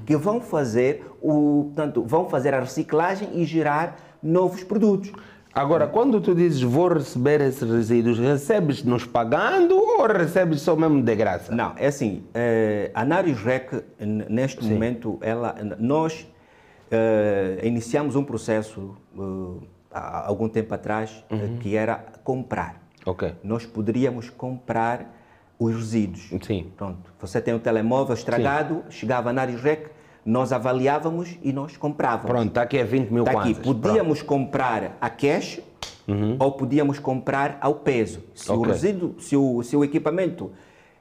que 0.04 0.14
vão 0.14 0.42
fazer, 0.42 1.02
o, 1.22 1.70
portanto, 1.74 2.04
vão 2.06 2.28
fazer 2.28 2.52
a 2.52 2.60
reciclagem 2.60 3.30
e 3.32 3.46
gerar 3.46 3.96
novos 4.22 4.62
produtos. 4.62 5.10
Agora, 5.54 5.86
quando 5.86 6.20
tu 6.20 6.34
dizes 6.34 6.62
vou 6.62 6.88
receber 6.88 7.40
esses 7.40 7.70
resíduos, 7.70 8.18
recebes 8.18 8.82
nos 8.82 9.06
pagando 9.06 9.76
ou 9.76 10.04
recebes 10.08 10.60
só 10.60 10.74
mesmo 10.74 11.00
de 11.00 11.14
graça? 11.14 11.54
Não, 11.54 11.74
é 11.76 11.86
assim, 11.86 12.24
eh, 12.34 12.90
a 12.92 13.04
Narius 13.04 13.40
Rec, 13.40 13.70
neste 14.00 14.64
momento, 14.64 15.16
ela, 15.20 15.54
nós 15.78 16.26
eh, 16.90 17.60
iniciamos 17.62 18.16
um 18.16 18.24
processo 18.24 18.96
eh, 19.16 19.66
há 19.92 20.26
algum 20.26 20.48
tempo 20.48 20.74
atrás 20.74 21.24
eh, 21.30 21.36
que 21.60 21.76
era 21.76 22.04
comprar. 22.24 22.82
Ok. 23.06 23.36
Nós 23.44 23.64
poderíamos 23.64 24.30
comprar 24.30 25.14
os 25.56 25.72
resíduos. 25.72 26.30
Sim. 26.42 26.72
Pronto, 26.76 27.12
você 27.20 27.40
tem 27.40 27.54
um 27.54 27.60
telemóvel 27.60 28.14
estragado, 28.14 28.82
chegava 28.90 29.32
na 29.32 29.42
Narius 29.42 29.62
Rec, 29.62 29.93
nós 30.24 30.52
avaliávamos 30.52 31.36
e 31.42 31.52
nós 31.52 31.76
comprávamos. 31.76 32.30
Pronto, 32.30 32.48
está 32.48 32.62
aqui 32.62 32.78
a 32.80 32.84
20 32.84 33.10
mil 33.10 33.24
Está 33.24 33.40
aqui, 33.40 33.54
podíamos 33.54 34.22
comprar 34.22 34.96
a 35.00 35.10
cash 35.10 35.60
ou 36.38 36.52
podíamos 36.52 36.98
comprar 36.98 37.58
ao 37.60 37.74
peso. 37.76 38.20
Se 38.34 38.50
o 38.50 38.60
Ok. 38.60 38.72
resíduo, 38.72 39.14
se 39.18 39.36
o, 39.36 39.62
se 39.62 39.76
o 39.76 39.84
equipamento 39.84 40.50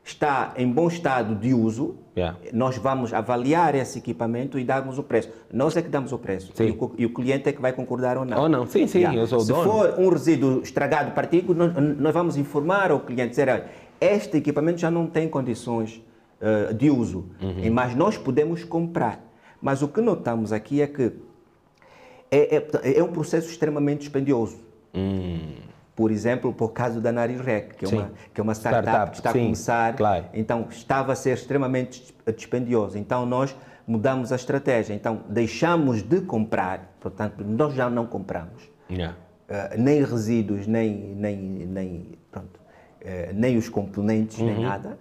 está 0.03 0.53
em 0.57 0.69
bom 0.69 0.87
estado 0.87 1.35
de 1.35 1.53
uso, 1.53 1.95
Yeah. 2.15 2.37
nós 2.53 2.77
vamos 2.77 3.11
avaliar 3.11 3.73
esse 3.73 3.97
equipamento 3.97 4.59
e 4.59 4.63
darmos 4.63 4.99
o 4.99 5.03
preço. 5.03 5.29
Nós 5.51 5.75
é 5.75 5.81
que 5.81 5.89
damos 5.89 6.11
o 6.11 6.17
preço. 6.19 6.53
E 6.61 6.69
o, 6.69 6.91
e 6.95 7.05
o 7.07 7.09
cliente 7.11 7.49
é 7.49 7.51
que 7.51 7.59
vai 7.59 7.73
concordar 7.73 8.19
ou 8.19 8.23
não. 8.25 8.39
Ou 8.39 8.47
não. 8.47 8.67
Sim, 8.67 8.85
sim, 8.85 9.01
eu 9.15 9.25
sou 9.25 9.39
o 9.39 9.41
Se 9.41 9.47
dono. 9.47 9.63
for 9.63 9.95
um 9.97 10.09
resíduo 10.09 10.61
estragado, 10.61 11.09
partido, 11.13 11.55
nós, 11.55 11.73
nós 11.97 12.13
vamos 12.13 12.37
informar 12.37 12.91
ao 12.91 12.99
cliente, 12.99 13.31
dizer, 13.31 13.49
"Olha, 13.49 13.65
este 13.99 14.37
equipamento 14.37 14.79
já 14.79 14.91
não 14.91 15.07
tem 15.07 15.27
condições 15.27 16.03
eh, 16.43 16.73
de 16.73 16.89
uso, 16.89 17.29
Uhum. 17.41 17.71
mas 17.71 17.95
nós 17.95 18.17
podemos 18.17 18.63
comprar. 18.65 19.19
Mas 19.61 19.81
o 19.81 19.87
que 19.87 20.01
notamos 20.01 20.51
aqui 20.51 20.81
é 20.81 20.87
que 20.87 21.13
é, 22.29 22.57
é, 22.57 22.97
é 22.99 23.03
um 23.03 23.11
processo 23.13 23.47
extremamente 23.49 24.01
dispendioso. 24.01 24.57
Por 25.95 26.09
exemplo, 26.11 26.51
por 26.51 26.69
causa 26.73 26.99
da 26.99 27.11
Nariz 27.11 27.39
Rec, 27.39 27.75
que 27.75 27.85
é, 27.85 27.87
Hum. 27.87 27.91
Uma, 27.99 28.11
que 28.33 28.41
é 28.41 28.43
uma 28.43 28.53
startup, 28.53 28.83
Startup, 28.87 29.11
que 29.11 29.17
está 29.17 29.31
sim, 29.31 29.39
a 29.39 29.43
começar, 29.43 29.95
claro. 29.95 30.25
então 30.33 30.67
estava 30.69 31.13
a 31.13 31.15
ser 31.15 31.33
extremamente 31.35 32.01
dis- 32.01 32.35
dispendioso. 32.35 32.97
Então 32.97 33.25
nós 33.27 33.55
mudamos 33.87 34.31
a 34.31 34.35
estratégia. 34.35 34.93
Então 34.95 35.21
deixamos 35.29 36.01
de 36.01 36.21
comprar, 36.21 36.95
portanto, 36.99 37.43
nós 37.45 37.73
já 37.75 37.89
não 37.89 38.05
compramos. 38.07 38.63
Yeah. 38.89 39.15
Uh, 39.47 39.79
nem 39.79 40.03
resíduos, 40.03 40.65
nem, 40.65 40.91
nem, 41.15 41.37
nem, 41.37 42.05
pronto, 42.31 42.59
uh, 42.59 43.33
nem 43.33 43.55
os 43.57 43.69
componentes, 43.69 44.39
nem 44.39 44.59
nada. 44.61 44.97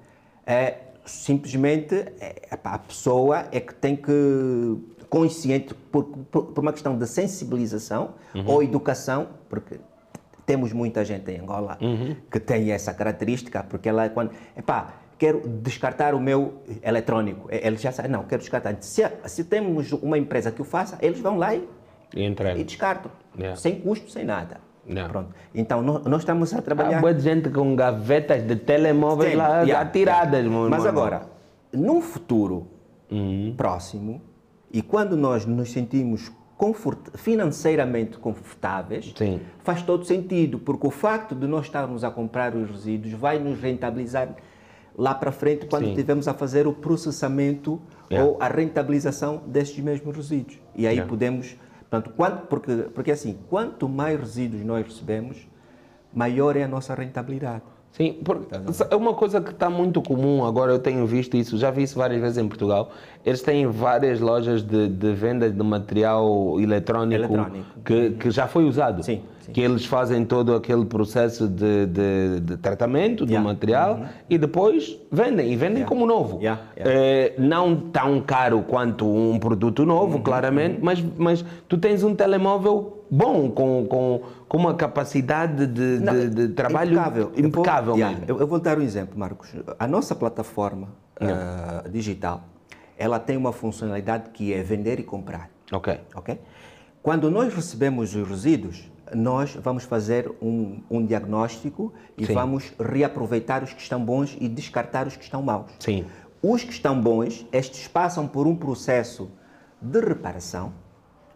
É, 0.46 0.74
simplesmente 1.04 1.94
é, 2.20 2.48
epá, 2.52 2.74
a 2.74 2.78
pessoa 2.78 3.46
é 3.50 3.60
que 3.60 3.74
tem 3.74 3.96
que, 3.96 4.76
consciente, 5.08 5.74
por, 5.74 6.04
por, 6.04 6.44
por 6.46 6.60
uma 6.60 6.72
questão 6.72 6.96
de 6.96 7.06
sensibilização 7.06 8.14
ou 8.46 8.62
educação, 8.62 9.28
porque 9.48 9.78
temos 10.46 10.72
muita 10.72 11.04
gente 11.04 11.30
em 11.30 11.40
Angola 11.40 11.78
que 12.30 12.40
tem 12.40 12.70
essa 12.72 12.92
característica, 12.94 13.62
porque 13.62 13.88
ela, 13.88 14.08
quando, 14.08 14.32
epá, 14.56 14.94
quero 15.18 15.40
descartar 15.46 16.14
o 16.14 16.20
meu 16.20 16.62
eletrônico. 16.82 17.48
Ele 17.50 17.76
já 17.76 17.92
sabe, 17.92 18.08
não, 18.08 18.24
quero 18.24 18.40
descartar. 18.40 18.76
Se, 18.80 19.02
se 19.26 19.44
temos 19.44 19.92
uma 19.92 20.18
empresa 20.18 20.50
que 20.50 20.60
o 20.60 20.64
faça, 20.64 20.98
eles 21.00 21.20
vão 21.20 21.36
lá 21.38 21.54
e, 21.54 21.68
E 22.56 22.60
e 22.60 22.64
descartam. 22.64 23.10
Yeah. 23.36 23.56
Sem 23.56 23.80
custo, 23.80 24.10
sem 24.10 24.24
nada. 24.24 24.60
Pronto. 25.08 25.30
Então, 25.54 25.82
nós, 25.82 26.04
nós 26.04 26.20
estamos 26.22 26.52
a 26.54 26.60
trabalhar... 26.60 26.98
Há 26.98 27.00
boa 27.00 27.18
gente 27.18 27.48
com 27.50 27.76
gavetas 27.76 28.42
de 28.42 28.56
telemóveis 28.56 29.30
Tem, 29.30 29.38
lá 29.38 29.62
yeah, 29.62 29.80
atiradas, 29.80 30.40
yeah. 30.44 30.48
meu 30.50 30.68
Mas 30.68 30.84
agora, 30.84 31.26
num 31.72 32.00
futuro 32.00 32.66
Uhum. 33.10 33.54
próximo, 33.56 34.22
e 34.72 34.80
quando 34.80 35.16
nós 35.16 35.44
nos 35.44 35.70
sentimos 35.70 36.32
confort- 36.56 37.14
financeiramente 37.16 38.16
confortáveis, 38.16 39.12
Sim. 39.16 39.38
faz 39.62 39.82
todo 39.82 40.04
sentido, 40.04 40.58
porque 40.58 40.86
o 40.86 40.90
facto 40.90 41.34
de 41.34 41.46
nós 41.46 41.66
estarmos 41.66 42.04
a 42.04 42.10
comprar 42.10 42.54
os 42.56 42.70
resíduos 42.70 43.12
vai 43.12 43.38
nos 43.38 43.60
rentabilizar 43.60 44.30
lá 44.96 45.14
para 45.14 45.30
frente 45.30 45.66
quando 45.66 45.84
Sim. 45.84 45.90
estivermos 45.90 46.26
a 46.26 46.34
fazer 46.34 46.66
o 46.66 46.72
processamento 46.72 47.80
Yeah. 48.10 48.28
ou 48.30 48.36
a 48.40 48.48
rentabilização 48.48 49.42
destes 49.46 49.82
mesmos 49.82 50.14
resíduos. 50.16 50.58
E 50.76 50.86
aí 50.86 51.00
podemos, 51.02 51.56
portanto, 51.92 52.14
quanto, 52.16 52.46
porque, 52.46 52.74
porque 52.94 53.11
assim, 53.11 53.38
quanto 53.50 53.87
mais 53.87 54.18
resíduos 54.18 54.64
nós 54.64 54.87
recebemos, 54.87 55.46
maior 56.14 56.57
é 56.57 56.62
a 56.62 56.68
nossa 56.68 56.94
rentabilidade. 56.94 57.64
Sim, 57.92 58.16
porque 58.24 58.46
é 58.90 58.96
uma 58.96 59.12
coisa 59.12 59.38
que 59.40 59.50
está 59.50 59.68
muito 59.68 60.00
comum 60.00 60.44
agora, 60.46 60.72
eu 60.72 60.78
tenho 60.78 61.07
visto 61.07 61.37
isso, 61.37 61.59
já 61.59 61.70
vi 61.70 61.83
isso 61.83 61.98
várias 61.98 62.22
vezes 62.22 62.38
em 62.38 62.48
Portugal. 62.48 62.90
Eles 63.24 63.42
têm 63.42 63.66
várias 63.66 64.18
lojas 64.18 64.62
de, 64.62 64.88
de 64.88 65.12
venda 65.12 65.50
de 65.50 65.62
material 65.62 66.59
eletrónico, 66.59 67.22
Eletrónico. 67.24 67.66
Que, 67.85 68.11
que 68.12 68.31
já 68.31 68.46
foi 68.48 68.64
usado. 68.64 69.02
Sim, 69.02 69.20
sim. 69.42 69.52
Que 69.52 69.61
eles 69.61 69.85
fazem 69.85 70.24
todo 70.24 70.55
aquele 70.55 70.87
processo 70.87 71.46
de, 71.46 71.85
de, 71.87 72.40
de 72.40 72.57
tratamento 72.57 73.26
do 73.26 73.31
Yeah. 73.33 73.46
material 73.52 74.00
e 74.28 74.38
depois 74.38 74.98
vendem, 75.11 75.52
e 75.52 75.57
vendem 75.57 75.83
Yeah. 75.83 75.88
como 75.88 76.07
novo. 76.07 76.38
Yeah. 76.38 76.62
Eh, 76.76 77.35
não 77.38 77.76
tão 77.76 78.22
caro 78.22 78.62
quanto 78.62 79.07
um 79.07 79.38
produto 79.38 79.85
novo, 79.85 80.16
Uhum. 80.16 80.22
claramente, 80.22 80.78
mas, 80.83 81.05
mas 81.18 81.44
tu 81.68 81.76
tens 81.76 82.02
um 82.02 82.14
telemóvel 82.14 83.01
bom, 83.12 83.51
com, 83.51 83.87
com, 83.87 84.22
com 84.48 84.57
uma 84.57 84.75
capacidade 84.75 85.66
de, 85.66 86.01
Não, 86.01 86.14
de, 86.14 86.31
de 86.31 86.48
trabalho 86.48 86.92
impecável, 86.94 87.22
Eu 87.25 87.31
vou- 87.31 87.44
impecável 87.61 87.94
yeah, 87.94 88.18
mesmo. 88.18 88.33
Eu, 88.35 88.40
eu 88.40 88.46
vou 88.46 88.59
dar 88.59 88.79
um 88.79 88.83
exemplo, 88.83 89.18
Marcos. 89.18 89.55
A 89.79 89.87
nossa 89.87 90.14
plataforma 90.14 90.88
ah, 91.20 91.85
digital, 91.90 92.44
ela 92.96 93.18
tem 93.18 93.37
uma 93.37 93.53
funcionalidade 93.53 94.31
que 94.31 94.53
é 94.55 94.62
vender 94.62 94.98
e 94.98 95.03
comprar, 95.03 95.51
Ok. 95.70 96.01
ok? 96.14 96.40
Quando 97.03 97.31
nós 97.31 97.53
recebemos 97.53 98.14
os 98.14 98.27
resíduos, 98.27 98.90
nós 99.14 99.55
vamos 99.57 99.85
fazer 99.85 100.33
um, 100.40 100.81
um 100.90 101.05
diagnóstico 101.05 101.92
e 102.16 102.25
Sim. 102.25 102.33
vamos 102.33 102.72
reaproveitar 102.81 103.62
os 103.62 103.75
que 103.75 103.83
estão 103.83 104.03
bons 104.03 104.37
e 104.40 104.48
descartar 104.48 105.07
os 105.07 105.16
que 105.16 105.25
estão 105.25 105.42
maus. 105.42 105.70
Sim. 105.81 106.07
Os 106.42 106.64
que 106.64 106.72
estão 106.72 106.98
bons, 106.98 107.46
estes 107.53 107.87
passam 107.88 108.27
por 108.27 108.46
um 108.46 108.57
processo 108.57 109.31
de 109.83 110.01
reparação, 110.01 110.72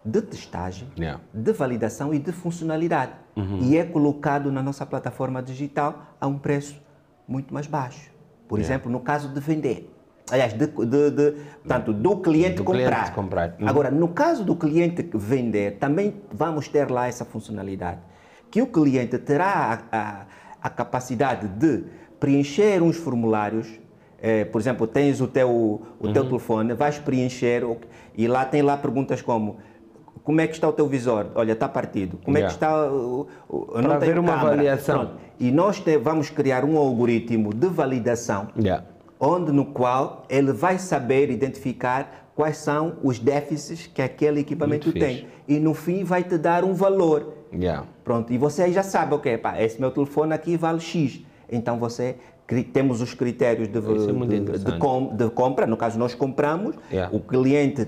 de 0.06 0.22
testagem, 0.22 0.88
Yeah. 0.96 1.20
de 1.34 1.52
validação 1.52 2.14
e 2.14 2.18
de 2.18 2.30
funcionalidade. 2.32 3.12
E 3.60 3.76
é 3.76 3.84
colocado 3.84 4.50
na 4.52 4.62
nossa 4.62 4.86
plataforma 4.86 5.42
digital 5.42 6.14
a 6.20 6.26
um 6.26 6.38
preço 6.38 6.80
muito 7.28 7.52
mais 7.52 7.66
baixo. 7.66 8.10
Por 8.48 8.58
exemplo, 8.60 8.90
no 8.90 9.00
caso 9.00 9.28
de 9.28 9.40
vender. 9.40 9.92
Aliás, 10.30 10.52
de, 10.52 10.66
de, 10.66 11.10
de- 11.10 11.30
portanto, 11.62 11.92
do 11.92 12.16
cliente 12.18 12.56
Do 12.56 12.64
comprar. 12.64 12.90
cliente 12.90 13.12
comprar. 13.12 13.56
Uhum. 13.60 13.68
Agora, 13.68 13.90
no 13.90 14.08
caso 14.08 14.44
do 14.44 14.56
cliente 14.56 15.08
vender, 15.14 15.78
também 15.78 16.14
vamos 16.32 16.66
ter 16.68 16.90
lá 16.90 17.06
essa 17.08 17.24
funcionalidade. 17.24 17.98
Que 18.50 18.62
o 18.62 18.66
cliente 18.66 19.18
terá 19.18 19.84
a, 19.92 19.98
a, 19.98 20.26
a 20.62 20.70
capacidade 20.70 21.46
de 21.48 21.84
preencher 22.18 22.82
uns 22.82 22.96
formulários. 22.96 23.68
eh, 24.20 24.44
por 24.46 24.60
exemplo, 24.60 24.86
tens 24.86 25.20
o 25.20 25.28
teu, 25.28 25.50
o 25.50 25.82
Uhum. 26.00 26.12
teu 26.12 26.24
telefone, 26.24 26.72
vais 26.74 26.98
preencher 26.98 27.62
e 28.16 28.26
lá 28.26 28.44
tem 28.46 28.62
lá 28.62 28.76
perguntas 28.76 29.20
como 29.20 29.58
como 30.26 30.40
é 30.40 30.46
que 30.48 30.54
está 30.54 30.68
o 30.68 30.72
teu 30.72 30.88
visor? 30.88 31.26
Olha, 31.36 31.52
está 31.52 31.68
partido. 31.68 32.18
Como 32.24 32.36
é 32.36 32.40
Yeah. 32.40 32.48
que 32.48 32.56
está 32.64 32.76
eu 32.88 33.28
Para 33.72 33.82
não 33.82 33.92
haver 33.92 34.18
uma 34.18 34.32
câmara. 34.32 34.52
avaliação. 34.54 34.98
Pronto. 35.06 35.12
E 35.38 35.52
nós 35.52 35.78
te- 35.78 35.96
vamos 35.98 36.30
criar 36.30 36.64
um 36.64 36.76
algoritmo 36.76 37.54
de 37.54 37.68
validação 37.68 38.48
Yeah. 38.58 38.84
onde 39.20 39.52
no 39.52 39.64
qual 39.66 40.24
ele 40.28 40.52
vai 40.52 40.78
saber 40.78 41.30
identificar 41.30 42.28
quais 42.34 42.56
são 42.56 42.94
os 43.04 43.20
déficits 43.20 43.86
que 43.86 44.02
aquele 44.02 44.40
equipamento 44.40 44.88
Muito 44.88 44.98
tem. 44.98 45.28
E 45.46 45.60
no 45.60 45.72
fim 45.74 46.02
vai 46.02 46.24
te 46.24 46.36
dar 46.36 46.64
um 46.64 46.74
valor. 46.74 47.32
Yeah. 47.54 47.84
Pronto, 48.02 48.32
e 48.32 48.36
você 48.36 48.72
já 48.72 48.82
sabe, 48.82 49.14
ok, 49.14 49.38
pá, 49.38 49.62
esse 49.62 49.80
meu 49.80 49.92
telefone 49.92 50.34
aqui 50.34 50.56
vale 50.56 50.80
X. 50.80 51.20
Então 51.48 51.78
você 51.78 52.16
temos 52.72 53.00
os 53.00 53.14
critérios 53.14 53.68
de, 53.68 53.78
é 53.78 54.40
de- 54.40 55.16
de 55.24 55.30
compra, 55.30 55.66
no 55.68 55.76
caso 55.76 55.96
nós 56.00 56.16
compramos, 56.16 56.74
Yeah. 56.90 57.14
o 57.16 57.20
cliente 57.20 57.86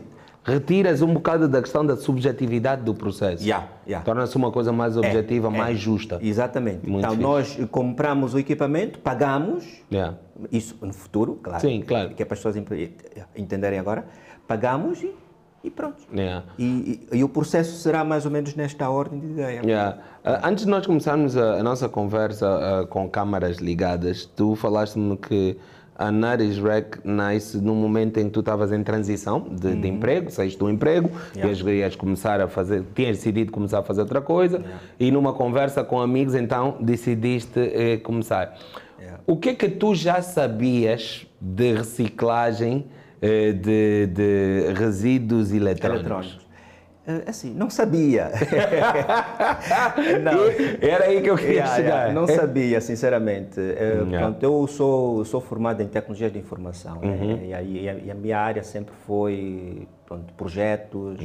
Retiras 0.48 1.02
um 1.02 1.12
bocado 1.12 1.46
da 1.46 1.60
questão 1.60 1.84
da 1.84 1.96
subjetividade 1.96 2.82
do 2.82 2.94
processo. 2.94 3.42
Yeah, 3.44 3.68
yeah. 3.86 4.04
Torna-se 4.04 4.34
uma 4.36 4.50
coisa 4.50 4.72
mais 4.72 4.96
objetiva, 4.96 5.48
é. 5.48 5.50
mais 5.50 5.78
justa. 5.78 6.18
Exatamente. 6.22 6.88
Muito 6.88 7.04
então 7.04 7.10
fixe. 7.42 7.60
nós 7.60 7.70
compramos 7.70 8.32
o 8.34 8.38
equipamento, 8.38 8.98
pagamos, 8.98 9.64
Yeah. 9.92 10.16
isso 10.50 10.74
no 10.80 10.92
futuro, 10.94 11.38
claro. 11.42 11.60
Sim, 11.60 11.82
claro. 11.86 12.14
Que 12.14 12.22
é 12.22 12.26
para 12.26 12.34
as 12.34 12.38
pessoas 12.40 12.56
entenderem 13.36 13.78
agora, 13.78 14.06
pagamos 14.46 15.02
e, 15.02 15.12
e 15.62 15.70
pronto. 15.70 15.96
E, 16.58 16.64
e- 17.12 17.18
e 17.18 17.24
o 17.24 17.28
processo 17.28 17.76
será 17.78 18.02
mais 18.02 18.24
ou 18.24 18.30
menos 18.30 18.54
nesta 18.54 18.88
ordem 18.88 19.20
de 19.20 19.26
ideia. 19.26 19.98
Ah, 20.24 20.48
antes 20.48 20.64
de 20.64 20.70
nós 20.70 20.86
começarmos 20.86 21.36
a, 21.36 21.54
a 21.54 21.62
nossa 21.62 21.88
conversa 21.88 22.46
ah, 22.48 22.86
com 22.86 23.08
câmaras 23.08 23.58
ligadas, 23.58 24.24
tu 24.24 24.54
falaste-me 24.54 25.16
que 25.16 25.58
a 25.98 26.12
Naris 26.12 26.58
Rec 26.58 26.98
nasce 27.04 27.58
num 27.58 27.74
momento 27.74 28.18
em 28.18 28.26
que 28.26 28.30
tu 28.30 28.40
estavas 28.40 28.70
em 28.72 28.82
transição 28.84 29.48
de, 29.50 29.74
de 29.74 29.88
emprego, 29.88 30.30
saíste 30.30 30.58
do 30.58 30.70
emprego, 30.70 31.10
ias, 31.36 31.58
ias 31.60 31.96
começar 31.96 32.40
a 32.40 32.46
fazer, 32.46 32.84
tinhas 32.94 33.16
decidido 33.16 33.50
começar 33.50 33.80
a 33.80 33.82
fazer 33.82 34.02
outra 34.02 34.20
coisa 34.20 34.62
e 34.98 35.10
numa 35.10 35.32
conversa 35.32 35.82
com 35.82 36.00
amigos 36.00 36.36
então 36.36 36.76
decidiste 36.80 37.58
eh, 37.58 37.96
começar. 37.96 38.56
O 39.26 39.36
que 39.36 39.50
é 39.50 39.54
que 39.54 39.68
tu 39.68 39.94
já 39.94 40.22
sabias 40.22 41.26
de 41.40 41.74
reciclagem 41.74 42.86
eh, 43.20 43.52
de, 43.52 44.06
de 44.06 44.72
resíduos 44.74 45.52
eletrónicos? 45.52 46.06
Eletrônicos. 46.06 46.47
Assim, 47.26 47.54
não 47.54 47.70
sabia. 47.70 48.30
não. 50.22 50.44
Era 50.86 51.04
aí 51.06 51.22
que 51.22 51.30
eu 51.30 51.36
queria 51.36 51.48
Yeah, 51.58 51.74
chegar. 51.76 51.88
yeah, 52.08 52.12
Não 52.12 52.26
sabia, 52.26 52.80
sinceramente. 52.80 53.58
Eh, 53.58 53.88
Yeah. 54.08 54.18
pronto, 54.18 54.42
eu 54.42 54.66
sou, 54.66 55.24
sou 55.24 55.40
formado 55.40 55.80
em 55.82 55.88
tecnologias 55.88 56.30
de 56.32 56.38
informação 56.38 57.00
né? 57.00 57.08
Uhum. 57.08 57.44
e, 57.46 57.54
aí- 57.54 57.84
e 57.84 57.88
a, 57.88 57.94
e 57.94 58.10
a 58.10 58.14
minha 58.14 58.38
área 58.38 58.62
sempre 58.62 58.94
foi 59.06 59.88
pronto, 60.06 60.32
projetos. 60.34 61.18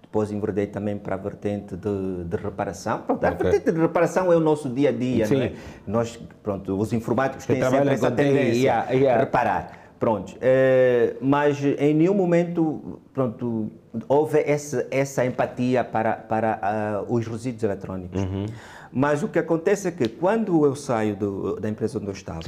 Depois 0.00 0.30
enverdei 0.32 0.66
também 0.66 0.96
para 0.96 1.16
a 1.16 1.18
vertente 1.18 1.76
de, 1.76 2.24
de 2.24 2.36
reparação. 2.36 3.02
Pronto, 3.02 3.22
a 3.24 3.30
vertente 3.30 3.70
de 3.70 3.78
reparação 3.78 4.32
é 4.32 4.36
o 4.36 4.40
nosso 4.40 4.68
dia 4.70 4.88
a 4.88 4.92
dia, 4.92 5.26
Sim. 5.26 5.34
não 5.36 5.42
é? 5.42 5.52
Nós, 5.86 6.18
pronto, 6.42 6.78
os 6.78 6.92
informáticos 6.94 7.44
têm 7.44 7.62
sempre 7.62 7.90
essa 7.90 8.10
tendência 8.10 8.72
a 8.74 9.18
reparar. 9.18 9.87
Pronto, 9.98 10.36
eh, 10.40 11.16
mas 11.20 11.62
em 11.64 11.92
nenhum 11.92 12.14
momento 12.14 13.00
pronto, 13.12 13.68
houve 14.08 14.38
essa, 14.46 14.86
essa 14.92 15.24
empatia 15.26 15.82
para, 15.82 16.12
para 16.12 16.58
ah, 16.62 17.04
os 17.08 17.26
resíduos 17.26 17.64
eletrónicos. 17.64 18.22
Uhum. 18.22 18.46
Mas 18.92 19.22
o 19.24 19.28
que 19.28 19.38
acontece 19.40 19.88
é 19.88 19.90
que 19.90 20.08
quando 20.08 20.64
eu 20.64 20.76
saio 20.76 21.16
do- 21.16 21.56
da 21.60 21.68
empresa 21.68 21.98
onde 21.98 22.06
eu 22.06 22.12
estava, 22.12 22.40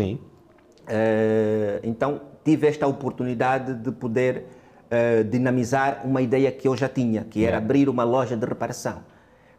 eh, 0.87 1.81
então 1.83 2.21
tive 2.45 2.67
esta 2.67 2.87
oportunidade 2.87 3.75
de 3.75 3.91
poder 3.93 4.45
eh, 4.91 5.23
dinamizar 5.23 6.03
uma 6.05 6.21
ideia 6.23 6.51
que 6.51 6.67
eu 6.67 6.77
já 6.77 6.89
tinha, 6.89 7.23
que 7.25 7.41
era 7.45 7.57
Yeah. 7.57 7.65
abrir 7.65 7.89
uma 7.89 8.03
loja 8.05 8.37
de 8.37 8.45
reparação. 8.47 8.99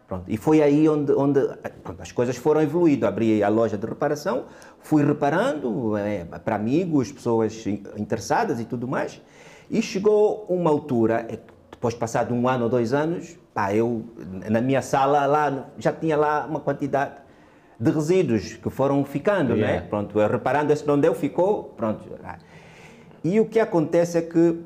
Pronto, 0.08 0.26
e 0.28 0.36
foi 0.36 0.62
aí 0.62 0.90
onde, 0.90 1.14
onde 1.14 1.40
pronto, 1.84 2.02
as 2.02 2.12
coisas 2.12 2.36
foram 2.36 2.62
evoluindo. 2.62 3.08
Abri 3.08 3.42
a 3.42 3.48
loja 3.48 3.78
de 3.78 3.86
reparação, 3.88 4.44
fui 4.84 5.04
reparando 5.06 5.96
eh, 5.98 6.26
para 6.44 6.56
amigos, 6.56 7.12
pessoas 7.12 7.66
in- 7.66 7.84
interessadas 7.98 8.60
e 8.60 8.66
tudo 8.66 8.88
mais. 8.88 9.22
E 9.70 9.82
chegou 9.82 10.46
uma 10.50 10.70
altura, 10.70 11.26
eh, 11.30 11.40
depois 11.70 11.94
passado 11.94 12.34
um 12.34 12.48
ano 12.48 12.66
ou 12.66 12.70
dois 12.70 12.94
anos, 12.94 13.38
pá, 13.54 13.74
eu 13.74 14.04
na 14.50 14.62
minha 14.62 14.82
sala 14.82 15.26
lá 15.26 15.68
já 15.78 15.92
tinha 15.92 16.16
lá 16.18 16.46
uma 16.50 16.60
quantidade 16.60 17.16
de 17.80 17.90
resíduos 17.90 18.54
que 18.54 18.70
foram 18.70 19.04
ficando, 19.04 19.56
Yeah. 19.56 19.82
né? 19.82 19.88
Pronto, 19.90 20.20
eu 20.20 20.28
reparando 20.30 20.72
esse 20.72 20.86
não 20.86 21.00
deu, 21.00 21.16
ficou, 21.16 21.74
pronto. 21.76 22.04
E 23.24 23.40
o 23.40 23.46
que 23.46 23.60
acontece 23.60 24.18
é 24.20 24.22
que 24.22 24.60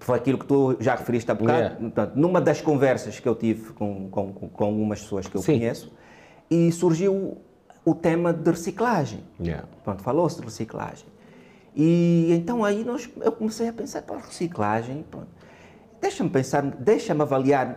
foi 0.00 0.16
aquilo 0.18 0.38
que 0.38 0.44
tu 0.46 0.76
já 0.80 0.96
referiste 0.96 1.30
há 1.30 1.34
bocado, 1.34 1.58
Yeah. 1.58 1.76
portanto, 1.80 2.12
numa 2.16 2.40
das 2.40 2.60
conversas 2.60 3.20
que 3.20 3.28
eu 3.28 3.34
tive 3.36 3.72
com, 3.72 4.08
com, 4.10 4.32
com- 4.32 4.48
com 4.48 4.64
algumas 4.64 5.00
pessoas 5.00 5.28
que 5.28 5.36
eu 5.36 5.42
Sim. 5.42 5.58
conheço, 5.58 5.92
e 6.50 6.70
surgiu 6.72 7.38
o 7.84 7.94
tema 7.94 8.32
de 8.32 8.50
reciclagem. 8.50 9.20
Yeah. 9.38 9.66
Pronto, 9.82 10.02
falou-se 10.02 10.38
de 10.38 10.44
reciclagem. 10.44 11.06
E 11.74 12.32
então 12.32 12.64
aí 12.64 12.84
nós, 12.84 13.08
eu 13.20 13.32
comecei 13.32 13.68
a 13.68 13.72
pensar, 13.72 14.02
para 14.02 14.18
reciclagem, 14.18 15.04
pronto. 15.10 15.28
Deixa-me 16.00 16.30
pensar, 16.30 16.62
deixa-me 16.62 17.22
avaliar. 17.22 17.74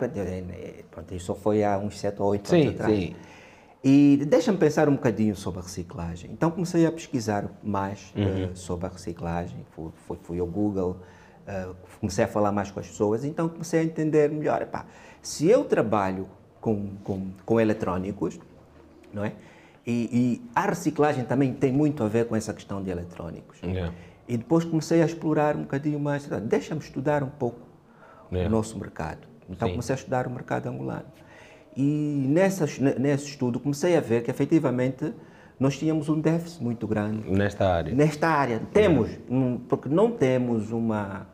Pronto, 0.90 1.14
isso 1.14 1.34
foi 1.34 1.64
há 1.64 1.78
uns 1.78 1.98
7 1.98 2.20
ou 2.20 2.28
8 2.28 2.54
anos 2.54 2.68
atrás. 2.74 2.92
sim. 2.92 3.16
E 3.82 4.24
deixa-me 4.26 4.58
pensar 4.58 4.88
um 4.88 4.96
bocadinho 4.96 5.36
sobre 5.36 5.60
a 5.60 5.62
reciclagem. 5.62 6.30
Então 6.32 6.50
comecei 6.50 6.84
a 6.84 6.90
pesquisar 6.90 7.48
mais 7.62 8.12
uh, 8.16 8.56
sobre 8.56 8.86
a 8.86 8.88
reciclagem, 8.88 9.64
fui, 9.70 9.90
fui, 10.06 10.18
fui 10.20 10.40
ao 10.40 10.46
Google, 10.46 10.96
uh, 11.46 11.74
comecei 12.00 12.24
a 12.24 12.28
falar 12.28 12.50
mais 12.50 12.72
com 12.72 12.80
as 12.80 12.88
pessoas, 12.88 13.24
então 13.24 13.48
comecei 13.48 13.80
a 13.80 13.84
entender 13.84 14.30
melhor. 14.30 14.62
Epá, 14.62 14.84
se 15.22 15.48
eu 15.48 15.64
trabalho 15.64 16.28
com, 16.60 16.96
com, 17.04 17.30
com 17.46 17.60
eletrónicos, 17.60 18.38
não 19.12 19.24
é? 19.24 19.32
E, 19.88 20.08
e, 20.12 20.42
a 20.54 20.66
reciclagem 20.66 21.24
também 21.24 21.54
tem 21.54 21.72
muito 21.72 22.04
a 22.04 22.08
ver 22.08 22.26
com 22.26 22.36
essa 22.36 22.52
questão 22.52 22.82
de 22.82 22.90
eletrónicos. 22.90 23.58
Yeah. 23.62 23.94
E 24.28 24.36
depois 24.36 24.62
comecei 24.62 25.00
a 25.00 25.06
explorar 25.06 25.56
um 25.56 25.62
bocadinho 25.62 25.98
mais, 25.98 26.28
deixa-me 26.42 26.82
estudar 26.82 27.22
um 27.22 27.30
pouco 27.30 27.66
yeah. 28.30 28.46
o 28.46 28.52
nosso 28.52 28.78
mercado. 28.78 29.26
Então 29.48 29.66
Sim. 29.66 29.72
comecei 29.72 29.94
a 29.94 29.96
estudar 29.96 30.26
o 30.26 30.30
mercado 30.30 30.66
angolano. 30.66 31.06
E 31.74 32.26
nessa, 32.28 32.66
nesse 32.98 33.28
estudo 33.28 33.58
comecei 33.58 33.96
a 33.96 34.00
ver 34.00 34.22
que 34.22 34.30
efetivamente 34.30 35.14
nós 35.58 35.78
tínhamos 35.78 36.10
um 36.10 36.20
déficit 36.20 36.62
muito 36.62 36.86
grande. 36.86 37.30
Nesta 37.30 37.66
área? 37.66 37.94
Nesta 37.94 38.28
área. 38.28 38.60
Temos, 38.70 39.08
um, 39.30 39.56
porque 39.56 39.88
não 39.88 40.10
temos 40.10 40.70
uma, 40.70 41.26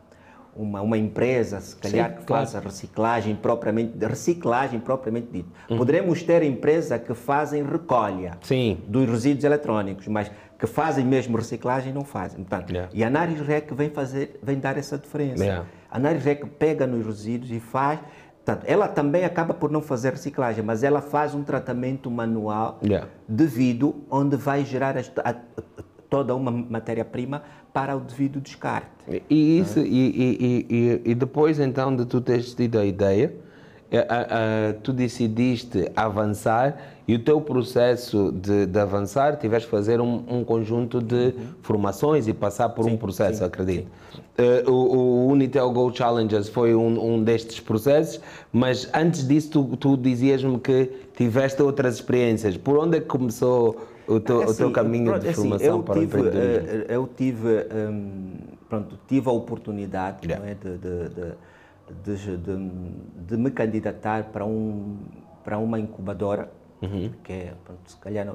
uma, 0.55 0.81
uma 0.81 0.97
empresa, 0.97 1.59
se 1.59 1.75
calhar, 1.75 2.11
Sim, 2.11 2.17
que 2.17 2.23
claro. 2.23 2.45
faça 2.45 2.59
reciclagem 2.59 3.35
propriamente, 3.35 3.93
reciclagem 4.05 4.79
propriamente 4.79 5.27
dita. 5.31 5.49
Uhum. 5.69 5.77
Poderemos 5.77 6.23
ter 6.23 6.43
empresas 6.43 7.01
que 7.01 7.13
fazem 7.13 7.63
recolha 7.63 8.37
Sim. 8.41 8.79
dos 8.87 9.07
resíduos 9.09 9.43
eletrónicos, 9.43 10.07
mas 10.07 10.31
que 10.57 10.65
fazem 10.65 11.05
mesmo 11.05 11.35
reciclagem 11.35 11.91
não 11.93 12.05
fazem. 12.05 12.43
Portanto, 12.43 12.71
yeah. 12.71 12.89
E 12.93 13.03
a 13.03 13.09
Narisrec 13.09 13.73
vem, 13.73 13.89
fazer, 13.89 14.39
vem 14.41 14.57
dar 14.57 14.77
essa 14.77 14.97
diferença. 14.97 15.43
Yeah. 15.43 15.65
A 15.91 15.99
Narisrec 15.99 16.45
pega 16.45 16.87
nos 16.87 17.05
resíduos 17.05 17.51
e 17.51 17.59
faz 17.59 17.99
Portanto, 18.45 18.63
ela 18.67 18.87
também 18.87 19.25
acaba 19.25 19.55
por 19.55 19.71
não 19.71 19.81
fazer 19.81 20.11
reciclagem, 20.11 20.63
mas 20.63 20.83
ela 20.83 21.01
faz 21.01 21.33
um 21.33 21.43
tratamento 21.43 22.11
manual 22.11 22.79
yeah. 22.83 23.07
devido, 23.27 24.05
onde 24.07 24.37
vai 24.37 24.63
gerar 24.63 24.95
a, 24.95 25.01
a, 25.27 25.35
toda 26.15 26.33
uma 26.33 26.49
matéria-prima 26.49 27.43
para 27.73 27.93
o 27.93 27.99
devido 27.99 28.39
descarte. 28.39 28.87
E, 29.29 29.59
isso, 29.59 29.81
e, 29.81 29.83
e, 29.83 30.65
e, 30.69 31.11
e, 31.11 31.13
depois 31.15 31.59
então 31.59 31.93
de 31.93 32.05
tu 32.05 32.21
teres 32.21 32.55
tido 32.55 32.79
a 32.79 32.85
ideia, 32.85 33.35
tu 34.83 34.91
decidiste 34.91 35.89
avançar 35.95 36.95
e 37.07 37.13
o 37.13 37.19
teu 37.19 37.39
processo 37.39 38.31
de, 38.31 38.65
de 38.65 38.79
avançar 38.79 39.37
tiveste 39.37 39.67
que 39.67 39.71
fazer 39.71 40.01
um, 40.01 40.23
um 40.27 40.43
conjunto 40.43 40.99
de 40.99 41.35
formações 41.61 42.27
e 42.27 42.33
passar 42.33 42.69
por 42.69 42.85
sim, 42.85 42.93
um 42.93 42.97
processo, 42.97 43.39
sim, 43.39 43.45
acredito. 43.45 43.87
Sim. 44.13 44.21
Uh, 44.37 44.71
o, 44.71 45.27
o, 45.27 45.27
Unitel 45.27 45.71
Go 45.71 45.95
Challenges 45.95 46.49
foi 46.49 46.73
um, 46.73 47.13
um, 47.13 47.23
destes 47.23 47.59
processos, 47.59 48.19
mas 48.51 48.89
antes 48.93 49.25
disso 49.27 49.51
tu, 49.51 49.77
tu 49.77 49.95
dizias-me 49.95 50.59
que 50.59 50.91
tiveste 51.15 51.61
outras 51.61 51.95
experiências. 51.95 52.57
Por 52.57 52.77
onde 52.77 52.97
é 52.97 52.99
que 53.01 53.07
começou 53.07 53.85
o 54.07 54.19
teu, 54.19 54.41
assim, 54.41 54.51
o 54.51 54.55
teu 54.55 54.71
caminho 54.71 55.11
pronto, 55.11 55.21
de 55.21 55.29
assim, 55.29 55.41
formação 55.41 55.81
para 55.83 55.99
tive, 55.99 56.17
o 56.17 56.19
empreendedorismo? 56.19 56.79
Uh, 56.79 56.85
eu 56.89 57.09
tive, 57.15 57.47
um, 57.47 58.33
pronto, 58.67 58.99
tive 59.07 59.29
a 59.29 59.31
oportunidade 59.31 60.27
yeah. 60.27 60.49
é, 60.49 60.53
de, 60.55 60.77
de, 60.77 61.09
de, 61.09 61.33
de, 62.03 62.37
de 63.27 63.37
me 63.37 63.51
candidatar 63.51 64.25
para, 64.25 64.45
um, 64.45 64.97
para 65.43 65.57
uma 65.57 65.79
incubadora, 65.79 66.49
uhum. 66.81 67.11
que 67.23 67.33
é, 67.33 67.53
pronto, 67.63 67.81
se 67.85 67.97
calhar, 67.97 68.27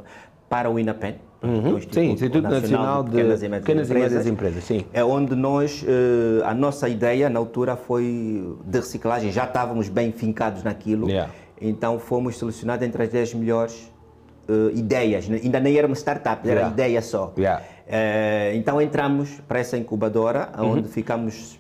para 0.49 0.69
o 0.69 0.79
INAPEN, 0.79 1.17
uhum. 1.43 1.75
o 1.75 1.79
Instituto, 1.79 1.95
sim, 1.95 2.11
Instituto 2.13 2.43
Nacional, 2.43 2.61
Nacional 2.63 3.05
de, 3.05 3.11
Pequenas, 3.11 3.43
e 3.43 3.47
Empresas, 3.47 3.91
e 3.91 3.95
Médias 3.95 4.27
Empresas, 4.27 4.65
sim. 4.65 4.85
é 4.93 5.05
onde 5.05 5.35
nós, 5.35 5.83
uh, 5.83 6.45
a 6.45 6.53
nossa 6.53 6.89
ideia 6.89 7.31
na 7.31 7.39
altura 7.39 7.77
foi 7.77 8.57
de 8.65 8.79
reciclagem, 8.79 9.31
já 9.31 9.45
estávamos 9.45 9.89
bem 9.89 10.11
fincados 10.11 10.65
naquilo, 10.65 11.09
yeah. 11.09 11.33
então 11.61 11.99
fomos 11.99 12.37
selecionados 12.39 12.87
entre 12.87 13.05
as 13.05 13.09
10 13.11 13.35
melhores 13.35 13.93
uh, 14.49 14.77
ideias, 14.77 15.31
ainda 15.31 15.61
nem 15.61 15.77
era 15.77 15.87
uma 15.87 15.97
startup, 15.97 16.49
era 16.49 16.61
yeah. 16.61 16.73
ideia 16.73 17.03
só. 17.03 17.33
Yeah. 17.37 17.63
Uh, 17.63 18.57
então 18.57 18.81
entramos 18.81 19.41
para 19.47 19.61
essa 19.61 19.77
incubadora, 19.77 20.51
onde 20.59 20.81
uhum. 20.81 20.85
ficamos 20.85 21.60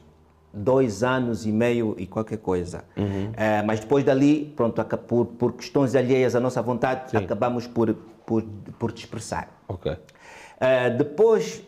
dois 0.52 1.02
anos 1.02 1.46
e 1.46 1.52
meio 1.52 1.94
e 1.98 2.06
qualquer 2.06 2.38
coisa. 2.38 2.84
Uhum. 2.96 3.30
Uh, 3.30 3.66
mas 3.66 3.80
depois 3.80 4.04
dali, 4.04 4.52
pronto, 4.56 4.82
por, 4.98 5.26
por 5.26 5.52
questões 5.52 5.94
alheias 5.94 6.34
à 6.34 6.40
nossa 6.40 6.60
vontade, 6.60 7.10
Sim. 7.10 7.18
acabamos 7.18 7.66
por, 7.66 7.94
por, 8.26 8.42
por 8.78 8.92
dispersar. 8.92 9.48
Okay. 9.68 9.92
Uh, 9.92 10.96
depois, 10.98 11.62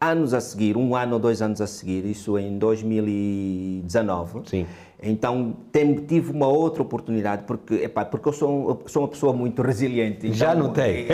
anos 0.00 0.34
a 0.34 0.40
seguir, 0.40 0.76
um 0.76 0.94
ano 0.94 1.14
ou 1.14 1.18
dois 1.20 1.40
anos 1.40 1.60
a 1.60 1.66
seguir, 1.66 2.04
isso 2.04 2.38
em 2.38 2.58
2019, 2.58 4.42
Sim. 4.46 4.66
Então 5.04 5.56
tive 6.06 6.32
uma 6.32 6.46
outra 6.46 6.82
oportunidade, 6.82 7.44
porque, 7.46 7.74
epá, 7.74 8.04
porque 8.04 8.28
eu 8.28 8.32
sou, 8.32 8.82
sou 8.86 9.02
uma 9.02 9.08
pessoa 9.08 9.32
muito 9.32 9.60
resiliente. 9.60 10.26
Então, 10.26 10.36
Já 10.36 10.54
notei. 10.54 11.06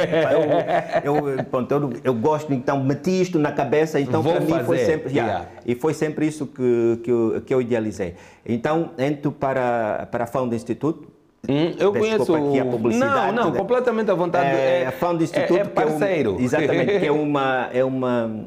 eu, 1.05 1.29
eu, 1.29 1.45
pronto, 1.45 1.73
eu, 1.73 1.93
eu, 2.05 2.15
gosto, 2.15 2.53
então 2.53 2.83
meti 2.83 3.21
isto 3.21 3.39
na 3.39 3.53
cabeça, 3.53 3.99
então 4.01 4.23
Vou 4.23 4.33
para 4.33 4.43
fazer. 4.43 4.59
mim 4.59 4.65
foi 4.65 4.79
sempre. 4.79 5.13
Yeah, 5.13 5.33
yeah. 5.33 5.51
E 5.67 5.75
foi 5.75 5.93
sempre 5.93 6.27
isso 6.27 6.47
que, 6.47 7.01
que, 7.03 7.11
eu, 7.11 7.43
que 7.45 7.53
eu 7.53 7.61
idealizei. 7.61 8.15
Então 8.47 8.91
entro 8.97 9.33
para, 9.33 10.09
para 10.11 10.25
a 10.25 10.27
Found 10.27 10.55
Institute, 10.55 11.09
Hum, 11.49 11.73
eu 11.79 11.91
conheço. 11.93 12.35
Aqui 12.35 12.61
a 12.61 12.65
publicidade, 12.67 13.35
não, 13.35 13.45
não, 13.45 13.51
né? 13.53 13.59
completamente 13.59 14.11
à 14.11 14.15
vontade. 14.15 14.47
É, 14.47 14.87
a 14.87 14.93
Found 14.93 15.25
Institute, 15.25 15.59
é, 15.59 15.63
é 15.63 15.65
parceiro. 15.65 16.33
É 16.33 16.35
um, 16.35 16.41
exatamente, 16.41 16.99
que 16.99 17.07
é 17.07 17.11
uma, 17.11 17.69
é 17.73 17.83
uma 17.83 18.47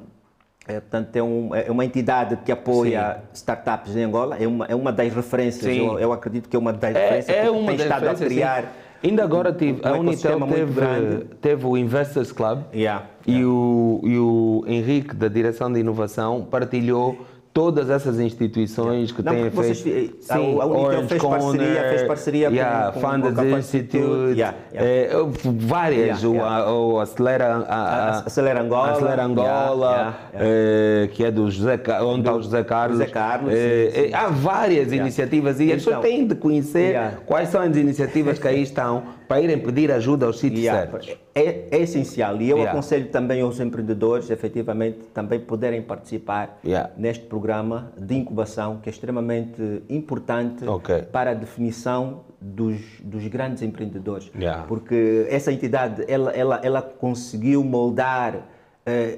é, 0.68 0.80
portanto, 0.80 1.16
é, 1.16 1.24
um, 1.24 1.54
é, 1.54 1.70
uma 1.70 1.84
entidade 1.84 2.38
que 2.38 2.52
apoia 2.52 3.16
sim. 3.16 3.34
startups 3.34 3.96
em 3.96 4.04
Angola, 4.04 4.38
é 4.38 4.48
uma, 4.48 4.66
é 4.66 4.76
uma 4.76 4.94
das 4.94 5.14
referências, 5.14 5.66
eu, 5.76 6.00
eu, 6.00 6.14
acredito 6.14 6.48
que 6.48 6.56
é 6.56 6.60
uma 6.60 6.72
das 6.72 6.96
é, 6.96 7.00
referências 7.00 7.38
é, 7.38 7.46
é 7.46 7.50
uma 7.52 7.72
tem 7.74 7.76
estado 7.76 8.08
a 8.08 8.16
criar. 8.16 8.62
Sim. 8.64 8.70
Ainda 9.04 9.22
agora 9.22 9.52
tive, 9.52 9.82
um 9.86 9.90
a 9.90 9.98
Unitel 9.98 10.48
teve, 10.48 11.26
teve 11.42 11.66
o 11.66 11.76
Investors 11.76 12.32
Club 12.32 12.62
yeah, 12.74 13.06
yeah. 13.28 13.42
E, 13.42 13.44
o, 13.44 14.00
e 14.02 14.18
o 14.18 14.64
Henrique, 14.66 15.14
da 15.14 15.28
Direção 15.28 15.72
de 15.72 15.82
Inovação, 15.82 16.48
partilhou 16.50 17.18
todas 17.54 17.90
essas 17.90 18.20
instituições 18.20 19.12
que 19.12 19.22
não, 19.22 19.32
têm 19.32 19.42
feito. 19.44 19.56
Vocês, 19.56 19.78
sim, 19.78 20.60
a 20.60 20.66
Unitel 20.66 21.08
fez 21.08 21.22
parceria, 21.22 21.90
fez 21.90 22.04
parceria 22.04 22.50
yeah, 22.50 22.92
com, 22.92 23.00
com, 23.00 23.08
Funders 23.08 23.60
Institute, 23.60 24.40
yeah, 24.40 24.58
yeah. 24.74 24.90
É, 24.90 25.10
várias, 25.44 26.24
o, 26.24 26.34
o 26.34 27.00
Acelera, 27.00 27.64
a, 27.68 27.76
a, 27.76 28.10
Acelera 28.22 28.62
Angola, 28.62 28.92
Acelera 28.92 29.24
Angola 29.24 30.18
é, 30.34 31.10
que 31.14 31.24
é 31.24 31.30
do 31.30 31.50
José, 31.52 31.80
onde 32.02 32.22
está 32.22 32.34
o 32.34 32.42
José 32.42 32.64
Carlos. 32.64 32.98
José 32.98 33.12
Carlos 33.12 33.54
é, 33.54 33.92
sim, 33.92 34.08
sim. 34.08 34.14
Há 34.14 34.28
várias 34.30 34.92
iniciativas 34.92 35.60
e 35.60 35.66
então, 35.66 35.76
as 35.76 35.84
pessoas 35.84 35.98
então, 35.98 36.10
têm 36.10 36.28
de 36.28 36.36
conhecer 36.36 36.96
quais 37.28 37.50
são 37.50 37.62
as 37.62 37.78
iniciativas 37.78 38.40
que 38.40 38.48
aí 38.48 38.64
estão 38.64 39.04
para 39.28 39.42
irem 39.42 39.60
pedir 39.60 39.92
ajuda 39.92 40.26
aos 40.26 40.40
sítios 40.40 40.64
certos. 40.64 41.08
É, 41.36 41.66
é, 41.72 41.82
essencial 41.82 42.42
e 42.42 42.50
eu 42.50 42.62
aconselho 42.64 43.08
também 43.08 43.42
aos 43.42 43.60
empreendedores, 43.60 44.30
efetivamente, 44.30 45.00
também 45.14 45.40
poderem 45.40 45.82
participar 45.82 46.60
neste 46.98 47.26
programa 47.26 47.43
programa 47.44 47.92
de 47.98 48.16
incubação 48.16 48.80
que 48.82 48.88
é 48.88 48.92
extremamente 48.92 49.84
importante 49.90 50.66
okay. 50.66 51.02
para 51.02 51.32
a 51.32 51.34
definição 51.34 52.22
dos, 52.40 52.80
dos 53.04 53.28
grandes 53.28 53.62
empreendedores. 53.62 54.32
Yeah. 54.34 54.64
Porque 54.66 55.28
essa 55.30 55.52
entidade, 55.52 56.06
ela, 56.08 56.32
ela, 56.32 56.62
ela 56.64 56.82
conseguiu 56.82 57.62
moldar 57.62 58.48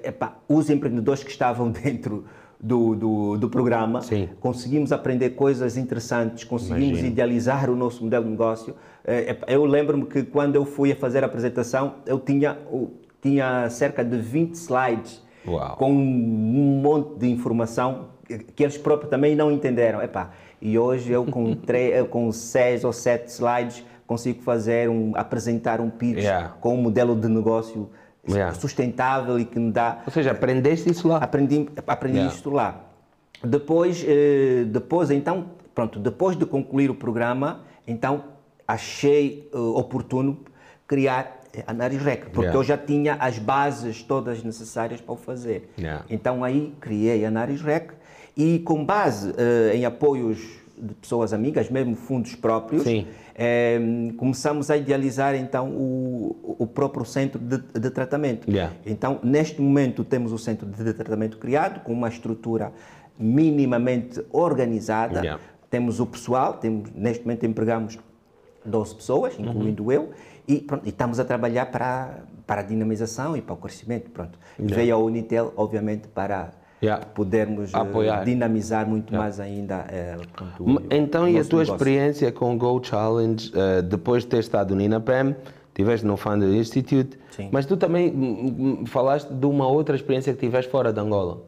epá, 0.04 0.38
os 0.50 0.72
empreendedores 0.72 1.24
que 1.24 1.30
estavam 1.30 1.70
dentro 1.84 2.26
do, 2.60 2.96
do, 2.96 3.38
do 3.38 3.48
programa. 3.48 4.02
Sim. 4.02 4.28
Conseguimos 4.40 4.92
aprender 4.92 5.32
coisas 5.32 5.78
interessantes, 5.78 6.44
conseguimos 6.44 7.04
idealizar 7.04 7.70
o 7.70 7.76
nosso 7.76 8.04
modelo 8.04 8.24
de 8.24 8.32
negócio. 8.32 8.74
Uh, 8.74 9.46
eu 9.48 9.66
lembro-me 9.66 10.08
que 10.08 10.24
quando 10.24 10.56
eu 10.56 10.66
fui 10.66 10.92
a 10.92 10.96
fazer 10.96 11.24
a 11.24 11.28
apresentação, 11.28 11.98
eu 12.08 12.18
tinha, 12.18 12.58
tinha 13.22 13.70
cerca 13.70 14.04
de 14.04 14.18
20 14.18 14.56
slides 14.56 15.24
Uau. 15.48 15.76
com 15.78 15.92
um 15.92 16.82
monte 16.82 17.20
de 17.20 17.30
informação 17.30 18.15
que 18.56 18.64
eles 18.64 18.78
próprios 18.78 19.10
também 19.10 19.36
não 19.36 19.52
entenderam. 19.52 20.02
Epá, 20.02 20.32
e 20.62 20.78
hoje 20.78 21.12
eu 21.12 21.26
com, 21.26 21.54
três, 21.56 22.08
com 22.08 22.32
seis 22.32 22.84
ou 22.84 22.94
sete 22.94 23.28
slides 23.30 23.84
consigo 24.08 24.42
fazer 24.44 24.90
um, 24.90 25.14
apresentar 25.16 25.82
um 25.82 25.90
pitch 25.90 26.20
yeah. 26.20 26.50
com 26.62 26.76
um 26.76 26.82
modelo 26.82 27.16
de 27.16 27.28
negócio 27.28 27.90
yeah. 28.28 28.54
sustentável 28.54 29.40
e 29.40 29.46
que 29.46 29.60
me 29.60 29.72
dá. 29.72 30.04
Ou 30.06 30.12
seja, 30.12 30.32
aprendeste 30.32 30.90
isso 30.90 31.08
lá? 31.08 31.18
Aprendi, 31.18 31.68
aprendi 31.88 32.18
yeah. 32.18 32.34
isso 32.34 32.50
lá. 32.50 32.82
Depois, 33.44 34.04
eh, 34.08 34.64
depois 34.68 35.12
então, 35.12 35.46
pronto, 35.74 36.00
depois 36.00 36.38
de 36.38 36.46
concluir 36.46 36.90
o 36.90 36.96
programa, 36.96 37.62
então 37.86 38.24
achei 38.68 39.50
uh, 39.54 39.78
oportuno 39.78 40.40
criar 40.88 41.42
a 41.68 41.74
Narisrec, 41.74 42.26
porque 42.26 42.48
yeah. 42.48 42.58
eu 42.58 42.64
já 42.64 42.78
tinha 42.78 43.16
as 43.16 43.38
bases 43.38 44.02
todas 44.04 44.44
necessárias 44.44 45.00
para 45.00 45.14
o 45.14 45.18
fazer. 45.18 45.72
Yeah. 45.78 46.04
Então 46.10 46.44
aí 46.44 46.74
criei 46.80 47.26
a 47.26 47.32
Narisrec 47.32 47.94
e 48.36 48.60
com 48.60 48.84
base 48.86 49.30
uh, 49.30 49.74
em 49.74 49.86
apoios 49.86 50.66
de 50.78 50.94
pessoas 50.96 51.34
amigas, 51.34 51.70
mesmo 51.70 51.96
fundos 51.96 52.36
próprios, 52.36 52.86
eh, 53.34 53.80
começamos 54.18 54.70
a 54.70 54.78
idealizar 54.78 55.36
então 55.36 55.70
o, 55.70 56.56
o 56.60 56.68
próprio 56.68 57.06
centro 57.06 57.40
de, 57.40 57.58
de 57.58 57.90
tratamento. 57.90 58.50
Yeah. 58.50 58.76
Então, 58.86 59.20
neste 59.24 59.62
momento, 59.62 60.04
temos 60.04 60.32
o 60.32 60.38
centro 60.38 60.68
de 60.68 60.94
tratamento 60.94 61.38
criado, 61.38 61.82
com 61.82 61.94
uma 61.94 62.10
estrutura 62.10 62.74
minimamente 63.18 64.22
organizada. 64.32 65.20
Yeah. 65.20 65.42
Temos 65.70 66.00
o 66.00 66.06
pessoal, 66.06 66.56
temos, 66.56 66.92
neste 66.94 67.24
momento 67.24 67.46
empregamos 67.46 67.98
12 68.66 68.96
pessoas, 68.96 69.40
incluindo 69.40 69.92
eu, 69.92 70.12
e, 70.48 70.60
pronto, 70.60 70.86
e 70.86 70.90
estamos 70.90 71.20
a 71.20 71.26
trabalhar 71.26 71.68
para, 71.68 72.20
para 72.46 72.62
a 72.62 72.64
dinamização 72.64 73.36
e 73.38 73.42
para 73.42 73.54
o 73.54 73.58
crescimento. 73.58 74.10
Pronto. 74.12 74.38
Yeah. 74.60 74.76
Veio 74.76 74.96
a 74.96 74.98
Unitel, 74.98 75.54
obviamente, 75.56 76.08
para 76.10 76.52
Yeah. 76.86 77.06
podermos 77.14 77.74
eh, 77.74 77.78
Apoiar. 77.78 78.24
dinamizar 78.24 78.88
muito 78.88 79.14
mais 79.14 79.40
ainda. 79.40 79.86
eh, 79.90 80.18
pronto, 80.34 80.64
M- 80.70 80.80
Então, 80.92 81.28
e 81.28 81.38
a 81.40 81.44
tua 81.44 81.60
negócio. 81.60 81.74
experiência 81.76 82.32
com 82.32 82.54
o 82.54 82.58
Go 82.58 82.80
Challenge, 82.84 83.52
eh, 83.56 83.82
depois 83.82 84.24
de 84.24 84.30
ter 84.30 84.40
estado 84.40 84.76
no 84.76 84.82
INAPEM, 84.82 85.36
estiveste 85.70 86.06
no 86.06 86.16
Founder 86.16 86.50
Institute, 86.50 87.18
Sim. 87.32 87.50
mas 87.52 87.66
tu 87.66 87.76
também 87.76 88.84
falaste 88.86 89.30
de 89.30 89.46
uma 89.46 89.68
outra 89.68 89.96
experiência 89.96 90.34
que 90.34 90.40
tiveste 90.40 90.72
fora 90.72 90.94
de 90.94 91.00
Angola. 91.00 91.42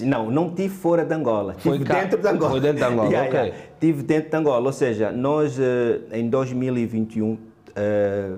Não, 0.00 0.30
não 0.30 0.54
tive 0.54 0.68
fora 0.72 1.04
de 1.04 1.12
Angola. 1.12 1.54
Foi 1.58 1.72
Tive 1.78 1.84
cá- 1.90 2.00
dentro 2.02 2.20
de 2.22 2.28
Angola. 2.28 2.50
foi 2.52 2.60
dentro 2.60 2.78
de 2.78 2.84
Angola, 2.84 3.08
Yeah, 3.10 3.28
ok. 3.28 3.40
yeah. 3.40 3.56
Tive 3.80 4.02
dentro 4.04 4.30
de 4.30 4.36
Angola. 4.36 4.66
Ou 4.66 4.72
seja, 4.72 5.10
nós 5.10 5.58
eh, 5.58 6.00
em 6.12 6.28
2021, 6.30 7.36
eh, 7.74 8.34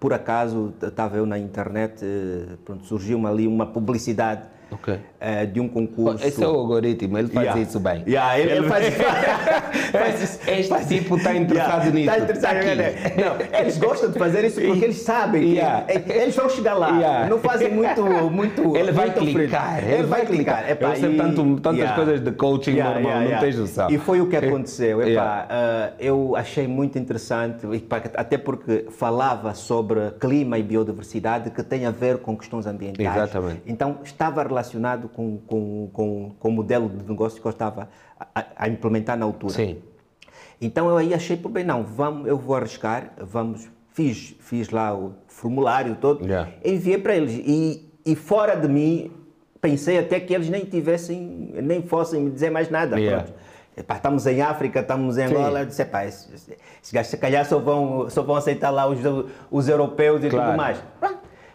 por 0.00 0.12
acaso, 0.14 0.72
estava 0.82 1.16
eu 1.18 1.26
na 1.26 1.38
internet, 1.38 2.02
eh, 2.02 2.54
pronto, 2.64 2.86
surgiu 2.86 3.24
ali 3.26 3.46
uma 3.46 3.66
publicidade 3.66 4.42
Ok. 4.70 4.98
eh, 5.20 5.46
de 5.46 5.60
um 5.60 5.68
concurso. 5.68 6.24
Esse 6.26 6.42
é 6.44 6.46
o 6.46 6.50
algoritmo, 6.50 7.16
ele 7.18 7.28
faz 7.28 7.46
Yeah. 7.46 7.62
isso 7.62 7.80
bem. 7.80 8.04
Yeah, 8.06 8.38
ele, 8.38 8.52
ele 8.52 8.68
faz, 8.68 8.84
faz 9.90 10.22
isso. 10.22 10.38
Este 10.48 10.86
tipo 10.86 11.16
está 11.16 11.34
interessado 11.34 11.86
Yeah, 11.86 11.90
nisso. 11.92 12.10
Tá 12.10 12.18
interessado, 12.18 12.52
Tá 12.54 12.60
aqui. 12.60 13.20
Não, 13.50 13.58
eles 13.60 13.78
gostam 13.78 14.10
de 14.10 14.18
fazer 14.18 14.44
isso 14.44 14.60
porque 14.60 14.84
eles 14.84 14.98
sabem 15.00 15.54
que 15.54 16.12
eles 16.12 16.36
vão 16.36 16.48
chegar 16.50 16.74
lá. 16.74 16.90
Yeah. 16.98 17.28
Não 17.28 17.38
fazem 17.38 17.70
muito, 17.72 18.02
muito. 18.30 18.76
Ele 18.76 18.92
vai 18.92 19.06
muito 19.06 19.20
clicar, 19.20 19.78
frente. 19.78 19.92
ele 19.92 20.02
vai 20.06 20.26
clicar. 20.26 20.70
Epá, 20.70 20.88
Eu 20.90 20.96
sei 20.96 21.14
e- 21.14 21.16
tanto- 21.16 21.60
tantas 21.60 21.90
coisas 21.92 22.20
de 22.20 22.30
coaching 22.32 22.76
normal, 22.76 23.20
não 23.22 23.38
tens 23.40 23.56
noção. 23.56 23.90
E 23.90 23.96
foi 23.98 24.20
o 24.20 24.26
que 24.28 24.36
aconteceu. 24.36 25.00
Epá, 25.08 25.46
ah, 25.48 25.90
eu 25.98 26.36
achei 26.36 26.66
muito 26.66 26.98
interessante, 26.98 27.66
até 28.14 28.36
porque 28.36 28.86
falava 28.90 29.54
sobre 29.54 30.10
clima 30.20 30.58
e 30.58 30.62
biodiversidade 30.62 31.50
que 31.50 31.62
tem 31.62 31.86
a 31.86 31.90
ver 31.90 32.18
com 32.18 32.36
questões 32.36 32.66
ambientais. 32.66 33.16
Exatamente. 33.16 33.62
Então 33.66 33.98
estava 34.04 34.42
relacionado 34.42 34.57
com, 35.08 35.38
com, 35.46 35.88
com, 35.92 36.34
com 36.38 36.48
o 36.48 36.52
modelo 36.52 36.88
de 36.88 37.08
negócio 37.08 37.40
que 37.40 37.46
eu 37.46 37.50
estava 37.50 37.88
a, 38.34 38.44
a 38.56 38.68
implementar 38.68 39.16
na 39.18 39.24
altura. 39.24 39.52
Sim. 39.54 39.78
Então 40.60 40.88
eu 40.88 40.96
aí 40.96 41.14
achei 41.14 41.36
por 41.36 41.50
bem, 41.50 41.64
não, 41.64 41.84
vamos, 41.84 42.26
eu 42.26 42.36
vou 42.36 42.56
arriscar, 42.56 43.12
vamos, 43.18 43.68
fiz, 43.92 44.34
fiz 44.40 44.70
lá 44.70 44.94
o 44.96 45.14
formulário 45.28 45.96
todo, 46.00 46.24
Yeah. 46.24 46.50
enviei 46.64 46.98
para 46.98 47.14
eles 47.16 47.32
e, 47.32 47.88
e 48.04 48.16
fora 48.16 48.56
de 48.56 48.66
mim 48.68 49.12
pensei 49.60 49.98
até 49.98 50.18
que 50.18 50.34
eles 50.34 50.48
nem 50.48 50.64
tivessem, 50.64 51.52
nem 51.62 51.82
fossem 51.82 52.22
me 52.22 52.30
dizer 52.30 52.50
mais 52.50 52.70
nada. 52.70 52.98
Yeah. 52.98 53.24
Pronto. 53.24 53.38
Epá, 53.76 53.94
estamos 53.94 54.26
em 54.26 54.42
África, 54.42 54.80
estamos 54.80 55.16
em 55.18 55.22
Angola, 55.26 55.60
eu 55.60 55.66
disse, 55.66 55.82
epá, 55.82 56.04
esses, 56.04 56.28
esses 56.80 56.92
gajos 56.92 57.10
se 57.12 57.16
calhar 57.16 57.46
só 57.46 57.60
vão, 57.60 58.10
só 58.10 58.24
vão 58.24 58.34
aceitar 58.34 58.70
lá 58.70 58.88
os, 58.88 58.98
os 59.48 59.68
europeus 59.68 60.24
e 60.24 60.28
Claro. 60.28 60.46
tudo 60.48 60.56
mais. 60.56 60.82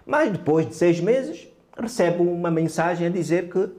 Mas 0.06 0.32
depois 0.32 0.66
de 0.68 0.74
seis 0.76 1.02
meses 1.02 1.46
recebo 1.78 2.24
uma 2.24 2.52
mensagem 2.52 3.08
a 3.08 3.10
dizer 3.10 3.50
que 3.50 3.70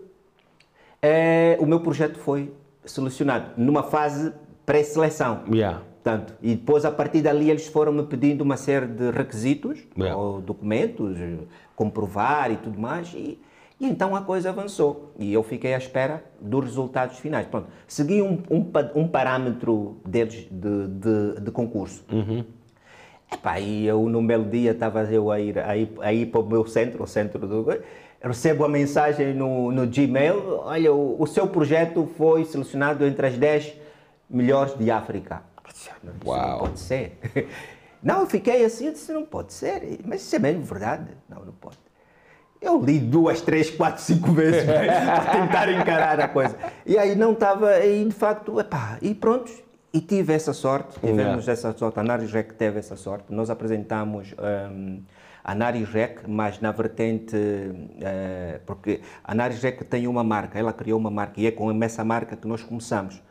eh, 1.03 1.57
o 1.61 1.67
meu 1.67 1.81
projeto 1.81 2.19
foi 2.19 2.53
selecionado 2.85 3.51
numa 3.57 3.83
fase 3.83 4.33
pré-seleção. 4.65 5.45
Yeah. 5.51 5.83
Portanto, 6.03 6.35
e 6.43 6.55
depois, 6.55 6.85
a 6.85 6.91
partir 6.91 7.23
dali, 7.23 7.51
eles 7.51 7.67
foram 7.67 7.93
me 7.93 8.03
pedindo 8.03 8.43
uma 8.43 8.57
série 8.57 8.87
de 8.87 9.11
requisitos, 9.11 9.81
Yeah. 9.97 10.17
ou 10.17 10.41
documentos, 10.41 11.19
eh, 11.19 11.39
comprovar 11.75 12.51
e 12.51 12.57
tudo 12.57 12.79
mais, 12.79 13.13
e, 13.15 13.39
e 13.81 13.87
então 13.87 14.15
a 14.15 14.21
coisa 14.21 14.51
avançou. 14.51 15.13
E 15.19 15.33
eu 15.33 15.43
fiquei 15.43 15.75
à 15.75 15.79
espera 15.79 16.23
dos 16.41 16.65
resultados 16.65 17.19
finais. 17.19 17.47
Pronto, 17.47 17.69
segui 17.87 18.21
um, 18.21 18.39
um, 18.51 18.71
um 18.95 19.09
parâmetro 19.09 19.97
deles 20.07 20.47
de, 20.51 20.89
de, 20.89 21.41
de 21.41 21.51
concurso. 21.51 22.05
Epá, 23.35 23.59
e 23.59 23.87
eu 23.87 24.09
num 24.09 24.25
belo 24.27 24.45
dia 24.45 24.71
estava 24.71 25.03
eu 25.05 25.31
a 25.31 25.41
ir, 25.41 25.59
a, 25.59 25.77
ir, 25.77 25.91
a 26.01 26.13
ir 26.13 26.27
para 26.27 26.41
o 26.41 26.47
meu 26.47 26.67
centro, 26.67 27.03
o 27.03 27.07
centro 27.07 27.47
do. 27.47 27.67
Recebo 28.23 28.65
a 28.65 28.69
mensagem 28.69 29.35
no, 29.35 29.71
no 29.73 29.87
Gmail: 29.87 30.61
olha, 30.61 30.93
o, 30.93 31.21
o 31.21 31.27
seu 31.27 31.47
projeto 31.47 32.09
foi 32.17 32.45
selecionado 32.45 33.05
entre 33.05 33.27
as 33.27 33.37
10 33.37 33.75
melhores 34.31 34.79
de 34.79 34.91
África. 34.91 35.43
Uau. 36.25 36.51
não 36.51 36.59
pode 36.59 36.81
ser. 36.81 37.19
Não, 38.05 38.21
eu 38.21 38.27
fiquei 38.27 38.63
assim, 38.63 38.87
eu 38.87 38.93
disse: 38.93 39.11
não 39.15 39.25
pode 39.25 39.55
ser. 39.55 39.99
Mas 40.05 40.21
isso 40.21 40.37
é 40.37 40.39
mesmo 40.39 40.63
verdade? 40.63 41.07
Não, 41.27 41.43
não 41.43 41.55
pode. 41.55 41.79
Eu 42.61 42.79
li 42.79 42.99
duas, 42.99 43.41
três, 43.41 43.71
quatro, 43.71 44.03
cinco 44.03 44.31
vezes 44.33 44.63
para 44.65 45.25
tentar 45.25 45.73
encarar 45.73 46.21
a 46.21 46.29
coisa. 46.29 46.55
E 46.85 46.99
aí 46.99 47.15
não 47.15 47.33
estava, 47.33 47.79
e 47.83 48.05
de 48.05 48.13
facto, 48.13 48.61
epá, 48.61 48.99
e 49.01 49.15
pronto, 49.15 49.51
e 49.95 50.01
tive 50.01 50.35
essa 50.35 50.53
sorte, 50.53 50.99
tivemos 50.99 51.47
essa 51.47 51.73
sorte, 51.73 52.01
a 52.01 52.03
Naris 52.03 52.33
Rec 52.33 52.53
teve 52.55 52.81
essa 52.81 52.97
sorte. 52.97 53.33
Nós 53.33 53.49
apresentamos 53.49 54.35
hum, 54.73 55.03
a 55.45 55.55
Naris 55.55 55.89
Rec, 55.89 56.23
mas 56.27 56.61
na 56.61 56.73
vertente, 56.73 57.37
eh, 58.01 58.61
porque 58.67 59.03
a 59.23 59.33
Naris 59.37 59.63
Rec 59.63 59.83
tem 59.85 60.09
uma 60.09 60.25
marca, 60.25 60.59
ela 60.59 60.73
criou 60.73 60.99
uma 60.99 61.13
marca, 61.13 61.41
e 61.41 61.47
é 61.47 61.53
com 61.53 61.71
essa 61.85 62.05
marca 62.05 62.35
que 62.35 62.49
nós 62.49 62.61
começamos, 62.61 63.23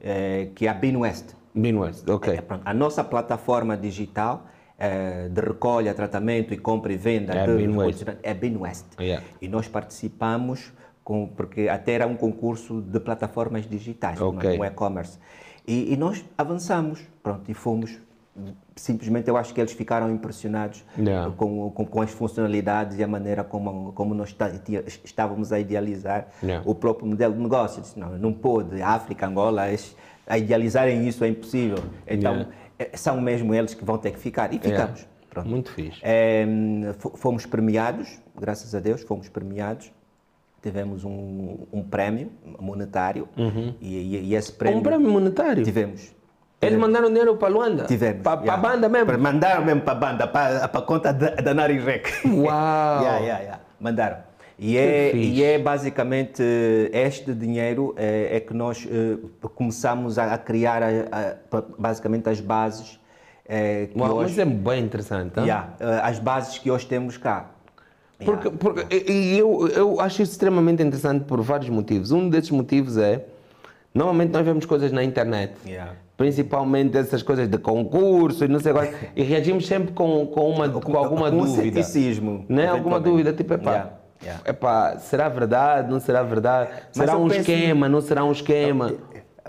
eh, 0.00 0.50
que 0.54 0.68
é 0.68 0.70
a 0.70 0.74
Binwest. 0.74 1.34
Binwest, 1.52 2.08
ok. 2.08 2.34
É, 2.34 2.40
pronto, 2.40 2.62
a 2.64 2.72
nossa 2.72 3.02
plataforma 3.02 3.76
digital 3.76 4.46
eh, 4.78 5.28
de 5.28 5.40
recolha, 5.40 5.92
tratamento 5.94 6.54
e 6.54 6.56
compra 6.58 6.92
e 6.92 6.96
venda 6.96 7.34
É 7.34 7.44
de 7.44 7.56
Binwest. 7.56 8.04
é 8.22 8.34
Binwest. 8.34 8.86
Yeah. 9.00 9.24
E 9.42 9.48
nós 9.48 9.66
participamos, 9.66 10.72
com, 11.02 11.26
porque 11.26 11.68
até 11.68 11.94
era 11.94 12.06
um 12.06 12.14
concurso 12.14 12.80
de 12.80 13.00
plataformas 13.00 13.68
digitais, 13.68 14.20
não 14.20 14.26
é? 14.28 14.36
Ok. 14.36 14.60
um 14.60 14.64
e-commerce. 14.64 15.18
E, 15.66 15.92
e 15.92 15.96
nós 15.96 16.24
avançamos, 16.36 17.00
pronto, 17.22 17.50
e 17.50 17.54
fomos. 17.54 17.98
Simplesmente 18.74 19.28
eu 19.28 19.36
acho 19.36 19.54
que 19.54 19.60
eles 19.60 19.72
ficaram 19.72 20.10
impressionados 20.10 20.84
Yeah. 20.98 21.32
com, 21.36 21.70
com, 21.70 21.86
com 21.86 22.00
as 22.02 22.10
funcionalidades 22.10 22.98
e 22.98 23.04
a 23.04 23.06
maneira 23.06 23.44
como, 23.44 23.92
como 23.92 24.12
nós 24.12 24.34
estávamos 25.04 25.52
a 25.52 25.60
idealizar 25.60 26.26
Yeah. 26.42 26.68
o 26.68 26.74
próprio 26.74 27.06
modelo 27.06 27.32
de 27.34 27.40
negócio. 27.40 27.78
Eu 27.78 27.82
disse, 27.82 27.98
não, 27.98 28.18
não 28.18 28.32
pôde, 28.32 28.82
África, 28.82 29.26
Angola, 29.28 29.62
a 30.26 30.36
idealizarem 30.38 31.06
isso 31.06 31.22
é 31.22 31.28
impossível. 31.28 31.78
Então, 32.08 32.32
Yeah. 32.34 32.50
eh, 32.80 32.90
são 32.96 33.20
mesmo 33.20 33.54
eles 33.54 33.72
que 33.72 33.84
vão 33.84 33.96
ter 33.98 34.10
que 34.10 34.18
ficar. 34.18 34.52
E 34.52 34.58
ficamos. 34.58 35.06
Pronto. 35.30 35.48
Muito 35.48 35.70
fixe. 35.72 36.00
Fo- 36.98 37.12
fomos 37.16 37.46
premiados, 37.46 38.20
graças 38.38 38.74
a 38.74 38.80
Deus, 38.80 39.02
fomos 39.02 39.28
premiados. 39.28 39.92
Tivemos 40.68 41.04
um, 41.04 41.58
um 41.70 41.82
prémio 41.82 42.30
monetário 42.58 43.28
e, 43.82 43.86
e- 43.86 44.20
e 44.30 44.34
esse 44.34 44.50
prémio... 44.50 44.78
Um 44.78 44.82
prémio 44.82 45.10
monetário. 45.10 45.62
Tivemos. 45.62 46.10
Eles 46.62 46.78
mandaram 46.78 47.08
dinheiro 47.08 47.36
para 47.36 47.48
Luanda? 47.52 47.84
Tivemos. 47.84 48.22
Para 48.22 48.40
a 48.40 48.44
yeah. 48.44 48.56
banda 48.62 48.88
mesmo? 48.88 49.04
Para- 49.08 49.18
Mandaram 49.18 49.62
mesmo 49.62 49.82
para 49.82 49.92
a 49.92 49.96
banda, 49.96 50.26
para, 50.26 50.64
a 50.64 50.68
conta 50.80 51.12
da, 51.12 51.34
da 51.34 51.52
Nari 51.52 51.78
Rec. 51.78 52.06
Uau! 52.24 52.48
Yeah, 53.04 53.18
yeah, 53.18 53.40
yeah. 53.42 53.60
Mandaram. 53.78 54.16
E 54.58 54.78
é, 54.78 55.14
e 55.14 55.42
é 55.44 55.58
basicamente 55.58 56.42
este 56.94 57.34
dinheiro 57.34 57.92
é, 57.98 58.36
é 58.36 58.40
que 58.40 58.54
nós 58.54 58.88
eh, 58.90 59.18
começamos 59.54 60.18
a, 60.18 60.32
a 60.32 60.38
criar 60.38 60.82
a- 60.82 60.86
a- 61.12 61.62
basicamente 61.78 62.26
as 62.30 62.40
bases 62.40 62.98
eh, 63.46 63.88
que 63.92 63.98
Uau, 64.00 64.14
hoje, 64.14 64.30
mas 64.30 64.38
é 64.38 64.44
bem 64.50 64.82
interessante. 64.82 65.38
Yeah, 65.40 65.74
eh, 65.78 66.00
as 66.02 66.18
bases 66.18 66.56
que 66.56 66.70
hoje 66.70 66.86
temos 66.86 67.18
cá. 67.18 67.50
Porque, 68.24 68.50
porque 68.50 68.96
e- 69.10 69.36
eu, 69.38 69.66
eu 69.68 70.00
acho 70.00 70.22
isso 70.22 70.32
extremamente 70.32 70.82
interessante 70.82 71.24
por 71.24 71.40
vários 71.42 71.68
motivos. 71.70 72.10
Um 72.12 72.28
desses 72.28 72.50
motivos 72.50 72.96
é, 72.96 73.24
normalmente 73.94 74.32
nós 74.32 74.44
vemos 74.44 74.64
coisas 74.66 74.92
na 74.92 75.02
internet, 75.02 75.52
Yeah. 75.66 75.92
principalmente 76.16 76.96
essas 76.96 77.22
coisas 77.22 77.48
de 77.48 77.58
concurso 77.58 78.44
e 78.44 78.48
não 78.48 78.60
sei 78.60 78.72
o 78.72 78.80
que, 78.80 78.94
e 79.16 79.22
reagimos 79.22 79.66
sempre 79.66 79.92
com, 79.92 80.26
com, 80.26 80.48
uma, 80.50 80.68
com 80.68 80.96
alguma 80.96 81.30
com 81.30 81.38
dúvida. 81.38 81.62
ceticismo, 81.82 82.44
Né? 82.48 82.68
Alguma 82.68 83.00
dúvida, 83.00 83.32
tipo, 83.32 83.54
epá, 83.54 83.70
Yeah, 83.72 83.90
yeah. 84.22 84.42
epá, 84.50 84.96
será 84.98 85.28
verdade, 85.28 85.90
não 85.90 85.98
será 86.00 86.22
verdade? 86.22 86.70
Mas 86.96 87.06
Será 87.06 87.18
um 87.18 87.28
penso- 87.28 87.40
esquema, 87.40 87.88
não 87.88 88.00
será 88.00 88.24
um 88.24 88.32
esquema? 88.32 88.94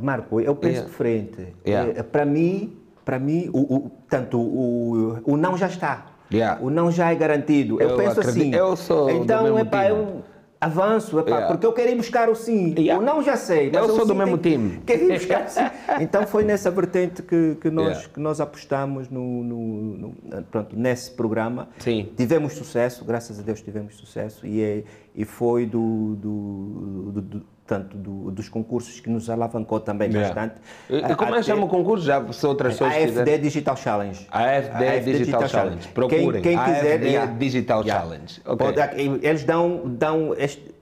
Marco, 0.01 0.41
eu 0.41 0.55
penso 0.55 0.73
Yeah. 0.75 0.89
diferente. 0.89 1.47
Yeah. 1.65 1.99
Eh, 1.99 2.03
Para 2.03 2.25
mim, 2.25 2.75
para 3.05 3.19
mim, 3.19 3.49
o, 3.53 3.75
o, 3.75 3.91
tanto 4.09 4.37
o, 4.39 5.19
o 5.23 5.37
não 5.37 5.55
já 5.55 5.67
está. 5.67 6.07
Yeah. 6.33 6.59
O 6.61 6.69
não 6.69 6.91
já 6.91 7.11
é 7.11 7.15
garantido. 7.15 7.81
Eu, 7.81 7.89
Eu 7.91 7.97
penso 7.97 8.19
acredito- 8.19 8.41
assim. 8.41 8.55
eu 8.55 8.75
sou 8.75 9.09
Então, 9.09 9.57
epá, 9.59 9.83
time. 9.85 9.89
eu 9.99 10.23
avanço, 10.59 11.19
epá, 11.19 11.29
Yeah. 11.29 11.47
porque 11.47 11.65
eu 11.65 11.73
quero 11.73 11.91
ir 11.91 11.95
buscar 11.95 12.29
o 12.29 12.35
sim. 12.35 12.73
Yeah. 12.77 13.01
O 13.01 13.05
não 13.05 13.21
já 13.21 13.35
sei. 13.37 13.69
mas 13.71 13.87
Eu 13.87 13.95
sou 13.95 14.05
do 14.05 14.15
mesmo 14.15 14.37
time. 14.37 14.81
Quero 14.87 15.03
ir 15.03 15.13
buscar 15.13 15.45
o 15.45 15.49
sim. 15.49 15.61
Então 16.01 16.25
foi 16.25 16.43
nessa 16.43 16.71
vertente 16.71 17.21
que, 17.21 17.55
que, 17.61 17.69
nós, 17.69 17.87
Yeah. 17.89 18.09
que 18.13 18.19
nós 18.19 18.41
apostamos 18.41 19.09
no, 19.09 19.43
no- 19.43 19.83
no- 19.97 20.43
pronto, 20.49 20.75
nesse 20.75 21.11
programa. 21.11 21.69
Sim. 21.77 22.09
Tivemos 22.17 22.53
sucesso, 22.53 23.05
graças 23.05 23.39
a 23.39 23.43
Deus 23.43 23.61
tivemos 23.61 23.95
sucesso 23.95 24.47
e, 24.47 24.61
é, 24.63 24.83
e 25.15 25.23
foi 25.25 25.65
do, 25.65 26.15
do, 26.15 27.11
do- 27.13 27.21
do- 27.21 27.45
tanto 27.65 27.97
do- 27.97 28.29
dos 28.29 28.47
concursos 28.47 28.99
que 28.99 29.09
nos 29.09 29.27
alavancou 29.29 29.79
também 29.79 30.09
Yeah. 30.11 30.27
bastante. 30.33 30.61
E, 30.89 30.97
e 30.97 31.15
como 31.15 31.33
é 31.33 31.37
que 31.39 31.43
chama 31.45 31.65
o 31.65 31.67
concurso? 31.67 32.05
Já 32.05 32.31
se 32.31 32.45
outras 32.45 32.73
pessoas 32.73 32.93
quiserem- 32.93 33.33
AFD 33.33 33.37
Digital 33.39 33.75
Challenge. 33.77 34.27
A 34.29 34.39
AFD 34.43 35.01
Digital 35.17 35.47
Challenge. 35.47 35.87
Procurem. 35.87 36.41
Quem, 36.41 36.55
quem 36.55 36.57
quiser. 36.59 37.19
AFD 37.21 37.39
Digital 37.39 37.83
Challenge. 37.83 38.41
Ok. 38.45 38.57
Pode- 38.67 39.25
eles 39.25 39.43
dão, 39.43 39.81
dão 39.85 40.35
este- 40.37 40.74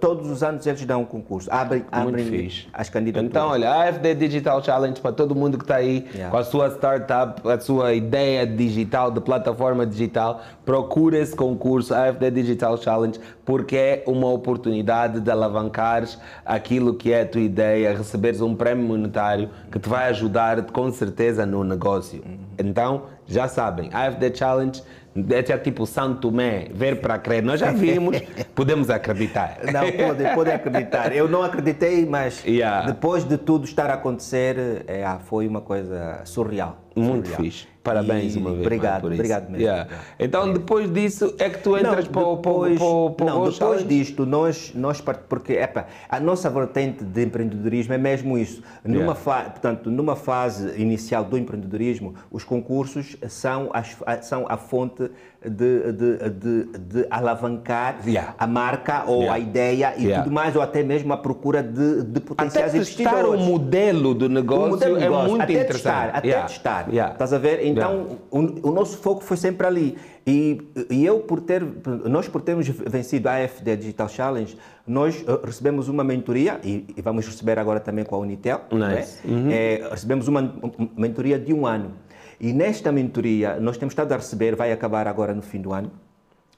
todos 0.00 0.30
os 0.30 0.42
anos 0.42 0.66
eles 0.66 0.84
dão 0.84 1.02
um 1.02 1.04
concurso, 1.04 1.48
abrem, 1.52 1.84
abrem 1.90 2.50
as 2.72 2.88
candidaturas. 2.88 3.30
Então, 3.30 3.48
olha, 3.48 3.70
a 3.70 3.84
AFD 3.84 4.14
Digital 4.14 4.62
Challenge 4.62 5.00
para 5.00 5.12
todo 5.12 5.34
mundo 5.34 5.58
que 5.58 5.64
está 5.64 5.76
aí 5.76 6.04
Yeah. 6.14 6.30
com 6.30 6.36
a 6.36 6.44
sua 6.44 6.68
startup, 6.70 7.48
a 7.48 7.58
sua 7.58 7.92
ideia 7.94 8.46
digital, 8.46 9.10
de 9.10 9.20
plataforma 9.20 9.86
digital, 9.86 10.42
procura 10.64 11.18
esse 11.18 11.34
concurso, 11.34 11.94
AFD 11.94 12.30
Digital 12.30 12.76
Challenge, 12.76 13.18
porque 13.44 13.76
é 13.76 14.04
uma 14.06 14.28
oportunidade 14.28 15.20
de 15.20 15.30
alavancares 15.30 16.18
aquilo 16.44 16.94
que 16.94 17.12
é 17.12 17.22
a 17.22 17.26
tua 17.26 17.40
ideia, 17.40 17.96
receberes 17.96 18.40
um 18.40 18.54
prémio 18.54 18.86
monetário 18.86 19.50
que 19.70 19.78
te 19.78 19.88
vai 19.88 20.08
ajudar 20.08 20.62
com 20.66 20.90
certeza 20.90 21.44
no 21.46 21.64
negócio. 21.64 22.22
Então, 22.58 23.04
já 23.26 23.48
sabem, 23.48 23.90
AFD 23.92 24.34
Challenge 24.34 24.82
é 25.16 25.58
tipo 25.58 25.86
Santo 25.86 26.20
Tomé, 26.20 26.68
ver 26.72 27.00
para 27.00 27.18
crer. 27.18 27.42
Nós 27.42 27.60
já 27.60 27.70
vimos, 27.70 28.20
podemos 28.54 28.90
acreditar. 28.90 29.58
Não, 29.72 29.90
podem 29.92 30.34
pode 30.34 30.50
acreditar. 30.50 31.14
Eu 31.14 31.28
não 31.28 31.42
acreditei, 31.42 32.04
mas 32.04 32.44
Yeah. 32.44 32.86
depois 32.86 33.24
de 33.24 33.38
tudo 33.38 33.64
estar 33.64 33.90
a 33.90 33.94
acontecer, 33.94 34.84
é, 34.86 35.04
foi 35.24 35.46
uma 35.46 35.60
coisa 35.60 36.20
surreal. 36.24 36.83
Muito 36.96 37.26
surreal. 37.28 37.42
fixe. 37.44 37.66
Parabéns 37.84 38.34
E 38.34 38.38
uma 38.38 38.50
vez. 38.52 38.62
Obrigado, 38.62 38.92
mais 38.92 39.00
por 39.02 39.12
isso. 39.12 39.20
obrigado 39.20 39.50
mesmo. 39.50 39.62
Yeah. 39.66 39.90
Então, 40.18 40.50
depois 40.54 40.90
disso, 40.90 41.34
é 41.38 41.50
que 41.50 41.58
tu 41.58 41.76
entras 41.76 42.08
para 42.08 42.22
o 42.22 42.38
para 42.38 42.50
depois, 42.52 42.78
para 42.78 42.86
para 43.10 43.24
o 43.26 43.28
não, 43.28 43.34
depois 43.40 43.56
Challenge? 43.56 43.84
disto, 43.84 44.24
nós, 44.24 44.72
nós 44.74 45.02
porque 45.02 45.52
epa, 45.52 45.86
a 46.08 46.18
nossa 46.18 46.48
vertente 46.48 47.04
de 47.04 47.22
empreendedorismo 47.24 47.92
é 47.92 47.98
mesmo 47.98 48.38
isso. 48.38 48.62
Numa, 48.82 49.12
Yeah. 49.14 49.50
portanto, 49.50 49.90
numa 49.90 50.16
fase 50.16 50.80
inicial 50.80 51.24
do 51.24 51.36
empreendedorismo, 51.36 52.14
os 52.30 52.42
concursos 52.42 53.16
são, 53.28 53.68
as- 53.74 53.98
são 54.26 54.46
a 54.48 54.56
fonte 54.56 55.10
de, 55.48 55.92
de, 55.92 56.30
de, 56.30 56.64
de 56.78 57.06
alavancar 57.10 57.96
Yeah. 58.06 58.34
a 58.38 58.46
marca 58.46 59.04
ou 59.06 59.20
Yeah. 59.22 59.34
a 59.34 59.38
ideia 59.38 59.94
e 59.96 60.04
Yeah. 60.04 60.22
tudo 60.24 60.32
mais, 60.34 60.56
ou 60.56 60.62
até 60.62 60.82
mesmo 60.82 61.12
a 61.12 61.16
procura 61.16 61.62
de, 61.62 62.02
de 62.02 62.18
Até 62.18 62.20
potenciais 62.20 62.72
testar 62.72 63.26
o 63.26 63.34
investidores. 63.34 63.40
modelo 63.46 64.14
do 64.14 64.28
negócio 64.28 64.70
modelo 64.70 64.94
de 64.96 65.00
é 65.00 65.04
negócio, 65.04 65.28
muito 65.30 65.42
até 65.42 65.52
interessante. 65.52 65.72
testar, 65.82 66.08
até 66.16 66.42
testar. 66.42 66.88
Estás 67.12 67.32
a 67.32 67.38
ver? 67.38 67.64
Então, 67.66 68.18
o, 68.30 68.68
o 68.68 68.72
nosso 68.72 68.96
foco 68.98 69.22
foi 69.22 69.36
sempre 69.36 69.66
ali. 69.66 69.96
E, 70.26 70.62
e 70.90 71.04
eu, 71.04 71.20
por 71.20 71.40
ter, 71.40 71.62
nós 72.08 72.26
por 72.28 72.40
termos 72.40 72.66
vencido 72.66 73.28
a 73.28 73.34
AFD 73.34 73.76
Digital 73.76 74.08
Challenge, 74.08 74.56
nós 74.86 75.22
eh, 75.28 75.40
recebemos 75.44 75.86
uma 75.88 76.02
mentoria, 76.02 76.58
e, 76.64 76.86
e 76.96 77.02
vamos 77.02 77.26
receber 77.26 77.58
agora 77.58 77.78
também 77.78 78.06
com 78.06 78.16
a 78.16 78.18
Unitel, 78.20 78.62
é? 78.70 78.74
Nice. 78.96 79.18
Uhum. 79.26 79.50
Eh, 79.50 79.86
recebemos 79.90 80.26
uma 80.26 80.40
um- 80.40 80.88
mentoria 80.96 81.38
de 81.38 81.52
um 81.52 81.66
ano. 81.66 81.92
E 82.40 82.52
nesta 82.52 82.90
mentoria, 82.92 83.58
nós 83.60 83.76
temos 83.76 83.92
estado 83.92 84.12
a 84.12 84.16
receber, 84.16 84.54
vai 84.56 84.72
acabar 84.72 85.06
agora 85.06 85.34
no 85.34 85.42
fim 85.42 85.60
do 85.60 85.72
ano, 85.72 85.90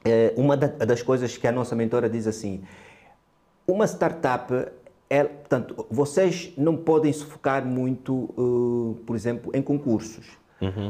eh, 0.03 0.33
uma 0.35 0.57
da- 0.57 0.85
das 0.85 1.01
coisas 1.01 1.37
que 1.37 1.47
a 1.47 1.51
nossa 1.51 1.75
mentora 1.75 2.09
diz 2.09 2.27
assim, 2.27 2.61
uma 3.67 3.85
startup, 3.85 4.51
é, 5.09 5.23
portanto, 5.23 5.85
vocês 5.89 6.53
não 6.57 6.75
podem 6.75 7.11
se 7.13 7.23
focar 7.25 7.65
muito, 7.65 8.29
eh, 8.37 9.03
por 9.05 9.15
exemplo, 9.15 9.51
em 9.53 9.61
concursos. 9.61 10.25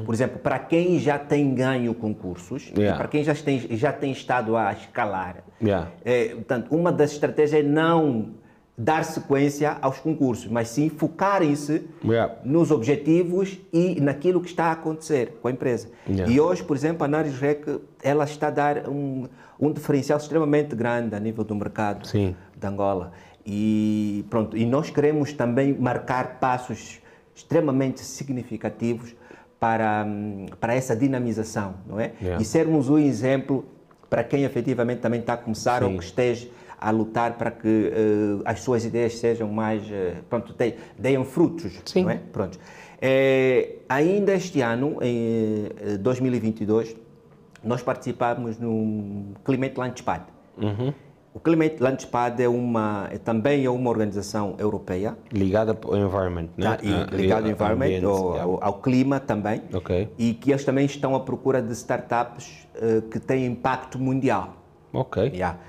Por 0.05 0.15
exemplo, 0.15 0.39
para 0.39 0.57
quem 0.59 0.97
já 0.97 1.19
tem 1.19 1.53
ganho 1.53 1.93
concursos, 1.93 2.71
Yeah. 2.73 2.97
para 2.97 3.09
quem 3.09 3.21
já 3.21 3.35
tem, 3.35 3.59
já 3.75 3.91
tem 3.91 4.13
estado 4.13 4.55
a 4.55 4.71
escalar, 4.71 5.43
Yeah. 5.61 5.91
é, 6.05 6.27
portanto, 6.35 6.73
uma 6.73 6.89
das 6.89 7.11
estratégias 7.11 7.65
é 7.65 7.67
não 7.67 8.29
dar 8.77 9.03
sequência 9.03 9.75
aos 9.81 9.97
concursos, 9.97 10.45
mas 10.47 10.67
sim 10.69 10.87
focarem-se 10.87 11.87
Yeah. 12.03 12.35
nos 12.45 12.69
objetivos 12.69 13.57
e 13.73 13.99
naquilo 13.99 14.39
que 14.39 14.47
está 14.49 14.65
a 14.65 14.71
acontecer 14.73 15.39
com 15.41 15.47
a 15.47 15.51
empresa. 15.51 15.89
Yeah. 16.07 16.31
E 16.31 16.39
hoje, 16.39 16.63
por 16.63 16.75
exemplo, 16.77 17.03
a 17.03 17.07
Naris 17.07 17.39
Rec, 17.39 17.65
ela 18.03 18.23
está 18.25 18.47
a 18.47 18.51
dar 18.51 18.87
um, 18.87 19.25
um 19.59 19.71
diferencial 19.71 20.19
extremamente 20.19 20.75
grande 20.75 21.15
a 21.15 21.19
nível 21.19 21.43
do 21.43 21.55
mercado 21.55 22.05
Sim. 22.05 22.35
de 22.55 22.67
Angola. 22.67 23.13
E 23.43 24.23
pronto, 24.29 24.55
e 24.55 24.63
nós 24.65 24.91
queremos 24.91 25.33
também 25.33 25.73
marcar 25.73 26.39
passos 26.39 26.99
extremamente 27.33 28.01
significativos 28.01 29.15
para, 29.59 30.05
para 30.59 30.75
essa 30.75 30.95
dinamização, 30.95 31.75
não 31.87 31.99
é? 31.99 32.11
Yeah. 32.21 32.39
E 32.39 32.45
sermos 32.45 32.89
um 32.89 32.99
exemplo 32.99 33.65
para 34.07 34.23
quem 34.23 34.43
efetivamente 34.43 34.99
também 35.01 35.19
está 35.19 35.33
a 35.33 35.37
começar 35.37 35.81
ou 35.83 35.89
Sim. 35.89 35.97
que 35.97 36.03
esteja 36.03 36.47
a 36.79 36.91
lutar 36.91 37.37
para 37.37 37.51
que 37.51 37.91
eh, 37.93 38.41
as 38.45 38.59
suas 38.61 38.85
ideias 38.85 39.17
sejam 39.17 39.49
mais, 39.51 39.83
eh, 39.91 40.15
pronto, 40.29 40.53
de- 40.57 40.75
deem 40.97 41.23
frutos, 41.25 41.79
Sim. 41.85 42.03
não 42.03 42.11
é? 42.11 42.19
Pronto. 42.31 42.59
Eh, 43.01 43.77
ainda 43.89 44.33
este 44.33 44.61
ano, 44.61 44.97
em 45.01 45.67
eh, 45.79 45.97
2022, 45.97 46.95
nós 47.63 47.81
participamos 47.81 48.59
no 48.59 49.33
Climate 49.43 49.77
Launchpad. 49.77 50.23
Uhum. 50.61 50.93
O 51.33 51.39
Climate 51.39 51.77
Launchpad 51.81 52.41
é 52.41 52.47
uma, 52.47 53.09
é 53.11 53.17
também 53.19 53.63
é 53.65 53.69
uma 53.69 53.89
organização 53.91 54.55
europeia, 54.57 55.15
Ligada 55.31 55.77
ao 55.83 55.95
environment, 55.95 56.49
né? 56.57 56.65
tá? 56.65 56.77
Ah, 56.83 57.15
ligada 57.15 57.45
ao 57.45 57.51
environment, 57.51 57.85
ambiente, 57.85 58.05
ao, 58.05 58.39
ao- 58.39 58.63
ao 58.63 58.73
clima 58.81 59.19
também, 59.19 59.61
Ok. 59.73 60.09
e 60.17 60.33
que 60.33 60.51
eles 60.51 60.63
também 60.65 60.85
estão 60.85 61.13
à 61.15 61.19
procura 61.19 61.61
de 61.61 61.71
startups 61.73 62.67
eh, 62.75 63.01
que 63.11 63.19
têm 63.19 63.45
impacto 63.45 63.99
mundial. 63.99 64.55
Ok. 64.93 65.31
Yeah. 65.33 65.59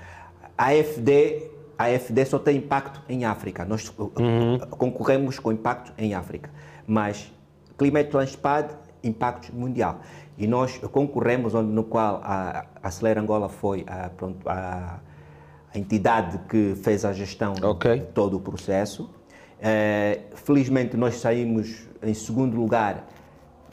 A 0.59 0.71
AFD, 0.71 1.49
a 1.77 1.85
AFD 1.85 2.25
só 2.25 2.37
tem 2.37 2.57
impacto 2.57 3.01
em 3.07 3.23
África. 3.23 3.63
Nós 3.63 3.87
uh, 3.97 4.03
uh, 4.03 4.67
concorremos 4.71 5.39
com 5.39 5.53
impacto 5.53 5.93
em 5.97 6.13
África. 6.13 6.49
Mas 6.85 7.31
Climate 7.77 8.13
Launchpad, 8.13 8.75
impacto 9.01 9.55
mundial. 9.55 10.01
E 10.37 10.45
nós 10.47 10.77
concorremos 10.91 11.55
onde, 11.55 11.71
no 11.71 11.85
qual 11.85 12.19
a 12.25 12.65
Acelera 12.83 13.21
Angola 13.21 13.47
foi 13.47 13.85
a, 13.87 14.09
pronto, 14.09 14.49
a, 14.49 14.99
a 15.73 15.79
entidade 15.79 16.37
que 16.49 16.75
fez 16.83 17.05
a 17.05 17.13
gestão 17.13 17.53
Ok. 17.63 17.97
de 17.97 18.05
todo 18.07 18.35
o 18.35 18.41
processo. 18.41 19.09
Eh, 19.61 20.23
felizmente 20.35 20.97
nós 20.97 21.21
saímos 21.21 21.87
em 22.03 22.13
segundo 22.13 22.57
lugar 22.57 23.07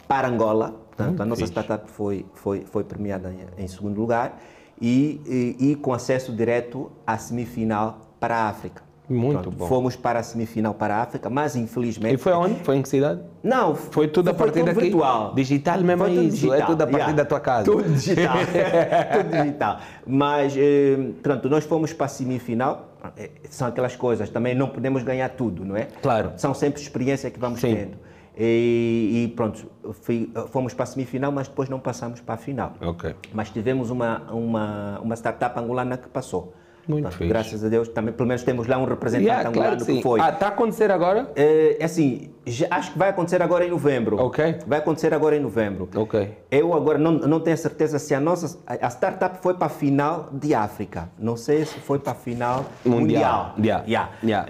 para 0.06 0.28
Angola. 0.28 0.70
Portanto, 0.96 1.20
a 1.20 1.26
nossa 1.26 1.40
fixe. 1.40 1.52
startup 1.52 1.90
foi, 1.90 2.24
foi, 2.32 2.60
foi 2.64 2.84
premiada 2.84 3.34
em, 3.58 3.64
em 3.64 3.66
segundo 3.66 4.00
lugar 4.00 4.38
e, 4.80 5.20
e, 5.60 5.70
e 5.70 5.74
com 5.76 5.92
acesso 5.92 6.32
direto 6.32 6.90
à 7.06 7.18
semifinal 7.18 8.00
para 8.20 8.36
a 8.36 8.48
África. 8.48 8.86
Muito 9.08 9.50
bom. 9.52 9.68
Fomos 9.68 9.94
para 9.94 10.18
a 10.18 10.22
semifinal 10.22 10.74
para 10.74 10.96
a 10.96 11.02
África, 11.02 11.30
mas 11.30 11.54
infelizmente. 11.54 12.14
E 12.14 12.18
foi 12.18 12.32
onde? 12.32 12.54
Foi 12.64 12.76
em 12.76 12.82
que 12.82 12.88
cidade? 12.88 13.20
Não, 13.42 13.74
Foi 13.74 14.08
tudo 14.08 14.30
a 14.30 14.34
partir 14.34 14.64
daqui? 14.64 14.80
virtual. 14.80 15.32
Digital 15.34 15.80
mesmo 15.80 16.04
Foi 16.04 16.12
é 16.12 16.14
tudo 16.16 16.30
digital, 16.30 16.54
é 16.54 16.62
tudo 16.62 16.82
a 16.82 16.86
partir 16.86 16.96
yeah. 16.96 17.16
da 17.16 17.24
tua 17.24 17.40
casa. 17.40 17.64
Tudo 17.64 17.88
digital. 17.88 18.36
tudo 19.12 19.30
digital. 19.30 19.80
Mas, 20.04 20.54
eh, 20.56 20.98
pronto, 21.22 21.48
nós 21.48 21.64
fomos 21.64 21.92
para 21.92 22.06
a 22.06 22.08
semifinal. 22.08 22.88
Eh, 23.16 23.30
São 23.48 23.68
aquelas 23.68 23.94
coisas, 23.94 24.28
também 24.28 24.56
não 24.56 24.68
podemos 24.68 25.04
ganhar 25.04 25.28
tudo, 25.28 25.64
não 25.64 25.76
é? 25.76 25.86
Claro. 26.02 26.32
São 26.36 26.52
sempre 26.52 26.82
experiência 26.82 27.30
que 27.30 27.38
vamos 27.38 27.60
Sim. 27.60 27.76
tendo. 27.76 27.98
E, 28.36 29.24
e 29.24 29.28
pronto, 29.34 29.66
fui- 30.02 30.30
fomos 30.50 30.74
para 30.74 30.82
a 30.84 30.86
semifinal, 30.86 31.32
mas 31.32 31.48
depois 31.48 31.68
não 31.68 31.80
passamos 31.80 32.20
para 32.20 32.34
a 32.34 32.38
final. 32.38 32.74
Ok. 32.82 33.14
Mas 33.32 33.48
tivemos 33.50 33.90
uma, 33.90 34.22
uma, 34.30 35.00
uma 35.00 35.14
startup 35.16 35.58
angolana 35.58 35.96
que 35.96 36.08
passou. 36.08 36.52
Muito 36.86 37.02
Portanto, 37.02 37.18
fixe. 37.18 37.28
Graças 37.28 37.64
a 37.64 37.68
Deus, 37.68 37.88
também 37.88 38.14
pelo 38.14 38.28
menos 38.28 38.44
temos 38.44 38.68
lá 38.68 38.78
um 38.78 38.84
representante 38.84 39.26
Yeah, 39.26 39.48
angolano 39.48 39.70
claro 39.72 39.84
que 39.86 39.92
sim. 39.92 40.02
foi. 40.02 40.20
Ah, 40.20 40.28
está 40.28 40.46
a 40.46 40.48
acontecer 40.50 40.88
agora? 40.92 41.32
É, 41.34 41.78
assim, 41.82 42.30
já- 42.46 42.68
acho 42.70 42.92
que 42.92 42.98
vai 42.98 43.08
acontecer 43.08 43.42
agora 43.42 43.64
em 43.66 43.70
novembro. 43.70 44.20
Ok. 44.20 44.58
Vai 44.68 44.78
acontecer 44.78 45.12
agora 45.12 45.34
em 45.34 45.40
novembro. 45.40 45.88
Ok. 45.96 46.36
Eu 46.48 46.72
agora 46.74 46.96
não, 46.96 47.12
não 47.12 47.40
tenho 47.40 47.56
certeza 47.56 47.98
se 47.98 48.14
a 48.14 48.20
nossa 48.20 48.60
a 48.64 48.86
a 48.86 48.90
startup 48.90 49.38
foi 49.42 49.54
para 49.54 49.66
a 49.66 49.70
final 49.70 50.28
de 50.32 50.54
África. 50.54 51.10
Não 51.18 51.36
sei 51.36 51.64
se 51.64 51.80
foi 51.80 51.98
para 51.98 52.12
a 52.12 52.14
final 52.14 52.64
Mundial. 52.84 53.54
mundial. 53.56 53.82
Yeah. 53.88 54.10
Yeah. 54.22 54.46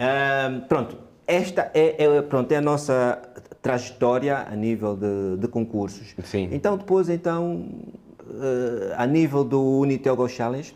Ahm, 0.48 0.60
pronto. 0.68 1.06
Esta 1.28 1.70
é, 1.74 2.04
é, 2.04 2.22
pronto, 2.22 2.52
é 2.52 2.56
a 2.56 2.60
nossa 2.60 3.18
trajetória 3.66 4.46
a 4.48 4.54
nível 4.54 4.96
de, 4.96 5.36
de 5.38 5.48
concursos. 5.48 6.14
Sim. 6.22 6.48
Então 6.52 6.76
depois 6.76 7.08
então 7.08 7.68
eh, 8.28 8.94
a 8.96 9.06
nível 9.06 9.42
do 9.42 9.60
Unitel 9.80 10.14
Go 10.14 10.28
Challenge 10.28 10.74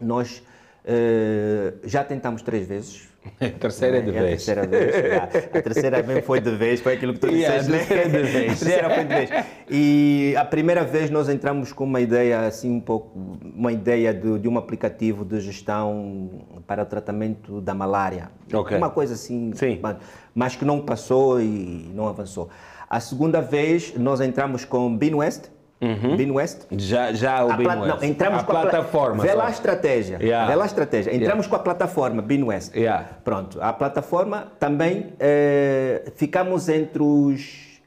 nós 0.00 0.42
eh, 0.90 1.74
já 1.84 2.02
tentamos 2.02 2.40
três 2.40 2.66
vezes. 2.66 3.06
Terceira 3.60 4.00
de 4.00 4.10
É 4.16 4.18
a 4.18 4.22
vez. 4.22 4.44
terceira 4.46 4.66
vez. 4.66 5.12
já. 5.12 5.24
A 5.24 5.62
terceira 5.62 6.02
vez 6.02 6.24
foi 6.24 6.40
de 6.40 6.50
vez, 6.56 6.80
foi 6.80 6.94
aquilo 6.94 7.12
que 7.12 7.20
tu 7.20 7.26
Yeah, 7.34 7.58
disseste, 7.58 7.92
né? 7.92 8.00
a 8.00 8.08
terceira 8.08 8.24
de 8.24 8.32
vez. 8.32 8.52
A 8.52 8.64
terceira 8.64 8.90
foi 8.94 9.04
de 9.04 9.14
vez. 9.14 9.30
E 9.68 10.34
a 10.38 10.44
primeira 10.46 10.82
vez 10.84 11.10
nós 11.10 11.28
entramos 11.28 11.70
com 11.72 11.84
uma 11.84 12.00
ideia 12.00 12.40
assim 12.46 12.70
um 12.70 12.80
pouco, 12.80 13.18
uma 13.54 13.70
ideia 13.70 14.14
de, 14.14 14.38
de 14.38 14.48
um 14.48 14.56
aplicativo 14.56 15.24
de 15.26 15.40
gestão 15.40 16.46
para 16.66 16.82
o 16.84 16.86
tratamento 16.86 17.60
da 17.60 17.74
malária. 17.74 18.30
Ok. 18.52 18.74
Uma 18.78 18.88
coisa 18.88 19.12
assim, 19.12 19.52
Sim. 19.54 19.78
mas- 19.82 19.96
mas 20.34 20.56
que 20.56 20.64
não 20.64 20.80
passou 20.80 21.38
e 21.40 21.90
não 21.94 22.08
avançou. 22.08 22.48
A 22.88 22.98
segunda 23.00 23.42
vez 23.42 23.92
nós 23.96 24.20
entramos 24.22 24.64
com 24.64 24.96
Binwest. 24.96 25.50
Binwest. 25.80 26.66
Já, 26.72 27.12
já 27.12 27.44
o 27.44 27.52
A 27.52 27.56
pla- 27.56 27.74
Binwest. 27.76 28.00
não, 28.02 28.08
entramos 28.08 28.40
a 28.40 28.44
com 28.44 28.52
a 28.52 28.54
pla- 28.60 28.70
plataforma. 28.70 29.22
Vê 29.22 29.30
só. 29.30 29.36
lá 29.36 29.46
a 29.46 29.50
estratégia. 29.50 30.18
Yeah. 30.20 30.46
Vê 30.48 30.54
lá 30.56 30.64
a 30.64 30.66
estratégia. 30.66 31.14
Entramos 31.14 31.46
com 31.46 31.54
a 31.56 31.58
plataforma 31.60 32.20
Binwest. 32.22 32.74
Yeah. 32.74 33.04
Pronto. 33.24 33.60
A 33.62 33.72
plataforma 33.72 34.48
também 34.58 35.12
eh, 35.20 36.10
ficamos 36.16 36.68
entre 36.68 37.02
os, 37.02 37.80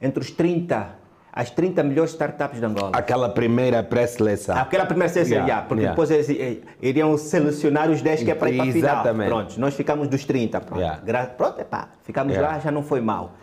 entre 0.00 0.22
os 0.22 0.30
30 0.30 0.98
as 1.30 1.50
30 1.50 1.84
melhores 1.84 2.10
startups 2.12 2.58
de 2.58 2.66
Angola. 2.66 2.90
Aquela 2.94 3.28
primeira 3.28 3.80
pré-seleção. 3.80 4.56
Aquela 4.56 4.84
primeira 4.84 5.08
seleção, 5.12 5.34
Yeah, 5.36 5.46
yeah, 5.48 5.68
porque 5.68 5.82
yeah. 5.84 5.94
depois 5.94 6.10
eles 6.10 6.28
eh, 6.30 6.56
iriam 6.82 7.16
selecionar 7.16 7.88
os 7.90 8.02
10 8.02 8.24
que 8.24 8.30
é 8.32 8.34
para 8.34 8.50
ir 8.50 8.56
para 8.56 8.68
a 8.68 8.72
final. 8.72 9.14
Pronto, 9.28 9.60
nós 9.60 9.72
ficamos 9.74 10.08
dos 10.08 10.24
30. 10.24 10.60
Pronto, 10.60 10.80
Yeah. 10.80 11.26
Pronto 11.36 11.60
epá, 11.60 11.90
ficamos 12.02 12.32
Yeah. 12.32 12.54
lá, 12.56 12.60
já 12.60 12.72
não 12.72 12.82
foi 12.82 13.00
mal. 13.00 13.34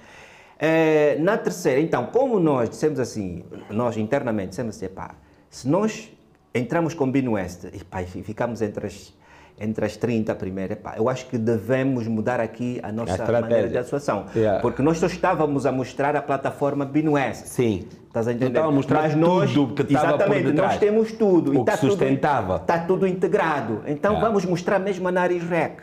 Eh, 0.57 1.17
na 1.19 1.37
terceira, 1.37 1.81
então, 1.81 2.05
como 2.07 2.39
nós 2.39 2.69
dissemos 2.69 2.99
assim, 2.99 3.43
nós 3.69 3.97
internamente 3.97 4.49
dissemos 4.49 4.75
assim, 4.75 4.85
epá, 4.85 5.11
se 5.49 5.67
nós 5.67 6.09
entramos 6.53 6.93
com 6.93 7.11
Bino 7.11 7.33
West 7.33 7.65
epá, 7.65 8.01
e 8.01 8.05
ficamos 8.05 8.61
entre 8.61 8.87
as, 8.87 9.13
entre 9.59 9.85
as 9.85 9.97
30 9.97 10.33
primeiro, 10.35 10.71
epá, 10.73 10.93
eu 10.95 11.09
acho 11.09 11.25
que 11.27 11.37
devemos 11.37 12.07
mudar 12.07 12.39
aqui 12.39 12.79
a 12.81 12.89
nossa 12.91 13.11
estratégia. 13.11 13.41
maneira 13.41 13.67
de 13.69 13.77
atuação. 13.77 14.27
Yeah. 14.33 14.61
Porque 14.61 14.81
nós 14.81 14.97
só 14.97 15.07
estávamos 15.07 15.65
a 15.65 15.71
mostrar 15.73 16.15
a 16.15 16.21
plataforma 16.21 16.85
Bino 16.85 17.13
West. 17.13 17.47
Sim. 17.47 17.87
Estás 18.07 18.29
a 18.29 18.31
entender? 18.31 18.57
A 18.59 18.71
mostrar 18.71 19.01
Mas 19.01 19.15
nós, 19.15 19.51
tudo 19.53 19.73
que 19.85 19.93
estava 19.93 20.13
por 20.13 20.15
exatamente, 20.21 20.45
detrás. 20.51 20.71
nós 20.71 20.79
temos 20.79 21.11
tudo. 21.11 21.51
O 21.51 21.53
e 21.53 21.55
que 21.57 21.59
está 21.63 21.77
tudo- 21.77 21.89
sustentava. 21.91 22.55
Está 22.55 22.79
tudo 22.79 23.05
integrado. 23.05 23.81
Então 23.85 24.13
Yeah. 24.13 24.25
vamos 24.29 24.45
mostrar 24.45 24.79
mesmo 24.79 25.05
a 25.09 25.11
Naris 25.11 25.43
Rec. 25.43 25.79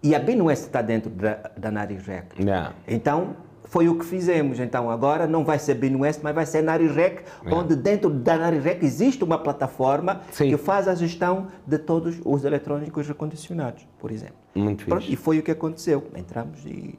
E 0.00 0.14
a 0.14 0.20
Binuest 0.20 0.66
está 0.66 0.80
dentro 0.82 1.10
da, 1.10 1.50
da 1.56 1.72
Naris 1.72 2.06
Rec. 2.06 2.26
Yeah. 2.38 2.72
Então 2.86 3.34
foi 3.74 3.88
o 3.88 3.98
que 3.98 4.04
fizemos. 4.04 4.60
Então 4.60 4.88
agora 4.88 5.26
não 5.26 5.44
vai 5.44 5.58
ser 5.58 5.74
Binuest, 5.74 6.20
mas 6.22 6.32
vai 6.32 6.46
ser 6.46 6.62
Naris 6.62 6.94
Rec, 6.94 7.22
onde 7.50 7.74
dentro 7.74 8.08
da 8.08 8.36
Naris 8.38 8.62
Rec 8.62 8.80
existe 8.84 9.24
uma 9.24 9.36
plataforma 9.36 10.20
Sim. 10.30 10.50
que 10.50 10.56
faz 10.56 10.86
a 10.86 10.94
gestão 10.94 11.48
de 11.66 11.76
todos 11.78 12.14
os 12.24 12.44
eletrônicos 12.44 13.08
recondicionados, 13.08 13.84
por 13.98 14.12
exemplo. 14.12 14.36
Muito 14.54 14.84
Pronto, 14.84 15.00
fixe. 15.00 15.12
e 15.12 15.16
foi 15.16 15.40
o 15.40 15.42
que 15.42 15.50
aconteceu. 15.50 16.04
Entramos 16.14 16.64
e, 16.64 16.96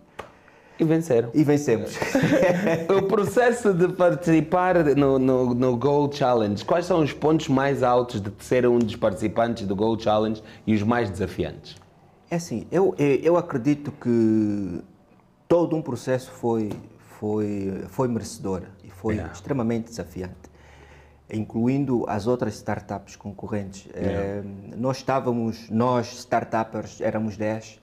E 0.77 0.83
venceram. 0.83 1.29
e 1.33 1.45
vencemos. 1.45 1.97
O 2.93 3.03
processo 3.03 3.73
de 3.73 3.87
participar 3.93 4.75
no, 4.97 5.17
no, 5.17 5.53
no 5.55 5.77
Goal 5.77 6.11
Challenge, 6.11 6.65
quais 6.65 6.85
são 6.85 6.99
os 7.01 7.13
pontos 7.13 7.47
mais 7.47 7.83
altos 7.83 8.19
de 8.19 8.33
ser 8.39 8.67
um 8.67 8.79
dos 8.79 8.97
participantes 8.97 9.65
do 9.65 9.77
Goal 9.77 9.97
Challenge 9.97 10.43
e 10.67 10.75
os 10.75 10.83
mais 10.83 11.09
desafiantes? 11.09 11.77
É 12.29 12.35
assim, 12.35 12.67
eu, 12.69 12.93
eu 12.97 13.37
acredito 13.37 13.93
que 13.93 14.81
todo 15.55 15.73
um 15.73 15.81
processo 15.81 16.29
foi, 16.31 16.69
foi, 17.17 17.81
foi 17.87 18.09
merecedor 18.09 18.63
e 18.83 18.89
foi 18.89 19.13
Yeah. 19.15 19.31
extremamente 19.31 19.85
desafiante, 19.85 20.49
incluindo 21.31 22.03
as 22.09 22.27
outras 22.27 22.55
startups 22.55 23.15
concorrentes. 23.15 23.87
Eh, 23.93 24.41
nós 24.75 24.97
estávamos, 24.97 25.69
nós 25.69 26.11
startuppers, 26.11 26.99
éramos 26.99 27.37
10, 27.37 27.79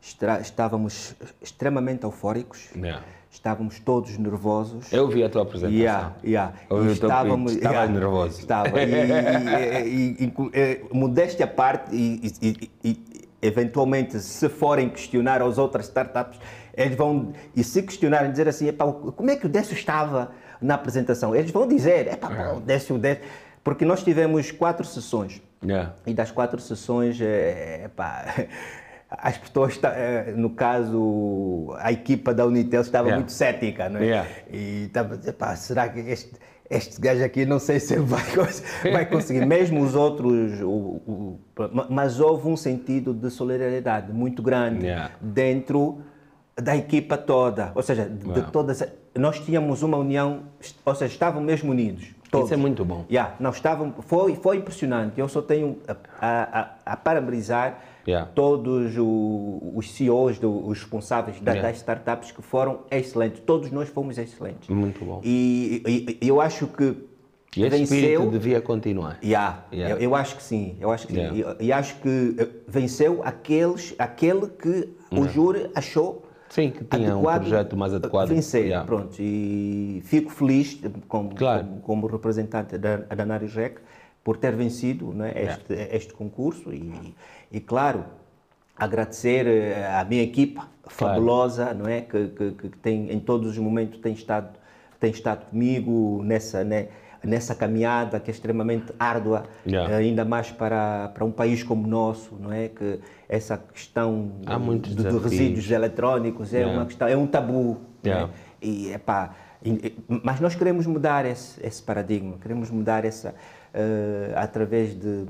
estra- 0.00 0.38
estávamos 0.40 1.16
extremamente 1.42 2.04
eufóricos, 2.04 2.68
Yeah. 2.76 3.02
estávamos 3.28 3.80
todos 3.80 4.16
nervosos. 4.16 4.92
Eu 4.92 5.08
vi 5.08 5.24
a 5.24 5.28
tua 5.28 5.42
apresentação. 5.42 5.76
Yeah, 5.76 6.14
yeah. 6.22 6.52
Eu 6.70 6.76
vi 6.82 6.84
E 6.84 6.88
pitch, 6.90 7.56
estava 7.56 7.86
nervoso. 7.88 8.38
Estava. 8.38 8.80
E, 8.80 8.84
e- 8.84 10.22
e- 10.22 10.32
e- 10.54 10.60
e- 10.60 10.94
modéstia 10.96 11.44
à 11.44 11.48
parte, 11.48 11.92
e- 11.92 13.26
eventualmente, 13.42 14.18
se 14.20 14.48
forem 14.48 14.88
questionar 14.88 15.42
as 15.42 15.58
outras 15.58 15.86
startups, 15.86 16.38
eles 16.76 16.96
vão, 16.96 17.32
e 17.54 17.64
se 17.64 17.82
questionarem, 17.82 18.30
dizer 18.30 18.48
assim, 18.48 18.68
"Epá, 18.68 18.84
como 18.92 19.30
é 19.30 19.36
que 19.36 19.46
o 19.46 19.48
Décio 19.48 19.74
estava 19.74 20.32
na 20.60 20.74
apresentação? 20.74 21.34
Eles 21.34 21.50
vão 21.50 21.66
dizer, 21.66 22.06
Epá, 22.08 22.28
pô, 22.28 22.56
o 22.58 22.60
Décio, 22.60 22.96
o 22.96 22.98
Décio. 22.98 23.22
Porque 23.64 23.84
nós 23.84 24.02
tivemos 24.04 24.50
quatro 24.52 24.86
sessões. 24.86 25.42
Yeah. 25.64 25.94
E 26.06 26.14
das 26.14 26.30
quatro 26.30 26.60
sessões, 26.60 27.18
é, 27.20 27.90
as 29.10 29.38
pessoas, 29.38 29.78
eh, 29.82 30.32
no 30.36 30.50
caso, 30.50 31.74
a 31.78 31.90
equipa 31.92 32.34
da 32.34 32.44
Unitel 32.46 32.80
estava 32.82 33.06
Yeah. 33.08 33.16
muito 33.20 33.32
cética, 33.32 33.88
não 33.88 34.00
é? 34.00 34.04
Yeah. 34.04 34.28
E 34.52 34.84
estava 34.86 35.16
pá, 35.32 35.56
será 35.56 35.88
que 35.88 36.00
este, 36.00 36.32
este 36.68 37.00
gajo 37.00 37.24
aqui, 37.24 37.46
não 37.46 37.58
sei 37.58 37.78
se 37.80 37.94
ele 37.94 38.04
vai, 38.04 38.22
vai 38.92 39.06
conseguir, 39.06 39.44
mesmo 39.46 39.80
os 39.82 39.94
outros, 39.94 40.60
o- 40.60 40.66
o- 41.06 41.40
ma- 41.72 41.86
mas 41.88 42.20
houve 42.20 42.48
um 42.48 42.56
sentido 42.56 43.14
de 43.14 43.30
solidariedade 43.30 44.12
muito 44.12 44.42
grande 44.42 44.84
Yeah. 44.86 45.10
dentro 45.20 46.02
da 46.60 46.74
equipa 46.76 47.18
toda, 47.18 47.70
ou 47.74 47.82
seja, 47.82 48.08
de, 48.08 48.32
de 48.32 48.42
todas, 48.50 48.82
nós 49.14 49.38
tínhamos 49.40 49.82
uma 49.82 49.98
união, 49.98 50.44
ou 50.84 50.94
seja, 50.94 51.12
estavam 51.12 51.42
mesmo 51.42 51.70
unidos. 51.70 52.14
Todos. 52.30 52.46
Isso 52.46 52.54
é 52.54 52.56
muito 52.56 52.84
bom. 52.84 53.04
Yeah, 53.10 53.34
nós 53.38 53.56
estávamos, 53.56 53.94
foi, 54.06 54.34
foi 54.36 54.56
impressionante. 54.56 55.20
Eu 55.20 55.28
só 55.28 55.40
tenho 55.42 55.78
a, 55.86 55.96
a, 56.20 56.92
a, 56.92 56.96
parabenizar 56.96 57.78
Yeah. 58.08 58.30
todos 58.36 58.96
o- 58.96 59.72
os 59.74 59.90
CEOs, 59.90 60.38
do- 60.38 60.64
os 60.68 60.78
responsáveis 60.78 61.40
da- 61.40 61.50
Yeah. 61.52 61.68
das 61.68 61.78
startups 61.78 62.30
que 62.30 62.40
foram 62.40 62.80
excelentes. 62.88 63.40
Todos 63.44 63.68
nós 63.72 63.88
fomos 63.88 64.16
excelentes. 64.16 64.68
Muito 64.68 65.04
bom. 65.04 65.20
E, 65.24 65.82
e- 66.20 66.26
eu 66.28 66.40
acho 66.40 66.68
que 66.68 66.96
E 67.56 67.64
esse 67.64 67.82
espírito 67.82 68.18
venceu. 68.20 68.30
devia 68.30 68.60
continuar. 68.60 69.18
Yeah, 69.24 69.64
Yeah. 69.72 69.96
Eu, 69.96 70.00
eu 70.00 70.14
acho 70.14 70.36
que 70.36 70.42
sim, 70.44 70.76
eu 70.80 70.92
acho 70.92 71.08
que 71.08 71.14
Yeah. 71.16 71.34
sim. 71.34 71.56
E, 71.58 71.64
e 71.66 71.72
acho 71.72 71.96
que 71.96 72.36
eh, 72.38 72.48
venceu 72.68 73.22
aqueles, 73.24 73.92
aquele 73.98 74.46
que 74.50 74.88
o 75.10 75.26
júri 75.26 75.68
achou 75.74 76.22
Sim, 76.48 76.70
que 76.70 76.84
tinha 76.84 77.08
um 77.16 77.20
adequado 77.28 77.40
projeto 77.42 77.76
mais 77.76 77.92
adequado. 77.94 78.28
Vencer, 78.28 78.66
Yeah. 78.66 78.86
pronto. 78.86 79.16
E 79.20 80.00
fico 80.04 80.30
feliz 80.30 80.80
como, 81.08 81.34
Claro. 81.34 81.64
como, 81.64 81.80
como 81.80 82.06
representante 82.06 82.78
da, 82.78 82.96
da 82.98 83.26
Narisrec 83.26 83.80
por 84.22 84.36
ter 84.36 84.54
vencido 84.54 85.12
né, 85.12 85.32
este, 85.36 85.72
este 85.92 86.12
concurso 86.12 86.72
e, 86.72 87.14
e, 87.52 87.60
claro, 87.60 88.04
agradecer 88.76 89.46
eh, 89.46 89.86
à 89.86 90.04
minha 90.04 90.22
equipa 90.22 90.68
fabulosa, 90.86 91.72
não 91.72 91.86
é? 91.88 92.00
Que, 92.02 92.28
que, 92.28 92.50
que 92.52 92.68
tem, 92.78 93.10
em 93.12 93.20
todos 93.20 93.50
os 93.52 93.58
momentos 93.58 93.98
tem 94.00 94.12
estado, 94.12 94.50
tem 95.00 95.10
estado 95.10 95.46
comigo 95.46 96.22
nessa, 96.24 96.62
né, 96.64 96.88
nessa 97.26 97.54
caminhada 97.54 98.20
que 98.20 98.30
é 98.30 98.34
extremamente 98.34 98.92
árdua, 98.98 99.44
Yeah. 99.66 99.92
eh, 99.92 99.96
ainda 99.96 100.24
mais 100.24 100.50
para, 100.50 101.08
para 101.12 101.24
um 101.24 101.30
país 101.32 101.62
como 101.62 101.84
o 101.84 101.90
nosso, 101.90 102.36
não 102.40 102.52
é? 102.52 102.68
Que 102.68 103.00
essa 103.28 103.56
questão 103.58 104.32
de, 104.80 104.94
de 104.94 105.18
resíduos 105.18 105.70
eletrónicos 105.70 106.54
é 106.54 106.58
Yeah. 106.58 106.78
uma 106.78 106.86
questão, 106.86 107.08
é 107.08 107.16
um 107.16 107.26
tabu. 107.26 107.78
Yeah. 108.04 108.26
né? 108.28 108.32
E, 108.62 108.92
epá, 108.92 109.34
mas 110.22 110.40
nós 110.40 110.54
queremos 110.54 110.86
mudar 110.86 111.24
esse, 111.26 111.64
esse 111.66 111.82
paradigma, 111.82 112.36
queremos 112.40 112.70
mudar 112.70 113.04
essa 113.04 113.34
eh, 113.74 114.32
através 114.36 114.94
de, 114.94 115.24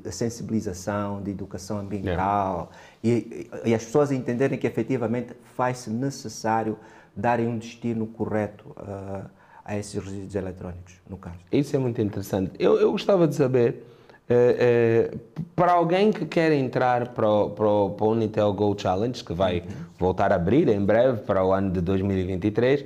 de 0.00 0.12
sensibilização, 0.12 1.20
de 1.22 1.30
educação 1.32 1.78
ambiental 1.78 2.70
e, 3.02 3.50
e 3.64 3.74
as 3.74 3.84
pessoas 3.84 4.10
entenderem 4.12 4.58
que 4.58 4.66
efetivamente 4.66 5.34
faz-se 5.56 5.90
necessário 5.90 6.78
darem 7.14 7.46
um 7.46 7.58
destino 7.58 8.06
correto 8.06 8.74
eh, 8.78 9.22
a 9.64 9.76
esses 9.78 10.02
resíduos 10.02 10.34
eletrónicos, 10.34 10.94
no 11.08 11.16
caso. 11.16 11.36
Isso 11.50 11.74
é 11.76 11.78
muito 11.78 12.00
interessante. 12.00 12.52
Eu, 12.58 12.78
eu 12.80 12.90
gostava 12.92 13.28
de 13.28 13.34
saber, 13.34 13.84
eh, 14.28 15.10
eh, 15.12 15.16
para 15.54 15.72
alguém 15.72 16.10
que 16.12 16.24
quer 16.26 16.52
entrar 16.52 17.08
para 17.08 17.28
o, 17.28 17.50
para, 17.50 17.68
o, 17.68 17.90
para 17.90 18.06
o 18.06 18.10
Unitel 18.12 18.52
Go 18.52 18.74
Challenge, 18.78 19.22
que 19.22 19.32
vai 19.32 19.62
voltar 19.98 20.32
a 20.32 20.36
abrir 20.36 20.68
em 20.68 20.84
breve 20.84 21.20
para 21.22 21.44
o 21.44 21.52
ano 21.52 21.70
de 21.70 21.80
2023, 21.80 22.84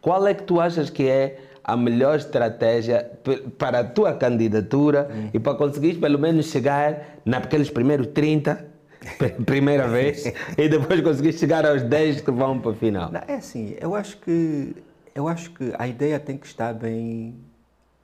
qual 0.00 0.26
é 0.26 0.34
que 0.34 0.42
tu 0.44 0.60
achas 0.60 0.88
que 0.90 1.08
é 1.08 1.38
a 1.64 1.76
melhor 1.76 2.16
estratégia 2.16 3.10
para 3.58 3.80
a 3.80 3.84
tua 3.84 4.12
candidatura 4.14 5.08
e 5.32 5.38
para 5.38 5.54
conseguir 5.54 5.94
pelo 5.94 6.18
menos 6.18 6.46
chegar 6.46 7.18
naqueles 7.24 7.70
primeiros 7.70 8.08
30, 8.08 8.66
pe- 9.18 9.30
primeira 9.30 9.86
vez, 9.88 10.24
e 10.58 10.68
depois 10.68 11.00
conseguir 11.00 11.32
chegar 11.32 11.64
aos 11.66 11.82
10 11.82 12.20
que 12.20 12.30
vão 12.32 12.58
para 12.58 12.72
a 12.72 12.74
final? 12.74 13.12
Não, 13.12 13.20
é 13.28 13.34
assim, 13.34 13.76
eu 13.80 13.94
acho 13.94 14.16
que 14.18 14.74
eu 15.14 15.28
acho 15.28 15.50
que 15.52 15.72
a 15.78 15.86
ideia 15.86 16.18
tem 16.18 16.36
que 16.36 16.46
estar 16.46 16.72
bem 16.74 17.36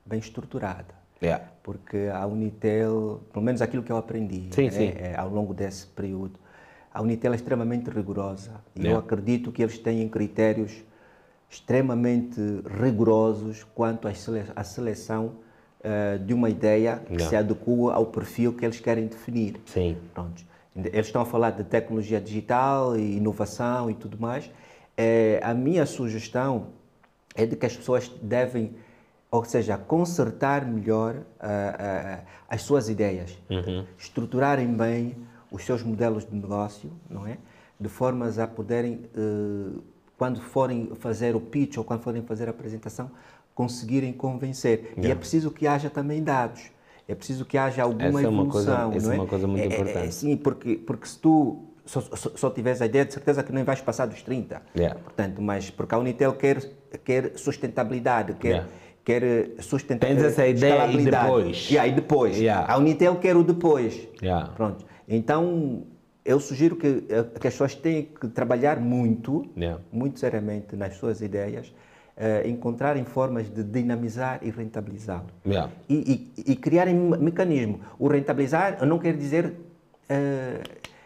bem 0.05 0.19
estruturada. 0.19 0.97
Yeah. 1.21 1.45
porque 1.65 2.09
a 2.15 2.25
Unitel, 2.27 3.21
pelo 3.33 3.45
menos 3.45 3.61
aquilo 3.61 3.83
que 3.83 3.91
eu 3.91 3.97
aprendi 3.97 4.49
Sim, 4.53 4.67
né, 4.67 4.71
sim. 4.71 4.93
é, 4.97 5.15
ao 5.17 5.29
longo 5.29 5.53
desse 5.53 5.85
período, 5.89 6.39
a 6.95 7.03
Unitel 7.03 7.33
é 7.33 7.35
extremamente 7.37 7.91
rigorosa. 7.91 8.53
E 8.77 8.83
eu 8.83 8.85
Yeah. 8.93 9.05
acredito 9.05 9.51
que 9.51 9.61
eles 9.63 9.77
têm 9.79 10.09
critérios 10.09 10.73
extremamente 11.51 12.41
rigorosos 12.81 13.65
quanto 13.75 14.07
à 14.07 14.15
sele- 14.15 14.45
à 14.55 14.63
seleção 14.65 15.33
eh, 15.83 16.19
de 16.19 16.33
uma 16.35 16.49
ideia 16.51 16.97
que 17.07 17.13
Yeah. 17.15 17.29
se 17.29 17.37
adequa 17.37 17.93
ao 17.95 18.07
perfil 18.07 18.53
que 18.53 18.65
eles 18.65 18.81
querem 18.81 19.07
definir. 19.07 19.61
Sim. 19.67 19.97
Pronto. 20.15 20.43
Eles 20.77 21.07
estão 21.07 21.23
a 21.23 21.25
falar 21.25 21.51
de 21.51 21.65
tecnologia 21.65 22.21
digital 22.21 22.97
e 22.97 23.17
inovação 23.17 23.91
e 23.91 23.95
tudo 23.95 24.19
mais. 24.19 24.51
Eh, 24.97 25.41
a 25.43 25.53
minha 25.55 25.85
sugestão 25.87 26.69
é 27.39 27.47
de 27.47 27.55
que 27.57 27.65
as 27.65 27.75
pessoas 27.77 28.09
devem, 28.21 28.75
ou 29.31 29.45
seja, 29.45 29.79
consertar 29.79 30.67
melhor 30.67 31.15
ah, 31.39 31.77
ah, 31.79 32.19
as 32.49 32.63
suas 32.63 32.89
ideias, 32.89 33.39
estruturarem 33.97 34.67
bem 34.75 35.17
os 35.51 35.65
seus 35.65 35.83
modelos 35.83 36.27
de 36.27 36.35
negócio, 36.35 36.91
não 37.09 37.27
é? 37.27 37.39
De 37.81 37.89
formas 37.89 38.41
a 38.41 38.47
poderem, 38.47 39.03
eh, 39.17 39.79
quando 40.19 40.41
forem 40.41 40.91
fazer 40.97 41.37
o 41.37 41.41
pitch 41.41 41.77
ou 41.79 41.85
quando 41.85 42.03
forem 42.03 42.23
fazer 42.23 42.49
a 42.49 42.51
apresentação, 42.51 43.09
conseguirem 43.55 44.13
convencer. 44.13 44.95
E 44.97 45.09
é 45.11 45.15
preciso 45.15 45.51
que 45.53 45.65
haja 45.67 45.89
também 45.89 46.23
dados. 46.23 46.73
É 47.07 47.15
preciso 47.15 47.45
que 47.45 47.57
haja 47.57 47.83
alguma 47.85 48.09
Essa 48.09 48.23
é 48.23 48.29
uma 48.29 48.47
coisa- 48.47 48.73
evolução, 48.73 48.93
essa 48.93 49.07
não 49.07 49.13
é 49.13 49.17
é? 49.17 49.21
uma 49.21 49.27
coisa 49.29 49.47
muito 49.47 49.61
É- 49.63 49.65
é- 49.65 49.81
importante. 49.81 50.07
é, 50.09 50.11
sim, 50.11 50.37
porque, 50.37 50.75
porque 50.77 51.07
se 51.07 51.19
tu 51.21 51.65
só, 51.87 52.01
só, 52.03 52.31
só 52.35 52.51
tiveres 52.51 52.83
a 52.83 52.87
ideia, 52.87 53.05
de 53.07 53.15
certeza 53.15 53.43
que 53.45 53.53
não 53.53 53.65
vais 53.65 53.81
passar 53.81 54.07
dos 54.07 54.21
30. 54.23 54.61
Yeah. 54.77 54.99
Portanto, 55.01 55.41
mas 55.41 55.71
porque 55.71 55.95
a 55.95 55.99
Unitel 55.99 56.35
quer, 56.35 56.63
quer 57.05 57.33
sustentabilidade, 57.37 58.35
quer, 58.35 58.49
Yeah. 58.49 58.69
quer 59.05 59.23
sustentabilidade. 59.61 60.23
Tens 60.23 60.33
essa 60.33 60.47
ideia 60.47 60.91
e 60.93 61.05
depois. 61.05 61.71
Yeah, 61.71 61.89
e 61.89 61.93
depois. 61.95 62.37
Yeah. 62.39 62.73
A 62.73 62.77
Unitel 62.79 63.17
quer 63.17 63.37
o 63.37 63.43
depois. 63.45 64.09
Yeah. 64.23 64.51
Pronto. 64.57 64.85
Então, 65.09 65.85
eu 66.25 66.39
sugiro 66.41 66.77
que, 66.77 67.05
eh, 67.09 67.23
que 67.41 67.47
as 67.49 67.55
pessoas 67.55 67.75
têm 67.75 68.05
que 68.21 68.29
trabalhar 68.29 68.79
muito, 68.81 69.47
Yeah. 69.57 69.81
muito 69.93 70.19
seriamente 70.21 70.77
nas 70.77 70.97
suas 70.97 71.21
ideias, 71.21 71.73
eh, 72.17 72.49
encontrarem 72.49 73.05
formas 73.05 73.49
de 73.49 73.63
dinamizar 73.63 74.41
e 74.43 74.51
rentabilizá-lo. 74.51 75.27
Yeah. 75.47 75.71
E, 75.89 76.31
e, 76.47 76.53
e 76.53 76.57
criarem 76.57 76.95
um 76.95 77.11
mecanismo. 77.19 77.81
O 77.99 78.09
rentabilizar 78.09 78.85
não 78.85 78.99
quer 78.99 79.17
dizer 79.17 79.55
eh, 80.09 80.61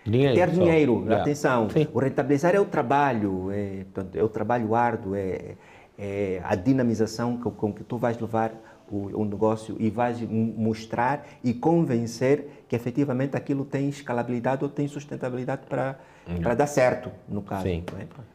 Dinheiro 0.04 0.34
ter 0.34 0.48
só. 0.48 0.54
dinheiro, 0.60 0.94
Yeah. 1.02 1.20
atenção. 1.22 1.70
Sim. 1.70 1.86
O 1.94 1.98
rentabilizar 2.00 2.54
é 2.56 2.60
o 2.60 2.64
trabalho, 2.64 3.50
é, 3.52 3.84
portanto, 3.92 4.16
é 4.16 4.22
o 4.24 4.28
trabalho 4.28 4.74
árduo, 4.74 5.14
é, 5.14 5.54
é 5.98 6.40
a 6.44 6.54
dinamização 6.54 7.36
com, 7.36 7.50
com 7.50 7.72
que 7.72 7.84
tu 7.84 7.96
vais 7.98 8.18
levar 8.18 8.52
o, 8.90 9.20
o 9.20 9.24
negócio 9.24 9.76
e 9.78 9.88
vais 9.88 10.20
mostrar 10.20 11.26
e 11.42 11.54
convencer 11.54 12.64
que 12.68 12.76
efetivamente 12.76 13.36
aquilo 13.36 13.64
tem 13.64 13.88
escalabilidade 13.88 14.62
ou 14.62 14.68
tem 14.68 14.86
sustentabilidade 14.86 15.62
para, 15.68 15.98
para 16.42 16.54
dar 16.54 16.66
certo, 16.66 17.10
no 17.28 17.42
caso. 17.42 17.62
Sim. 17.62 17.84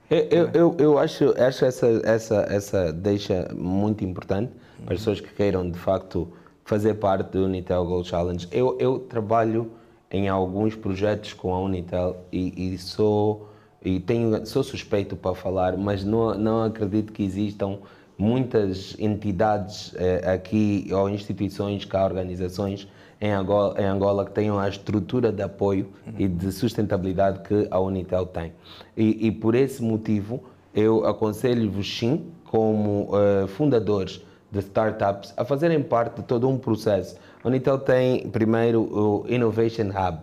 é? 0.09 0.27
Eu, 0.31 0.49
eu, 0.53 0.75
eu, 0.79 0.97
acho, 0.97 1.33
acho 1.39 1.65
essa, 1.65 1.87
essa, 2.03 2.47
essa 2.49 2.93
deixa 2.93 3.49
muito 3.53 4.03
importante 4.03 4.51
para 4.83 4.93
as 4.93 4.99
pessoas 4.99 5.21
que 5.21 5.33
queiram 5.33 5.69
de 5.69 5.77
facto 5.77 6.33
fazer 6.65 6.95
parte 6.95 7.31
do 7.31 7.45
Unitel 7.45 7.85
Gold 7.85 8.07
Challenge. 8.07 8.47
Eu, 8.51 8.77
eu 8.79 8.99
trabalho 8.99 9.71
em 10.09 10.27
alguns 10.27 10.75
projetos 10.75 11.33
com 11.33 11.53
a 11.53 11.59
Unitel 11.61 12.25
e, 12.31 12.73
e 12.73 12.77
sou 12.77 13.49
e 13.83 13.99
tenho, 13.99 14.45
sou 14.45 14.63
suspeito 14.63 15.15
para 15.15 15.35
falar, 15.35 15.77
mas 15.77 16.03
não, 16.03 16.37
não 16.37 16.63
acredito 16.63 17.13
que 17.13 17.23
existam 17.23 17.77
muitas 18.17 18.95
entidades 18.97 19.93
eh, 19.95 20.33
aqui 20.33 20.87
ou 20.91 21.07
instituições, 21.09 21.85
cá 21.85 22.03
organizações 22.03 22.87
em 23.21 23.31
Angola, 23.31 23.79
em 23.79 23.85
Angola 23.85 24.25
que 24.25 24.31
tenham 24.31 24.59
a 24.59 24.67
estrutura 24.67 25.31
de 25.31 25.41
apoio 25.41 25.89
e 26.17 26.27
de 26.27 26.51
sustentabilidade 26.51 27.39
que 27.39 27.67
a 27.69 27.79
Unitel 27.79 28.25
tem. 28.25 28.53
E, 28.95 29.27
e 29.27 29.31
por 29.31 29.55
esse 29.55 29.83
motivo 29.83 30.43
eu 30.73 31.05
aconselho-vos 31.05 31.97
sim, 31.97 32.31
como 32.45 33.09
eh, 33.13 33.47
fundadores 33.47 34.21
de 34.51 34.59
startups, 34.59 35.33
a 35.35 35.43
fazerem 35.43 35.81
parte 35.83 36.17
de 36.17 36.23
todo 36.23 36.47
um 36.47 36.57
processo. 36.57 37.17
A 37.43 37.47
Unitel 37.47 37.79
tem 37.79 38.29
primeiro 38.29 38.81
o 38.81 39.25
Innovation 39.27 39.89
Hub. 39.89 40.19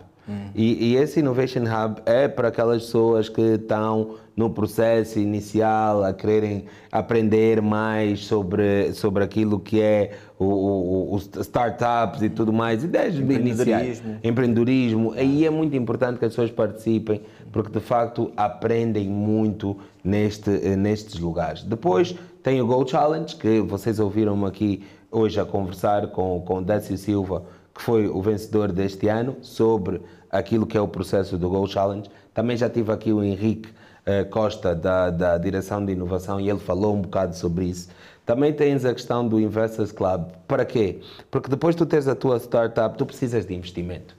E, 0.55 0.93
e 0.93 0.97
esse 0.97 1.21
Innovation 1.21 1.63
Hub 1.63 2.01
é 2.07 2.29
para 2.29 2.49
aquelas 2.49 2.85
pessoas 2.85 3.29
que 3.29 3.41
estão 3.41 4.17
no 4.37 4.51
processo 4.51 5.19
inicial 5.19 6.03
a 6.03 6.13
quererem 6.13 6.65
aprender 6.91 7.63
mais 7.63 8.25
sobre, 8.25 8.93
sobre 8.93 9.23
aquilo 9.23 9.61
que 9.61 9.81
é 9.81 10.13
os 10.39 11.31
startups 11.41 12.23
e 12.23 12.29
tudo 12.29 12.53
mais, 12.53 12.83
ideias 12.83 13.15
iniciais, 13.17 14.03
Empreendedorismo. 14.23 15.13
Aí 15.13 15.47
é 15.47 15.51
muito 15.51 15.77
importante 15.77 16.19
que 16.19 16.25
as 16.25 16.33
pessoas 16.33 16.51
participem, 16.51 17.23
porque 17.53 17.71
de 17.71 17.81
facto 17.81 18.33
aprendem 18.37 19.09
muito 19.09 19.77
neste, 20.03 20.51
nestes 20.77 21.21
lugares. 21.21 21.63
Depois 21.63 22.15
tem 22.43 22.61
o 22.61 22.67
Go 22.67 22.87
Challenge, 22.87 23.37
que 23.37 23.61
vocês 23.61 24.01
ouviram-me 24.01 24.47
aqui 24.47 24.85
hoje 25.11 25.39
a 25.39 25.45
conversar 25.45 26.09
com, 26.09 26.43
com 26.45 26.59
o 26.59 26.63
Décio 26.63 26.99
Silva, 26.99 27.45
que 27.75 27.83
foi 27.83 28.09
o 28.09 28.23
vencedor 28.23 28.71
deste 28.71 29.09
ano, 29.09 29.37
sobre 29.43 30.01
aquilo 30.31 30.67
que 30.67 30.77
é 30.77 30.81
o 30.81 30.89
processo 30.89 31.37
do 31.37 31.49
Go 31.49 31.67
Challenge. 31.67 32.09
Também 32.33 32.57
já 32.57 32.71
tive 32.71 32.93
aqui 32.93 33.13
o 33.13 33.23
Henrique 33.23 33.69
eh, 34.07 34.25
Costa, 34.25 34.75
da, 34.75 35.11
da 35.11 35.39
Direção 35.39 35.85
de 35.85 35.93
Inovação, 35.93 36.41
e 36.41 36.49
ele 36.49 36.59
falou 36.59 36.95
um 36.95 37.01
bocado 37.01 37.37
sobre 37.37 37.65
isso. 37.67 37.89
Também 38.25 38.53
tens 38.53 38.85
a 38.85 38.93
questão 38.95 39.27
do 39.27 39.39
Investors 39.39 39.93
Club. 39.93 40.27
Para 40.49 40.65
quê? 40.65 41.01
Porque 41.31 41.49
depois 41.49 41.75
tu 41.75 41.85
tens 41.85 42.09
a 42.09 42.15
tua 42.15 42.39
startup, 42.39 42.97
tu 42.97 43.05
precisas 43.05 43.45
de 43.45 43.55
investimento. 43.55 44.17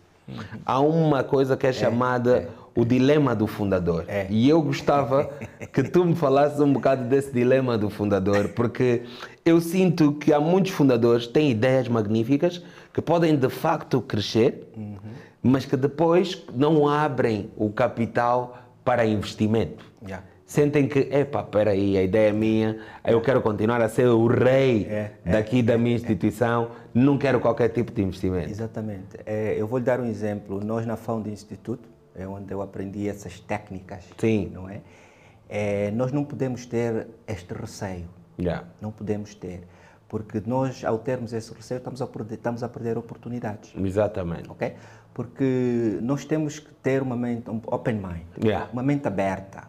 Há 0.66 0.80
uma 0.80 1.24
coisa 1.24 1.56
que 1.56 1.68
é 1.68 1.74
chamada 1.74 2.50
o 2.76 2.84
dilema 2.84 3.34
do 3.34 3.48
fundador. 3.48 4.04
É. 4.08 4.28
E 4.30 4.50
eu 4.50 4.62
gostava 4.62 5.30
que 5.72 5.82
tu 5.84 6.04
me 6.04 6.14
falasses 6.16 6.60
um 6.60 6.74
bocado 6.74 7.06
desse 7.06 7.32
dilema 7.32 7.78
do 7.78 7.90
fundador, 7.90 8.50
porque 8.50 9.04
eu 9.46 9.62
sinto 9.62 10.12
que 10.14 10.34
há 10.34 10.40
muitos 10.40 10.72
fundadores 10.72 11.26
que 11.26 11.34
têm 11.34 11.50
ideias 11.50 11.88
magníficas 11.88 12.62
que 12.94 13.02
podem 13.02 13.36
de 13.36 13.50
facto 13.50 14.02
crescer, 14.02 14.68
mas 15.42 15.66
que 15.66 15.78
depois 15.78 16.44
não 16.54 16.88
abrem 16.88 17.50
o 17.56 17.70
capital 17.70 18.58
para 18.84 19.06
investimento. 19.06 19.86
Yeah. 20.04 20.26
Sentem 20.46 20.88
que, 20.88 21.00
epá, 21.12 21.42
peraí, 21.42 21.98
a 21.98 22.04
ideia 22.04 22.30
é 22.30 22.32
minha, 22.32 22.78
eu 23.04 23.20
quero 23.20 23.42
continuar 23.42 23.82
a 23.82 23.90
ser 23.90 24.08
o 24.08 24.28
rei 24.28 24.86
É, 24.86 25.12
daqui 25.26 25.64
da 25.64 25.76
minha 25.76 25.96
instituição, 25.96 26.70
não 26.94 27.18
quero 27.18 27.40
qualquer 27.40 27.70
tipo 27.70 27.92
de 27.92 28.04
investimento. 28.04 28.50
Exatamente. 28.50 29.18
É, 29.26 29.56
eu 29.58 29.66
vou 29.66 29.80
lhe 29.80 29.86
dar 29.86 30.00
um 30.00 30.06
exemplo. 30.06 30.64
Nós 30.64 30.86
na 30.86 30.96
Found 30.96 31.30
Institute, 31.30 31.82
é 32.16 32.28
onde 32.28 32.54
eu 32.54 32.62
aprendi 32.62 33.08
essas 33.08 33.40
técnicas, 33.40 34.04
Sim. 34.18 34.50
não 34.54 34.70
é? 34.70 34.82
É, 35.48 35.92
Nós 35.92 36.12
não 36.12 36.24
podemos 36.24 36.66
ter 36.66 37.08
este 37.28 37.54
receio, 37.54 38.08
Yeah. 38.38 38.66
não 38.82 38.92
podemos 38.92 39.34
ter, 39.36 39.64
porque 40.10 40.42
nós 40.46 40.84
ao 40.84 40.98
termos 41.00 41.32
esse 41.34 41.54
receio 41.54 41.78
estamos 41.78 42.02
a 42.02 42.08
perder, 42.08 42.36
estamos 42.36 42.64
a 42.64 42.68
perder 42.70 42.98
oportunidades, 42.98 43.74
Exatamente. 43.78 44.50
ok? 44.50 44.74
Porque 45.14 46.00
nós 46.02 46.26
temos 46.26 46.60
que 46.60 46.74
ter 46.76 47.02
uma 47.02 47.16
mente 47.16 47.50
um 47.50 47.62
open 47.68 47.96
mind, 47.96 48.44
Yeah. 48.44 48.70
uma 48.74 48.84
mente 48.84 49.08
aberta, 49.08 49.68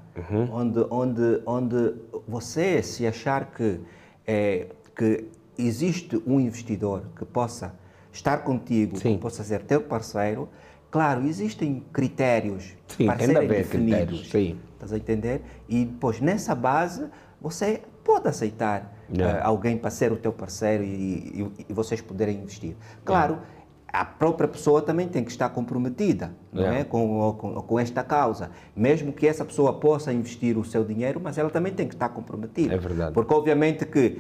onde, 0.51 0.81
onde, 0.91 1.43
onde 1.47 1.95
você 2.27 2.83
se 2.83 3.07
achar 3.07 3.53
que, 3.53 3.81
é, 4.27 4.67
que 4.97 5.29
existe 5.59 6.21
um 6.27 6.41
investidor 6.41 7.05
que 7.17 7.25
possa 7.25 7.73
estar 8.13 8.39
contigo, 8.39 8.97
Sim. 8.99 9.15
que 9.17 9.21
possa 9.21 9.45
ser 9.45 9.63
teu 9.63 9.81
parceiro, 9.83 10.49
claro, 10.91 11.25
existem 11.27 11.83
critérios 11.93 12.75
Sim, 12.89 13.07
para 13.07 13.19
serem 13.19 13.37
haver 13.37 13.49
definidos. 13.49 14.21
critérios, 14.21 14.31
sim. 14.31 14.59
Estás 14.75 14.93
a 14.93 14.97
entender? 14.97 15.43
E 15.69 15.85
depois, 15.85 16.21
nessa 16.21 16.55
base, 16.55 17.07
você 17.41 17.83
pode 18.05 18.29
aceitar 18.29 18.95
eh, 19.13 19.41
alguém 19.43 19.77
para 19.77 19.91
ser 19.91 20.13
o 20.13 20.17
teu 20.17 20.33
parceiro 20.33 20.83
e, 20.85 20.89
e- 21.59 21.67
e 21.69 21.73
vocês 21.73 22.01
poderem 22.01 22.37
investir. 22.43 22.77
Claro, 23.05 23.39
a 23.89 24.05
própria 24.05 24.47
pessoa 24.49 24.83
também 24.83 25.09
tem 25.09 25.25
que 25.25 25.31
estar 25.31 25.49
comprometida 25.49 26.35
não 26.53 26.63
Yeah. 26.63 26.81
é? 26.81 26.85
com, 26.85 27.35
com, 27.39 27.55
com 27.55 27.79
esta 27.81 28.03
causa. 28.05 28.51
Mesmo 28.75 29.13
que 29.13 29.27
essa 29.27 29.45
pessoa 29.45 29.73
possa 29.81 30.13
investir 30.13 30.59
o 30.59 30.65
seu 30.65 30.85
dinheiro, 30.85 31.21
mas 31.23 31.39
ela 31.39 31.49
também 31.51 31.73
tem 31.73 31.87
que 31.89 31.95
estar 31.95 32.09
comprometida. 32.11 32.75
É 32.75 32.79
verdade. 32.79 33.13
Porque, 33.15 33.33
obviamente, 33.33 33.87
que 33.87 34.19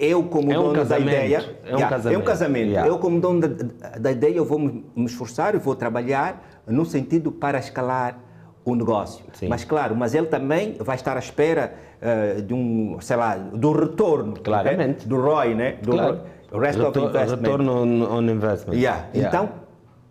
eu, 0.00 0.22
como 0.24 0.50
É 0.50 0.58
um 0.58 0.62
dono 0.62 0.72
da 0.72 0.78
casamento. 0.80 1.08
ideia. 1.08 1.36
É 1.64 1.68
um 1.74 1.78
Yeah, 1.78 1.88
casamento. 1.88 2.14
É 2.14 2.22
um 2.22 2.24
casamento. 2.24 2.68
Yeah. 2.70 2.88
Eu, 2.88 2.98
como 2.98 3.20
dono 3.20 3.40
da, 3.40 3.88
da 3.98 4.10
ideia, 4.10 4.36
eu 4.36 4.44
vou 4.44 4.58
me 4.58 4.84
esforçar, 5.04 5.54
eu 5.54 5.60
vou 5.60 5.74
trabalhar 5.76 6.62
no 6.66 6.84
sentido 6.86 7.30
para 7.30 7.58
escalar 7.58 8.18
o 8.64 8.74
negócio. 8.74 9.24
Sim. 9.34 9.48
Mas, 9.48 9.64
claro, 9.64 9.94
mas 9.94 10.14
ele 10.14 10.26
também 10.26 10.76
vai 10.80 10.96
estar 10.96 11.16
à 11.16 11.18
espera 11.20 11.74
eh, 12.00 12.40
de 12.40 12.52
um, 12.54 12.98
sei 13.00 13.16
lá, 13.16 13.36
do 13.36 13.72
retorno. 13.72 14.34
Claramente. 14.40 15.06
ok? 15.06 15.08
Do 15.08 15.16
ROI, 15.20 15.54
né? 15.54 15.72
Do 15.82 15.92
Claro. 15.92 16.20
Rest 16.52 16.78
of 16.80 16.86
Retor- 16.88 17.08
Investment. 17.10 17.40
Retorno 17.42 17.72
on, 17.82 18.02
on 18.18 18.22
investment. 18.28 18.74
Yeah. 18.76 19.06
Então, 19.14 19.48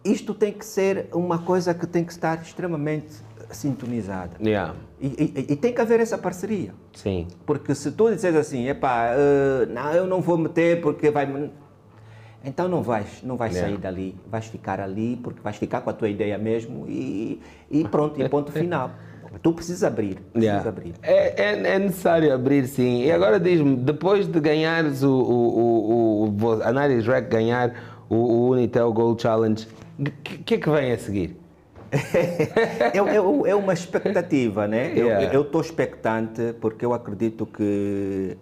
isto 0.05 0.33
tem 0.33 0.51
que 0.53 0.65
ser 0.65 1.07
uma 1.13 1.39
coisa 1.39 1.73
que 1.73 1.85
tem 1.85 2.03
que 2.03 2.11
estar 2.11 2.41
extremamente 2.41 3.07
sintonizada. 3.55 4.31
Yeah. 4.41 4.75
E, 5.01 5.07
e- 5.07 5.53
e 5.53 5.55
tem 5.55 5.73
que 5.73 5.81
haver 5.81 5.99
essa 5.99 6.17
parceria. 6.17 6.73
Sim. 6.93 7.27
Porque 7.45 7.73
se 7.75 7.91
tu 7.91 8.09
disseres 8.11 8.37
assim, 8.37 8.67
epá, 8.67 9.09
eh, 9.13 9.65
não, 9.67 9.91
eu 9.93 10.05
não 10.07 10.21
vou 10.21 10.37
meter 10.37 10.81
porque 10.81 11.09
vai... 11.09 11.25
me-" 11.25 11.49
Então 12.43 12.67
não 12.69 12.81
vais, 12.81 13.21
não 13.23 13.35
vais 13.35 13.53
Yeah. 13.53 13.69
sair 13.71 13.81
dali, 13.81 14.15
vais 14.29 14.45
ficar 14.45 14.79
ali 14.79 15.17
porque 15.21 15.41
vais 15.41 15.57
ficar 15.57 15.81
com 15.81 15.89
a 15.89 15.93
tua 15.93 16.07
ideia 16.09 16.37
mesmo 16.37 16.85
e, 16.87 17.41
e 17.69 17.83
pronto, 17.85 18.21
e 18.21 18.27
ponto 18.29 18.51
final. 18.51 18.91
Tu 19.43 19.53
precisas 19.53 19.83
abrir, 19.83 20.15
precisas 20.33 20.43
Yeah. 20.43 20.69
abrir. 20.69 20.93
É, 21.03 21.41
é, 21.43 21.75
é 21.75 21.79
necessário 21.79 22.33
abrir 22.33 22.65
sim. 22.65 23.03
E 23.03 23.11
agora 23.11 23.39
diz-me, 23.39 23.75
depois 23.75 24.25
de 24.27 24.39
ganhares 24.39 25.03
o, 25.03 25.11
o, 25.11 25.59
o, 25.59 26.23
o, 26.25 26.45
o 26.57 26.63
a 26.63 26.71
Naris 26.73 27.05
Rec 27.05 27.29
ganhar 27.29 27.73
o, 28.09 28.15
o 28.15 28.49
Unitel 28.51 28.91
Gold 28.91 29.21
Challenge, 29.21 29.67
o 29.99 30.03
que, 30.03 30.37
que 30.39 30.53
é 30.55 30.57
que 30.57 30.69
vem 30.69 30.91
a 30.93 30.97
seguir? 30.97 31.37
É, 31.91 32.97
é- 32.97 33.49
é 33.49 33.55
uma 33.55 33.73
expectativa, 33.73 34.67
né? 34.67 34.91
Yeah. 34.93 35.33
Eu 35.33 35.41
estou 35.41 35.61
expectante 35.61 36.53
porque 36.61 36.85
eu 36.85 36.93
acredito 36.93 37.45
que 37.45 38.37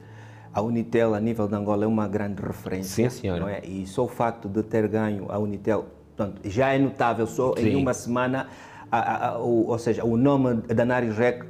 a 0.53 0.61
Unitel, 0.61 1.13
a 1.13 1.19
nível 1.19 1.47
de 1.47 1.55
Angola, 1.55 1.83
é 1.85 1.87
uma 1.87 2.07
grande 2.07 2.41
referência. 2.41 3.09
Sim, 3.09 3.21
senhora. 3.21 3.39
não 3.39 3.47
é? 3.49 3.61
E 3.63 3.85
só 3.85 4.03
o 4.05 4.07
facto 4.07 4.49
de 4.49 4.63
ter 4.63 4.87
ganho 4.87 5.25
a 5.29 5.37
Unitel, 5.37 5.85
portanto, 6.15 6.41
já 6.45 6.73
é 6.73 6.79
notável, 6.79 7.27
só 7.27 7.53
Sim. 7.55 7.69
em 7.69 7.75
uma 7.75 7.93
semana, 7.93 8.47
a- 8.91 8.97
a- 8.99 9.27
a- 9.29 9.39
o, 9.39 9.67
ou 9.67 9.77
seja, 9.77 10.03
o 10.03 10.17
nome 10.17 10.55
da 10.67 10.83
Naris 10.85 11.15
Rec 11.17 11.43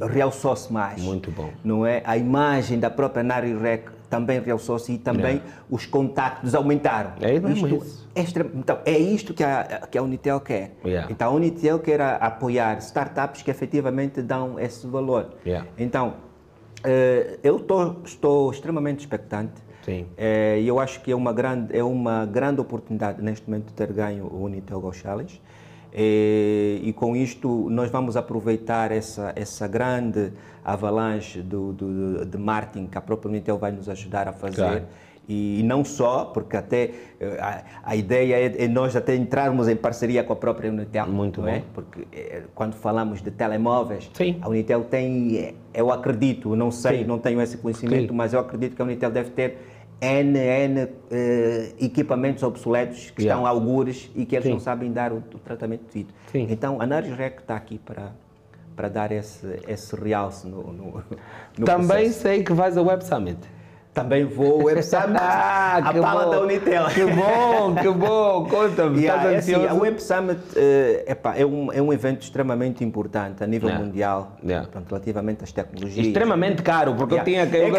realçou-se 0.00 0.72
mais. 0.72 1.02
Muito 1.02 1.30
bom. 1.30 1.50
Não 1.64 1.84
é? 1.84 2.02
A 2.04 2.16
imagem 2.16 2.78
da 2.78 2.88
própria 2.88 3.22
Naris 3.22 3.60
Rec 3.60 3.88
também 4.08 4.40
realçou-se 4.40 4.92
e 4.92 4.98
também 4.98 5.42
os 5.70 5.84
contactos 5.86 6.54
aumentaram. 6.54 7.12
É 7.20 7.38
mesmo 7.40 7.66
isto, 7.66 7.84
isso. 7.84 8.08
é 8.14 8.20
extre- 8.22 8.50
então, 8.54 8.78
é 8.84 8.96
isto 8.98 9.34
que 9.34 9.42
a, 9.42 9.86
que 9.90 9.98
a 9.98 10.02
Unitel 10.02 10.40
quer. 10.40 10.76
Yeah. 10.84 11.10
Então, 11.10 11.32
a 11.32 11.34
Unitel 11.34 11.78
quer 11.80 12.00
a- 12.00 12.16
apoiar 12.16 12.78
startups 12.78 13.42
que 13.42 13.50
efetivamente 13.50 14.22
dão 14.22 14.58
esse 14.60 14.86
valor. 14.86 15.30
Yeah. 15.44 15.66
Então, 15.78 16.14
eh, 16.84 17.38
eu 17.42 17.58
tô, 17.58 17.96
estou 18.04 18.50
extremamente 18.50 19.00
expectante. 19.00 19.54
Sim. 19.84 20.06
Eh, 20.16 20.60
E 20.62 20.68
eu 20.68 20.78
acho 20.80 21.00
que 21.02 21.12
é 21.12 21.16
uma 21.16 21.32
grande, 21.32 21.76
é 21.76 21.82
uma 21.82 22.26
grande 22.26 22.60
oportunidade 22.60 23.22
neste 23.22 23.48
momento 23.48 23.66
de 23.66 23.72
ter 23.74 23.92
ganho 23.92 24.24
o 24.26 24.44
Unitel 24.44 24.80
Go 24.80 24.92
Challenge. 24.92 25.40
Eh, 25.92 26.80
E 26.82 26.92
com 26.92 27.16
isto 27.16 27.68
nós 27.70 27.90
vamos 27.90 28.16
aproveitar 28.16 28.90
essa, 28.92 29.32
essa 29.36 29.66
grande 29.66 30.32
avalanche 30.66 31.40
do, 31.42 31.72
do, 31.72 32.26
de 32.26 32.36
marketing 32.36 32.86
que 32.88 32.98
a 32.98 33.00
própria 33.00 33.30
Unitel 33.30 33.56
vai 33.56 33.70
nos 33.70 33.88
ajudar 33.88 34.26
a 34.26 34.32
fazer. 34.32 34.56
Claro. 34.56 34.84
E, 35.28 35.60
e 35.60 35.62
não 35.62 35.84
só, 35.84 36.24
porque 36.26 36.56
até 36.56 36.90
eh, 37.20 37.38
a, 37.40 37.64
a 37.84 37.96
ideia 37.96 38.34
é, 38.36 38.64
é 38.64 38.68
nós 38.68 38.94
até 38.94 39.14
entrarmos 39.14 39.68
em 39.68 39.74
parceria 39.74 40.22
com 40.22 40.32
a 40.32 40.36
própria 40.36 40.70
Unitel. 40.70 41.06
Muito 41.06 41.46
é? 41.46 41.60
bom. 41.60 41.64
Porque 41.74 42.06
eh, 42.12 42.42
quando 42.54 42.74
falamos 42.74 43.22
de 43.22 43.30
telemóveis, 43.30 44.10
Sim. 44.12 44.38
a 44.40 44.48
Unitel 44.48 44.84
tem, 44.84 45.36
eh, 45.36 45.54
eu 45.72 45.90
acredito, 45.90 46.54
não 46.54 46.70
sei, 46.70 46.98
Sim. 46.98 47.04
não 47.04 47.18
tenho 47.18 47.40
esse 47.40 47.56
conhecimento, 47.58 48.10
Sim. 48.10 48.16
mas 48.16 48.32
eu 48.32 48.40
acredito 48.40 48.74
que 48.74 48.82
a 48.82 48.84
Unitel 48.84 49.10
deve 49.10 49.30
ter 49.30 49.58
N, 50.00 50.38
N 50.38 50.88
equipamentos 51.80 52.42
obsoletos 52.42 53.10
que 53.10 53.22
Yeah. 53.22 53.40
estão 53.40 53.46
algures 53.46 54.10
e 54.14 54.26
que 54.26 54.36
eles 54.36 54.48
não 54.48 54.60
sabem 54.60 54.92
dar 54.92 55.12
o, 55.12 55.16
o 55.16 55.38
tratamento 55.38 55.86
devido. 55.86 56.12
Então, 56.34 56.80
a 56.80 56.86
Narisrec 56.86 57.40
está 57.40 57.56
aqui 57.56 57.78
para, 57.78 58.12
para 58.76 58.88
dar 58.88 59.10
esse, 59.10 59.58
esse 59.66 59.96
realce 59.96 60.46
no, 60.46 60.72
no, 60.72 61.02
no 61.58 61.64
Também 61.64 62.04
processo. 62.04 62.20
sei 62.20 62.44
que 62.44 62.52
vais 62.52 62.76
ao 62.76 62.84
Web 62.84 63.02
Summit. 63.04 63.38
Também 63.96 64.24
vou 64.26 64.60
ao 64.60 64.64
Web 64.66 64.82
Summit, 64.82 65.16
Ah, 65.18 65.76
a 65.78 65.92
que 65.94 66.00
pala 66.00 66.24
bom. 66.26 66.30
da 66.32 66.40
Unitel. 66.42 66.84
Que 66.88 67.06
bom, 67.06 67.74
que 67.80 67.88
bom. 67.88 68.44
Conta-me, 68.46 69.00
Yeah, 69.02 69.32
é 69.32 69.36
assim, 69.38 69.54
a 69.54 69.72
Web 69.72 70.02
Summit 70.02 70.38
epá, 71.06 71.34
é, 71.34 71.46
um, 71.46 71.72
é 71.72 71.80
um 71.80 71.90
evento 71.90 72.20
extremamente 72.20 72.84
importante 72.84 73.42
a 73.42 73.46
nível 73.46 73.70
Yeah. 73.70 73.84
mundial, 73.86 74.32
Yeah. 74.44 74.66
portanto, 74.66 74.90
relativamente 74.90 75.44
às 75.44 75.50
tecnologias. 75.50 76.06
Extremamente 76.08 76.62
caro, 76.62 76.94
porque 76.94 77.14
Yeah. 77.14 77.30
eu 77.42 77.46
tinha 77.48 77.70
que. 77.70 77.74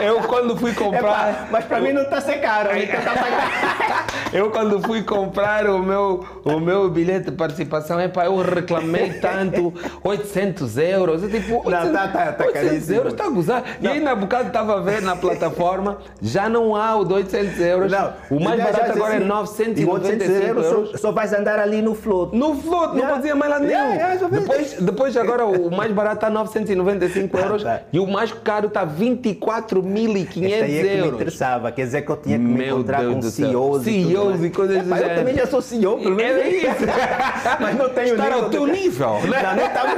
Eu, 0.00 0.16
eu 0.16 0.22
quando 0.22 0.56
fui 0.56 0.72
comprar. 0.72 1.30
Epá, 1.30 1.46
mas 1.50 1.64
para 1.66 1.80
mim 1.82 1.92
não 1.92 2.02
está 2.02 2.16
a 2.16 2.20
ser 2.22 2.38
caro. 2.38 2.70
a 2.70 2.74
pagar. 2.74 4.06
Eu 4.30 4.50
quando 4.50 4.78
fui 4.82 5.02
comprar 5.02 5.66
o 5.66 5.78
meu, 5.82 6.22
o 6.44 6.60
meu 6.60 6.90
bilhete 6.90 7.30
de 7.30 7.32
participação, 7.36 7.98
epá, 7.98 8.26
eu 8.26 8.36
reclamei 8.36 9.14
tanto, 9.14 9.72
800 10.04 10.76
euros. 10.76 11.22
Eu 11.22 11.30
tipo, 11.30 11.54
800, 11.66 11.72
Não, 11.84 11.92
tá- 11.94 12.08
tá- 12.08 12.32
tá 12.32 12.44
800 12.44 12.52
caríssimo. 12.68 12.96
euros, 12.96 13.12
está 13.14 13.24
a 13.24 13.30
gozar. 13.30 13.64
E 13.80 13.88
aí 13.88 14.00
na 14.00 14.14
bocado 14.14 14.48
estava 14.48 14.76
a 14.76 14.80
ver 14.80 15.00
na 15.00 15.16
plataforma, 15.18 15.98
já 16.22 16.48
não 16.48 16.74
há 16.74 16.96
o 16.96 17.04
de 17.04 17.12
800 17.14 17.60
euros. 17.60 17.92
o 18.30 18.40
mais 18.40 18.62
barato 18.62 18.92
agora 18.92 19.14
é 19.14 19.16
assim, 19.18 19.26
995 19.26 20.32
e 20.32 20.46
euros. 20.46 20.90
Só, 20.92 20.96
só 20.98 21.12
vais 21.12 21.32
andar 21.32 21.58
ali 21.58 21.82
no 21.82 21.94
float. 21.94 22.36
No 22.36 22.54
float, 22.56 22.94
não 22.94 22.98
Yeah. 22.98 23.16
fazia 23.16 23.34
mais 23.34 23.50
lá 23.50 23.58
nenhum. 23.58 23.72
Yeah, 23.72 23.94
yeah, 24.14 24.28
depois, 24.28 24.72
depois 24.74 25.16
agora 25.16 25.46
o 25.46 25.70
mais 25.70 25.92
barato 25.92 26.16
está 26.16 26.30
995 26.30 27.38
euros 27.38 27.62
tá. 27.62 27.80
e 27.92 27.98
o 27.98 28.06
mais 28.06 28.32
caro 28.32 28.66
está 28.68 28.86
24.500 28.86 30.52
Esta 30.52 30.64
aí 30.64 30.78
é 30.78 30.82
que 30.82 30.88
me 30.88 30.96
euros. 30.98 31.14
interessava, 31.14 31.72
quer 31.72 31.84
dizer 31.84 32.02
que 32.02 32.10
eu 32.10 32.16
tinha 32.16 32.38
que 32.38 32.44
me 32.44 32.66
encontrar 32.68 33.00
Deus 33.00 33.14
com. 33.14 33.22
CEOs, 33.22 33.86
e, 33.86 34.04
CEOs 34.06 34.44
e 34.44 34.50
coisas 34.50 34.82
do 34.82 34.94
Epá, 34.94 34.98
Eu 35.00 35.14
também 35.16 35.34
já 35.34 35.46
sou 35.46 35.62
CEO, 35.62 35.98
pelo 35.98 36.14
menos. 36.14 36.42
É 36.42 36.48
isso. 36.48 36.66
mas 37.60 37.76
não 37.76 37.88
tenho 37.88 38.14
Estar 38.14 38.32
ao 38.32 38.50
teu 38.50 38.66
nível. 38.66 39.20
né? 39.28 39.42
Não, 39.42 39.56
não 39.56 39.66
estava 39.66 39.94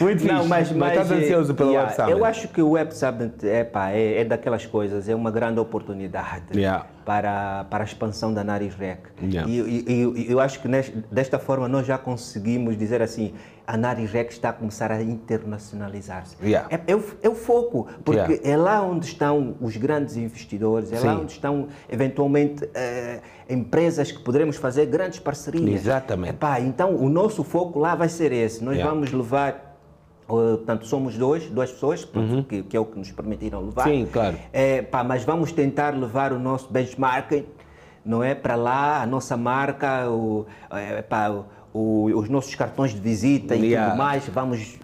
Muito 0.00 0.24
Não, 0.26 0.36
fixe. 0.36 0.48
mas, 0.48 0.72
mas, 0.72 0.90
estás 0.90 1.12
ansioso 1.12 1.54
pelo 1.54 1.70
yeah, 1.70 1.88
Web 1.88 1.96
Summit. 1.96 2.12
Eu 2.18 2.24
acho 2.24 2.48
que 2.48 2.62
o 2.62 2.74
Summit 2.90 3.48
é, 3.48 3.64
pá, 3.64 3.90
é, 3.90 4.05
é 4.14 4.24
daquelas 4.24 4.64
coisas, 4.66 5.08
é 5.08 5.14
uma 5.14 5.30
grande 5.30 5.58
oportunidade 5.60 6.44
Yeah. 6.54 6.86
para, 7.04 7.64
para 7.70 7.84
a 7.84 7.86
expansão 7.86 8.32
da 8.32 8.42
Narisrec. 8.44 9.00
Yeah. 9.22 9.50
E, 9.50 9.58
e- 9.60 10.26
e 10.26 10.30
eu 10.32 10.40
acho 10.40 10.60
que 10.60 10.68
desta 11.10 11.38
forma 11.38 11.68
nós 11.68 11.86
já 11.86 11.98
conseguimos 11.98 12.76
dizer 12.76 13.02
assim, 13.02 13.34
a 13.66 13.76
Narisrec 13.76 14.32
está 14.32 14.50
a 14.50 14.52
começar 14.52 14.90
a 14.92 15.02
internacionalizar-se. 15.02 16.36
Yeah. 16.42 16.68
É, 16.70 16.92
é 16.92 16.96
o, 16.96 17.04
é 17.22 17.28
o 17.28 17.34
foco, 17.34 17.88
porque 18.04 18.40
é 18.44 18.56
lá 18.56 18.82
onde 18.82 19.06
estão 19.06 19.56
os 19.60 19.76
grandes 19.76 20.16
investidores, 20.16 20.92
é 20.92 20.96
lá 21.00 21.14
Sim. 21.16 21.20
onde 21.22 21.32
estão 21.32 21.68
eventualmente 21.88 22.68
eh, 22.74 23.20
empresas 23.48 24.12
que 24.12 24.20
poderemos 24.22 24.56
fazer 24.56 24.86
grandes 24.86 25.18
parcerias. 25.18 25.80
Exatamente. 25.80 26.30
Epá, 26.34 26.60
então 26.60 26.94
o 26.94 27.08
nosso 27.08 27.42
foco 27.42 27.78
lá 27.78 27.94
vai 27.94 28.08
ser 28.08 28.32
esse. 28.32 28.62
Nós 28.62 28.80
vamos 28.80 29.12
levar, 29.12 29.65
uh, 30.28 30.56
portanto, 30.56 30.86
somos 30.86 31.16
dois, 31.16 31.44
duas 31.50 31.70
pessoas, 31.70 32.04
portanto, 32.04 32.44
que, 32.48 32.62
que 32.62 32.76
é 32.76 32.80
o 32.80 32.84
que 32.84 32.98
nos 32.98 33.10
permitiram 33.12 33.60
levar. 33.64 33.86
Uhum. 33.88 33.92
Sim, 34.04 34.08
claro. 34.12 34.36
É, 34.52 34.82
pá, 34.82 35.02
mas 35.04 35.24
vamos 35.24 35.52
tentar 35.52 35.94
levar 35.94 36.32
o 36.32 36.38
nosso 36.38 36.70
benchmarking, 36.72 37.44
não 38.04 38.22
é? 38.22 38.34
Para 38.34 38.54
lá, 38.56 39.02
a 39.02 39.06
nossa 39.06 39.36
marca, 39.36 40.08
o, 40.10 40.46
é, 40.70 41.02
pá, 41.02 41.30
o- 41.74 42.10
os 42.14 42.28
nossos 42.28 42.54
cartões 42.54 42.92
de 42.92 43.00
visita 43.00 43.54
e 43.54 43.70
tudo 43.88 43.96
mais. 43.98 44.26
Vamos 44.28 44.78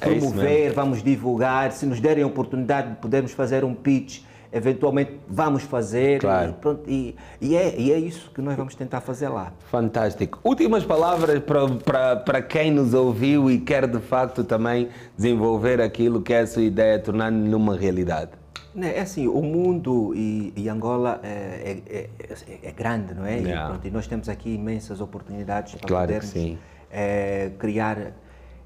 É 0.00 0.06
promover, 0.06 0.72
vamos 0.72 1.02
divulgar. 1.02 1.70
Se 1.72 1.86
nos 1.86 2.00
derem 2.00 2.24
a 2.24 2.26
oportunidade 2.26 2.90
de 2.90 2.96
podermos 2.96 3.32
fazer 3.32 3.64
um 3.64 3.74
pitch, 3.74 4.22
eventualmente 4.52 5.18
vamos 5.28 5.62
fazer. 5.62 6.20
Claro. 6.20 6.50
E, 6.50 6.52
pronto, 6.54 6.82
e, 6.86 7.16
e 7.40 7.56
é, 7.56 7.74
e 7.78 7.90
é 7.92 7.98
isso 7.98 8.30
que 8.30 8.40
nós 8.42 8.56
vamos 8.56 8.74
tentar 8.74 9.00
fazer 9.00 9.28
lá. 9.28 9.52
Fantástico. 9.70 10.38
Últimas 10.44 10.84
palavras 10.84 11.38
para, 11.40 11.68
para, 11.68 12.16
para 12.16 12.42
quem 12.42 12.70
nos 12.70 12.92
ouviu 12.94 13.50
e 13.50 13.58
quer 13.58 13.86
de 13.86 13.98
facto 14.00 14.44
também 14.44 14.88
desenvolver 15.16 15.80
aquilo 15.80 16.20
que 16.20 16.32
é 16.34 16.40
a 16.40 16.46
sua 16.46 16.62
ideia, 16.62 16.98
tornar 16.98 17.30
numa 17.32 17.76
realidade. 17.76 18.30
Né, 18.74 18.94
É 18.96 19.00
assim, 19.02 19.26
o 19.28 19.42
mundo 19.42 20.14
e, 20.14 20.52
e 20.56 20.66
Angola 20.68 21.20
é, 21.22 21.78
é- 21.86 22.08
é- 22.48 22.58
é 22.62 22.72
grande, 22.72 23.12
não 23.14 23.26
é? 23.26 23.38
E, 23.38 23.42
Yeah. 23.44 23.68
pronto, 23.68 23.86
e 23.86 23.90
nós 23.90 24.06
temos 24.06 24.28
aqui 24.30 24.54
imensas 24.54 25.00
oportunidades 25.00 25.74
para 25.74 25.88
Claro 25.88 26.06
podermos 26.12 26.58
eh, 26.90 27.50
criar 27.58 28.12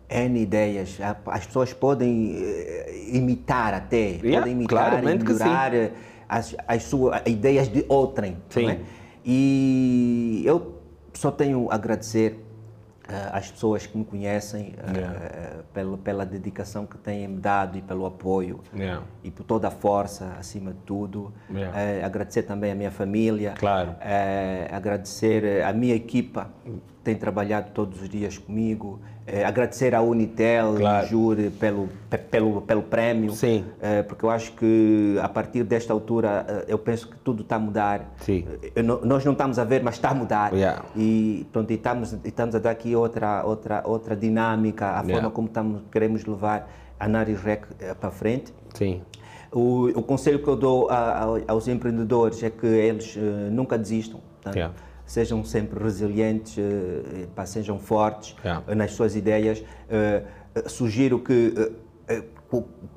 N 0.09 0.41
ideias. 0.41 0.99
As 1.27 1.47
pessoas 1.47 1.73
podem 1.73 2.37
eh, 2.39 3.09
imitar 3.13 3.75
até, 3.75 4.19
Yeah, 4.23 4.39
podem 4.39 4.53
imitar 4.53 5.03
e 5.03 5.17
melhorar 5.17 5.75
eh, 5.75 5.93
as, 6.29 6.55
as 6.67 6.83
suas 6.85 7.23
ideias 7.27 7.69
de 7.69 7.85
outrem. 7.89 8.37
Sim. 8.49 8.71
É? 8.71 8.81
E 9.25 10.43
eu 10.45 10.81
só 11.13 11.31
tenho 11.31 11.69
a 11.71 11.75
agradecer 11.75 12.39
eh, 13.09 13.31
às 13.33 13.51
pessoas 13.51 13.85
que 13.87 13.99
me 13.99 14.05
conhecem 14.05 14.75
Yeah. 14.95 15.65
pela, 15.75 15.99
pela 15.99 16.25
dedicação 16.25 16.87
que 16.87 16.97
têm 16.99 17.27
me 17.27 17.41
dado 17.41 17.77
e 17.77 17.83
pelo 17.83 18.07
apoio 18.07 18.61
Yeah. 18.75 19.03
e 19.25 19.31
por 19.31 19.43
toda 19.43 19.67
a 19.67 19.71
força, 19.73 20.37
acima 20.39 20.73
de 20.73 20.79
tudo. 20.87 21.33
Yeah. 21.53 22.07
Agradecer 22.07 22.45
também 22.45 22.71
a 22.71 22.75
minha 22.77 22.93
família. 22.93 23.55
Claro. 23.59 23.97
Agradecer 24.71 25.65
a 25.65 25.73
minha 25.73 25.95
equipa, 25.97 26.51
que 26.65 26.73
tem 27.03 27.17
trabalhado 27.17 27.71
todos 27.73 28.01
os 28.01 28.09
dias 28.09 28.39
comigo. 28.39 29.01
Eh, 29.29 29.43
agradecer 29.45 29.93
à 29.93 30.01
Unitel, 30.01 30.75
Claro. 30.77 31.07
Júri, 31.09 31.51
pelo, 31.51 31.89
pe- 32.09 32.17
pelo, 32.19 32.61
pelo 32.63 32.83
prémio. 32.83 33.33
Sim. 33.33 33.65
Eh, 33.83 34.05
porque 34.05 34.25
eu 34.25 34.31
acho 34.31 34.53
que 34.53 35.19
a 35.21 35.29
partir 35.29 35.65
desta 35.65 35.93
altura, 35.93 36.47
eh, 36.49 36.65
eu 36.69 36.79
penso 36.79 37.09
que 37.09 37.17
tudo 37.19 37.43
está 37.43 37.57
a 37.57 37.59
mudar. 37.59 38.15
Sim. 38.21 38.45
No- 38.85 39.05
nós 39.05 39.25
não 39.25 39.33
estamos 39.33 39.59
a 39.59 39.65
ver, 39.65 39.83
mas 39.83 39.97
está 39.97 40.11
a 40.11 40.15
mudar. 40.15 40.53
Yeah. 40.55 40.85
E, 40.95 41.45
pronto, 41.53 41.73
e, 41.73 41.75
estamos, 41.75 42.17
estamos 42.25 42.55
a 42.55 42.61
dar 42.61 42.71
aqui 42.71 42.95
outra, 42.95 43.43
outra, 43.45 43.83
outra 43.85 44.15
dinâmica, 44.15 44.87
a 44.91 45.01
Yeah. 45.03 45.15
forma 45.15 45.31
como 45.33 45.49
estamos, 45.49 45.83
queremos 45.91 46.25
levar 46.25 46.71
a 47.01 47.09
Naris 47.09 47.41
Rec 47.43 47.65
eh, 47.81 47.95
para 47.95 48.13
frente. 48.13 48.55
Sim. 48.75 49.03
O, 49.51 49.87
o 49.89 50.03
conselho 50.05 50.39
que 50.39 50.49
eu 50.49 50.55
dou 50.57 50.89
a- 50.89 50.95
a- 51.25 51.41
aos 51.49 51.67
empreendedores 51.67 52.41
é 52.45 52.51
que 52.51 52.65
eles 52.67 53.17
eh, 53.17 53.49
nunca 53.51 53.77
desistam. 53.77 54.21
portanto, 54.37 54.55
Yeah. 54.55 54.73
Sejam 55.07 55.45
sempre 55.45 55.83
resilientes, 55.83 56.59
eh, 56.59 57.27
pá, 57.35 57.47
sejam 57.47 57.79
fortes 57.79 58.35
Yeah. 58.45 58.65
eh, 58.67 58.75
nas 58.75 58.91
suas 58.93 59.15
ideias. 59.15 59.63
Eh, 59.89 60.23
eh, 60.55 60.69
sugiro 60.69 61.21
que 61.21 61.55
eh, 61.57 61.73
eh, 62.09 62.23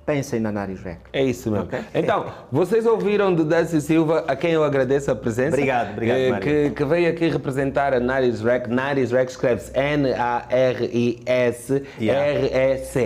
pensem 0.08 0.40
na 0.40 0.50
Narisrec. 0.50 1.00
É 1.12 1.22
isso 1.22 1.50
mesmo. 1.50 1.66
Ok. 1.66 1.78
Então, 1.94 2.24
vocês 2.50 2.86
ouviram 2.86 3.34
do 3.34 3.44
Décio 3.44 3.78
Silva, 3.78 4.24
a 4.26 4.34
quem 4.34 4.52
eu 4.52 4.64
agradeço 4.64 5.10
a 5.10 5.14
presença. 5.14 5.50
Obrigado, 5.50 5.90
obrigado, 5.90 6.18
eh, 6.18 6.40
que, 6.40 6.70
que 6.70 6.82
veio 6.86 7.10
aqui 7.10 7.28
representar 7.28 7.92
a 7.92 8.00
Naris 8.00 8.40
Rec. 8.40 8.68
Naris 8.68 9.12
Rec 9.12 9.28
escreve-se 9.28 9.70
N-A-R-I-S-R-E-C. 9.78 10.22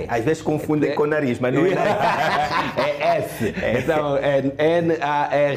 Às 0.09 0.25
vezes 0.25 0.43
confundem 0.45 0.95
com 0.95 1.05
nariz, 1.07 1.41
mas 1.41 1.53
não 1.53 1.67
é 1.67 1.75
nariz. 1.75 1.93
É 3.03 3.17
S. 3.19 3.53
Então 3.83 4.17
é 4.17 4.39
N-A-R-I-S-R-E-C. 4.79 5.57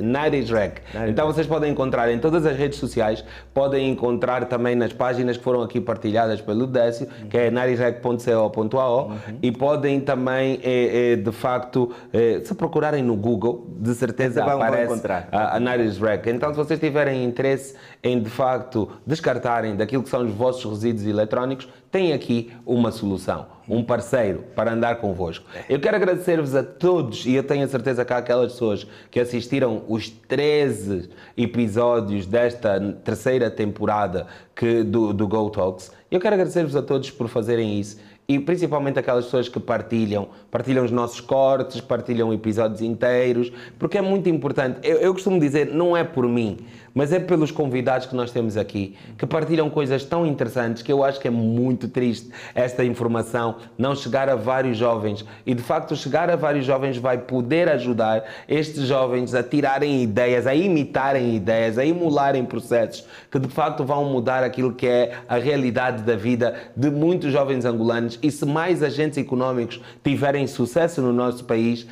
Naris 0.00 0.48
Rec. 0.50 0.78
Então 1.08 1.26
vocês 1.26 1.46
podem 1.46 1.70
encontrar 1.72 2.10
em 2.10 2.18
todas 2.18 2.46
as 2.46 2.56
redes 2.56 2.78
sociais, 2.78 3.22
podem 3.52 3.90
encontrar 3.90 4.46
também 4.46 4.74
nas 4.74 4.94
páginas 4.94 5.36
que 5.36 5.44
foram 5.44 5.60
aqui 5.60 5.78
partilhadas 5.78 6.40
pelo 6.40 6.66
Décio, 6.66 7.06
que 7.28 7.36
é 7.36 7.50
narisrec.co.ao 7.50 9.12
e 9.42 9.50
podem 9.50 10.00
também, 10.00 10.60
eh, 10.62 11.12
eh, 11.12 11.16
de 11.16 11.32
facto, 11.32 11.90
eh, 12.12 12.40
se 12.44 12.54
procurarem 12.54 13.02
no 13.02 13.16
Google, 13.16 13.66
de 13.78 13.92
certeza 13.94 14.40
Vão- 14.44 14.52
vão 14.58 14.62
aparece 14.62 14.84
encontrar. 14.92 15.28
a, 15.32 15.56
a 15.56 15.60
Naris 15.60 15.98
Rec. 15.98 16.26
Então, 16.28 16.50
se 16.50 16.56
vocês 16.56 16.78
tiverem 16.78 17.24
interesse 17.24 17.74
em, 18.02 18.20
de 18.22 18.30
facto, 18.30 18.88
descartarem 19.06 19.74
daquilo 19.76 20.02
que 20.04 20.08
são 20.08 20.24
os 20.24 20.32
vossos 20.32 20.64
resíduos 20.70 21.06
eletrónicos, 21.06 21.68
tem 21.90 22.12
aqui 22.14 22.50
uma 22.64 22.90
solução, 22.90 23.46
um 23.68 23.84
parceiro 23.84 24.44
para 24.56 24.72
andar 24.72 24.96
convosco. 24.96 25.44
Eu 25.68 25.78
quero 25.78 25.96
agradecer-vos 25.96 26.54
a 26.54 26.62
todos 26.62 27.26
e 27.26 27.34
eu 27.34 27.42
tenho 27.42 27.64
a 27.64 27.68
certeza 27.68 28.02
que 28.04 28.12
há 28.12 28.16
aquelas 28.18 28.52
pessoas 28.52 28.86
que 29.10 29.20
assistiram 29.20 29.82
os 29.88 30.08
13 30.08 31.10
episódios 31.36 32.26
desta 32.26 32.80
terceira 33.04 33.50
temporada 33.50 34.26
que, 34.56 34.82
do, 34.82 35.12
do 35.12 35.28
Go 35.28 35.50
Talks. 35.50 35.92
Eu 36.10 36.18
quero 36.20 36.34
agradecer-vos 36.34 36.74
a 36.76 36.82
todos 36.82 37.10
por 37.10 37.28
fazerem 37.28 37.78
isso 37.78 37.98
e 38.34 38.40
principalmente 38.40 38.98
aquelas 38.98 39.26
pessoas 39.26 39.48
que 39.48 39.60
partilham, 39.60 40.28
partilham 40.52 40.84
os 40.84 40.90
nossos 40.90 41.18
cortes, 41.18 41.80
partilham 41.80 42.30
episódios 42.32 42.82
inteiros, 42.82 43.50
porque 43.78 43.96
é 43.96 44.02
muito 44.02 44.28
importante. 44.28 44.78
Eu, 44.82 44.98
eu 44.98 45.14
costumo 45.14 45.40
dizer, 45.40 45.68
não 45.68 45.96
é 45.96 46.04
por 46.04 46.28
mim, 46.28 46.58
mas 46.94 47.10
é 47.10 47.18
pelos 47.18 47.50
convidados 47.50 48.06
que 48.06 48.14
nós 48.14 48.30
temos 48.30 48.58
aqui, 48.58 48.94
que 49.16 49.24
partilham 49.26 49.70
coisas 49.70 50.04
tão 50.04 50.26
interessantes 50.26 50.82
que 50.82 50.92
eu 50.92 51.02
acho 51.02 51.18
que 51.18 51.26
é 51.26 51.30
muito 51.30 51.88
triste 51.88 52.30
esta 52.54 52.84
informação 52.84 53.56
não 53.78 53.94
chegar 53.94 54.28
a 54.28 54.36
vários 54.36 54.76
jovens. 54.76 55.24
E 55.46 55.54
de 55.54 55.62
facto, 55.62 55.96
chegar 55.96 56.28
a 56.28 56.36
vários 56.36 56.66
jovens 56.66 56.98
vai 56.98 57.16
poder 57.16 57.70
ajudar 57.70 58.24
estes 58.46 58.86
jovens 58.86 59.34
a 59.34 59.42
tirarem 59.42 60.02
ideias, 60.02 60.46
a 60.46 60.54
imitarem 60.54 61.34
ideias, 61.34 61.78
a 61.78 61.86
emularem 61.86 62.44
processos 62.44 63.06
que 63.30 63.38
de 63.38 63.48
facto 63.48 63.84
vão 63.84 64.04
mudar 64.04 64.44
aquilo 64.44 64.74
que 64.74 64.86
é 64.86 65.12
a 65.26 65.36
realidade 65.36 66.02
da 66.02 66.14
vida 66.14 66.54
de 66.76 66.90
muitos 66.90 67.32
jovens 67.32 67.64
angolanos. 67.64 68.18
E 68.22 68.30
se 68.30 68.44
mais 68.44 68.82
agentes 68.82 69.16
econômicos 69.16 69.80
tiverem 70.04 70.41
sucesso 70.46 71.00
no 71.00 71.12
nosso 71.12 71.44
país, 71.44 71.86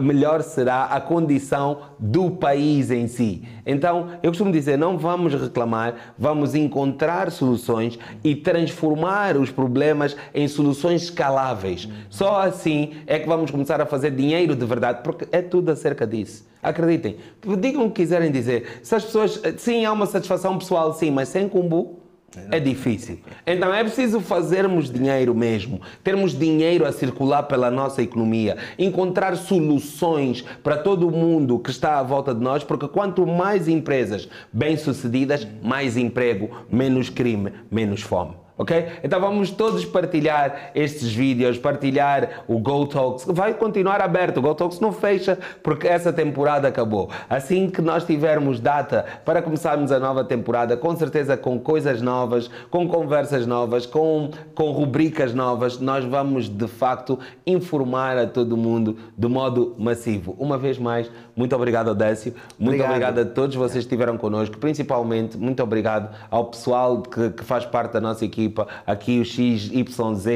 melhor 0.00 0.42
será 0.42 0.84
a 0.84 1.00
condição 1.00 1.82
do 1.98 2.30
país 2.30 2.90
em 2.90 3.06
si. 3.06 3.42
Então, 3.66 4.08
eu 4.22 4.30
costumo 4.30 4.50
dizer, 4.50 4.78
não 4.78 4.96
vamos 4.96 5.34
reclamar, 5.34 6.14
vamos 6.18 6.54
encontrar 6.54 7.30
soluções 7.30 7.98
e 8.24 8.34
transformar 8.34 9.36
os 9.36 9.50
problemas 9.50 10.16
em 10.34 10.48
soluções 10.48 11.02
escaláveis. 11.02 11.86
Só 12.08 12.40
assim 12.40 12.92
é 13.06 13.18
que 13.18 13.28
vamos 13.28 13.50
começar 13.50 13.80
a 13.80 13.86
fazer 13.86 14.12
dinheiro 14.12 14.56
de 14.56 14.64
verdade, 14.64 15.00
porque 15.04 15.28
é 15.30 15.42
tudo 15.42 15.70
acerca 15.70 16.06
disso. 16.06 16.50
Acreditem. 16.62 17.16
Digam 17.58 17.86
o 17.86 17.90
que 17.90 18.02
quiserem 18.02 18.30
dizer. 18.30 18.80
Se 18.82 18.94
as 18.94 19.04
pessoas, 19.04 19.42
sim, 19.58 19.84
há 19.84 19.92
uma 19.92 20.06
satisfação 20.06 20.56
pessoal, 20.56 20.94
sim, 20.94 21.10
mas 21.10 21.28
sem 21.28 21.48
combo, 21.48 22.01
é 22.50 22.58
difícil. 22.58 23.18
Então 23.46 23.72
é 23.74 23.82
preciso 23.82 24.20
fazermos 24.20 24.90
dinheiro 24.90 25.34
mesmo, 25.34 25.80
termos 26.02 26.36
dinheiro 26.38 26.86
a 26.86 26.92
circular 26.92 27.44
pela 27.44 27.70
nossa 27.70 28.02
economia, 28.02 28.56
encontrar 28.78 29.36
soluções 29.36 30.42
para 30.62 30.76
todo 30.76 31.10
mundo 31.10 31.58
que 31.58 31.70
está 31.70 31.98
à 31.98 32.02
volta 32.02 32.34
de 32.34 32.40
nós, 32.40 32.64
porque 32.64 32.88
quanto 32.88 33.26
mais 33.26 33.68
empresas 33.68 34.28
bem-sucedidas, 34.52 35.46
mais 35.62 35.96
emprego, 35.96 36.50
menos 36.70 37.08
crime, 37.08 37.52
menos 37.70 38.02
fome. 38.02 38.41
Ok? 38.56 38.86
Então 39.02 39.20
vamos 39.20 39.50
todos 39.50 39.84
partilhar 39.84 40.70
estes 40.74 41.12
vídeos, 41.12 41.58
partilhar 41.58 42.44
o 42.46 42.58
Go 42.58 42.86
Talks. 42.86 43.24
Vai 43.28 43.54
continuar 43.54 44.00
aberto, 44.00 44.38
o 44.38 44.42
Go 44.42 44.54
Talks 44.54 44.78
não 44.78 44.92
fecha 44.92 45.38
porque 45.62 45.88
essa 45.88 46.12
temporada 46.12 46.68
acabou. 46.68 47.08
Assim 47.28 47.70
que 47.70 47.80
nós 47.80 48.04
tivermos 48.04 48.60
data 48.60 49.04
para 49.24 49.40
começarmos 49.40 49.90
a 49.90 49.98
nova 49.98 50.22
temporada, 50.22 50.76
com 50.76 50.94
certeza 50.94 51.36
com 51.36 51.58
coisas 51.58 52.02
novas, 52.02 52.50
com 52.70 52.86
conversas 52.86 53.46
novas, 53.46 53.86
com, 53.86 54.30
com 54.54 54.70
rubricas 54.70 55.34
novas, 55.34 55.80
nós 55.80 56.04
vamos 56.04 56.48
de 56.48 56.68
facto 56.68 57.18
informar 57.46 58.18
a 58.18 58.26
todo 58.26 58.56
mundo 58.56 58.96
de 59.16 59.28
modo 59.28 59.74
massivo. 59.78 60.36
Uma 60.38 60.58
vez 60.58 60.78
mais, 60.78 61.10
muito 61.34 61.56
obrigado, 61.56 61.88
Odécio. 61.88 62.34
Muito 62.58 62.82
Obrigado. 62.82 62.90
obrigado 62.90 63.18
a 63.18 63.24
todos 63.24 63.56
vocês 63.56 63.84
que 63.84 63.92
estiveram 63.92 64.18
connosco, 64.18 64.58
principalmente 64.58 65.36
muito 65.36 65.62
obrigado 65.62 66.14
ao 66.30 66.46
pessoal 66.46 67.02
que, 67.02 67.30
que 67.30 67.44
faz 67.44 67.64
parte 67.64 67.92
da 67.92 68.00
nossa 68.00 68.24
equipa, 68.42 68.66
aqui 68.86 69.20
o 69.20 69.24
XYZ, 69.24 70.26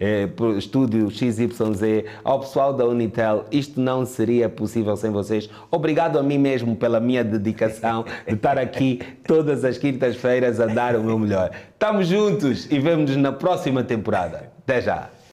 eh, 0.00 0.28
estúdio 0.56 1.10
XYZ, 1.10 2.04
ao 2.22 2.40
pessoal 2.40 2.72
da 2.72 2.84
Unitel, 2.84 3.44
isto 3.50 3.80
não 3.80 4.04
seria 4.04 4.48
possível 4.48 4.96
sem 4.96 5.10
vocês. 5.10 5.48
Obrigado 5.70 6.18
a 6.18 6.22
mim 6.22 6.38
mesmo 6.38 6.76
pela 6.76 7.00
minha 7.00 7.24
dedicação 7.24 8.04
de 8.26 8.34
estar 8.34 8.58
aqui 8.58 9.00
todas 9.26 9.64
as 9.64 9.78
quintas-feiras 9.78 10.60
a 10.60 10.66
dar 10.66 10.96
o 10.96 11.02
meu 11.02 11.18
melhor. 11.18 11.50
Estamos 11.72 12.06
juntos 12.06 12.70
e 12.70 12.78
vemo-nos 12.78 13.16
na 13.16 13.32
próxima 13.32 13.82
temporada. 13.82 14.52
Até 14.62 14.80
já! 14.80 15.13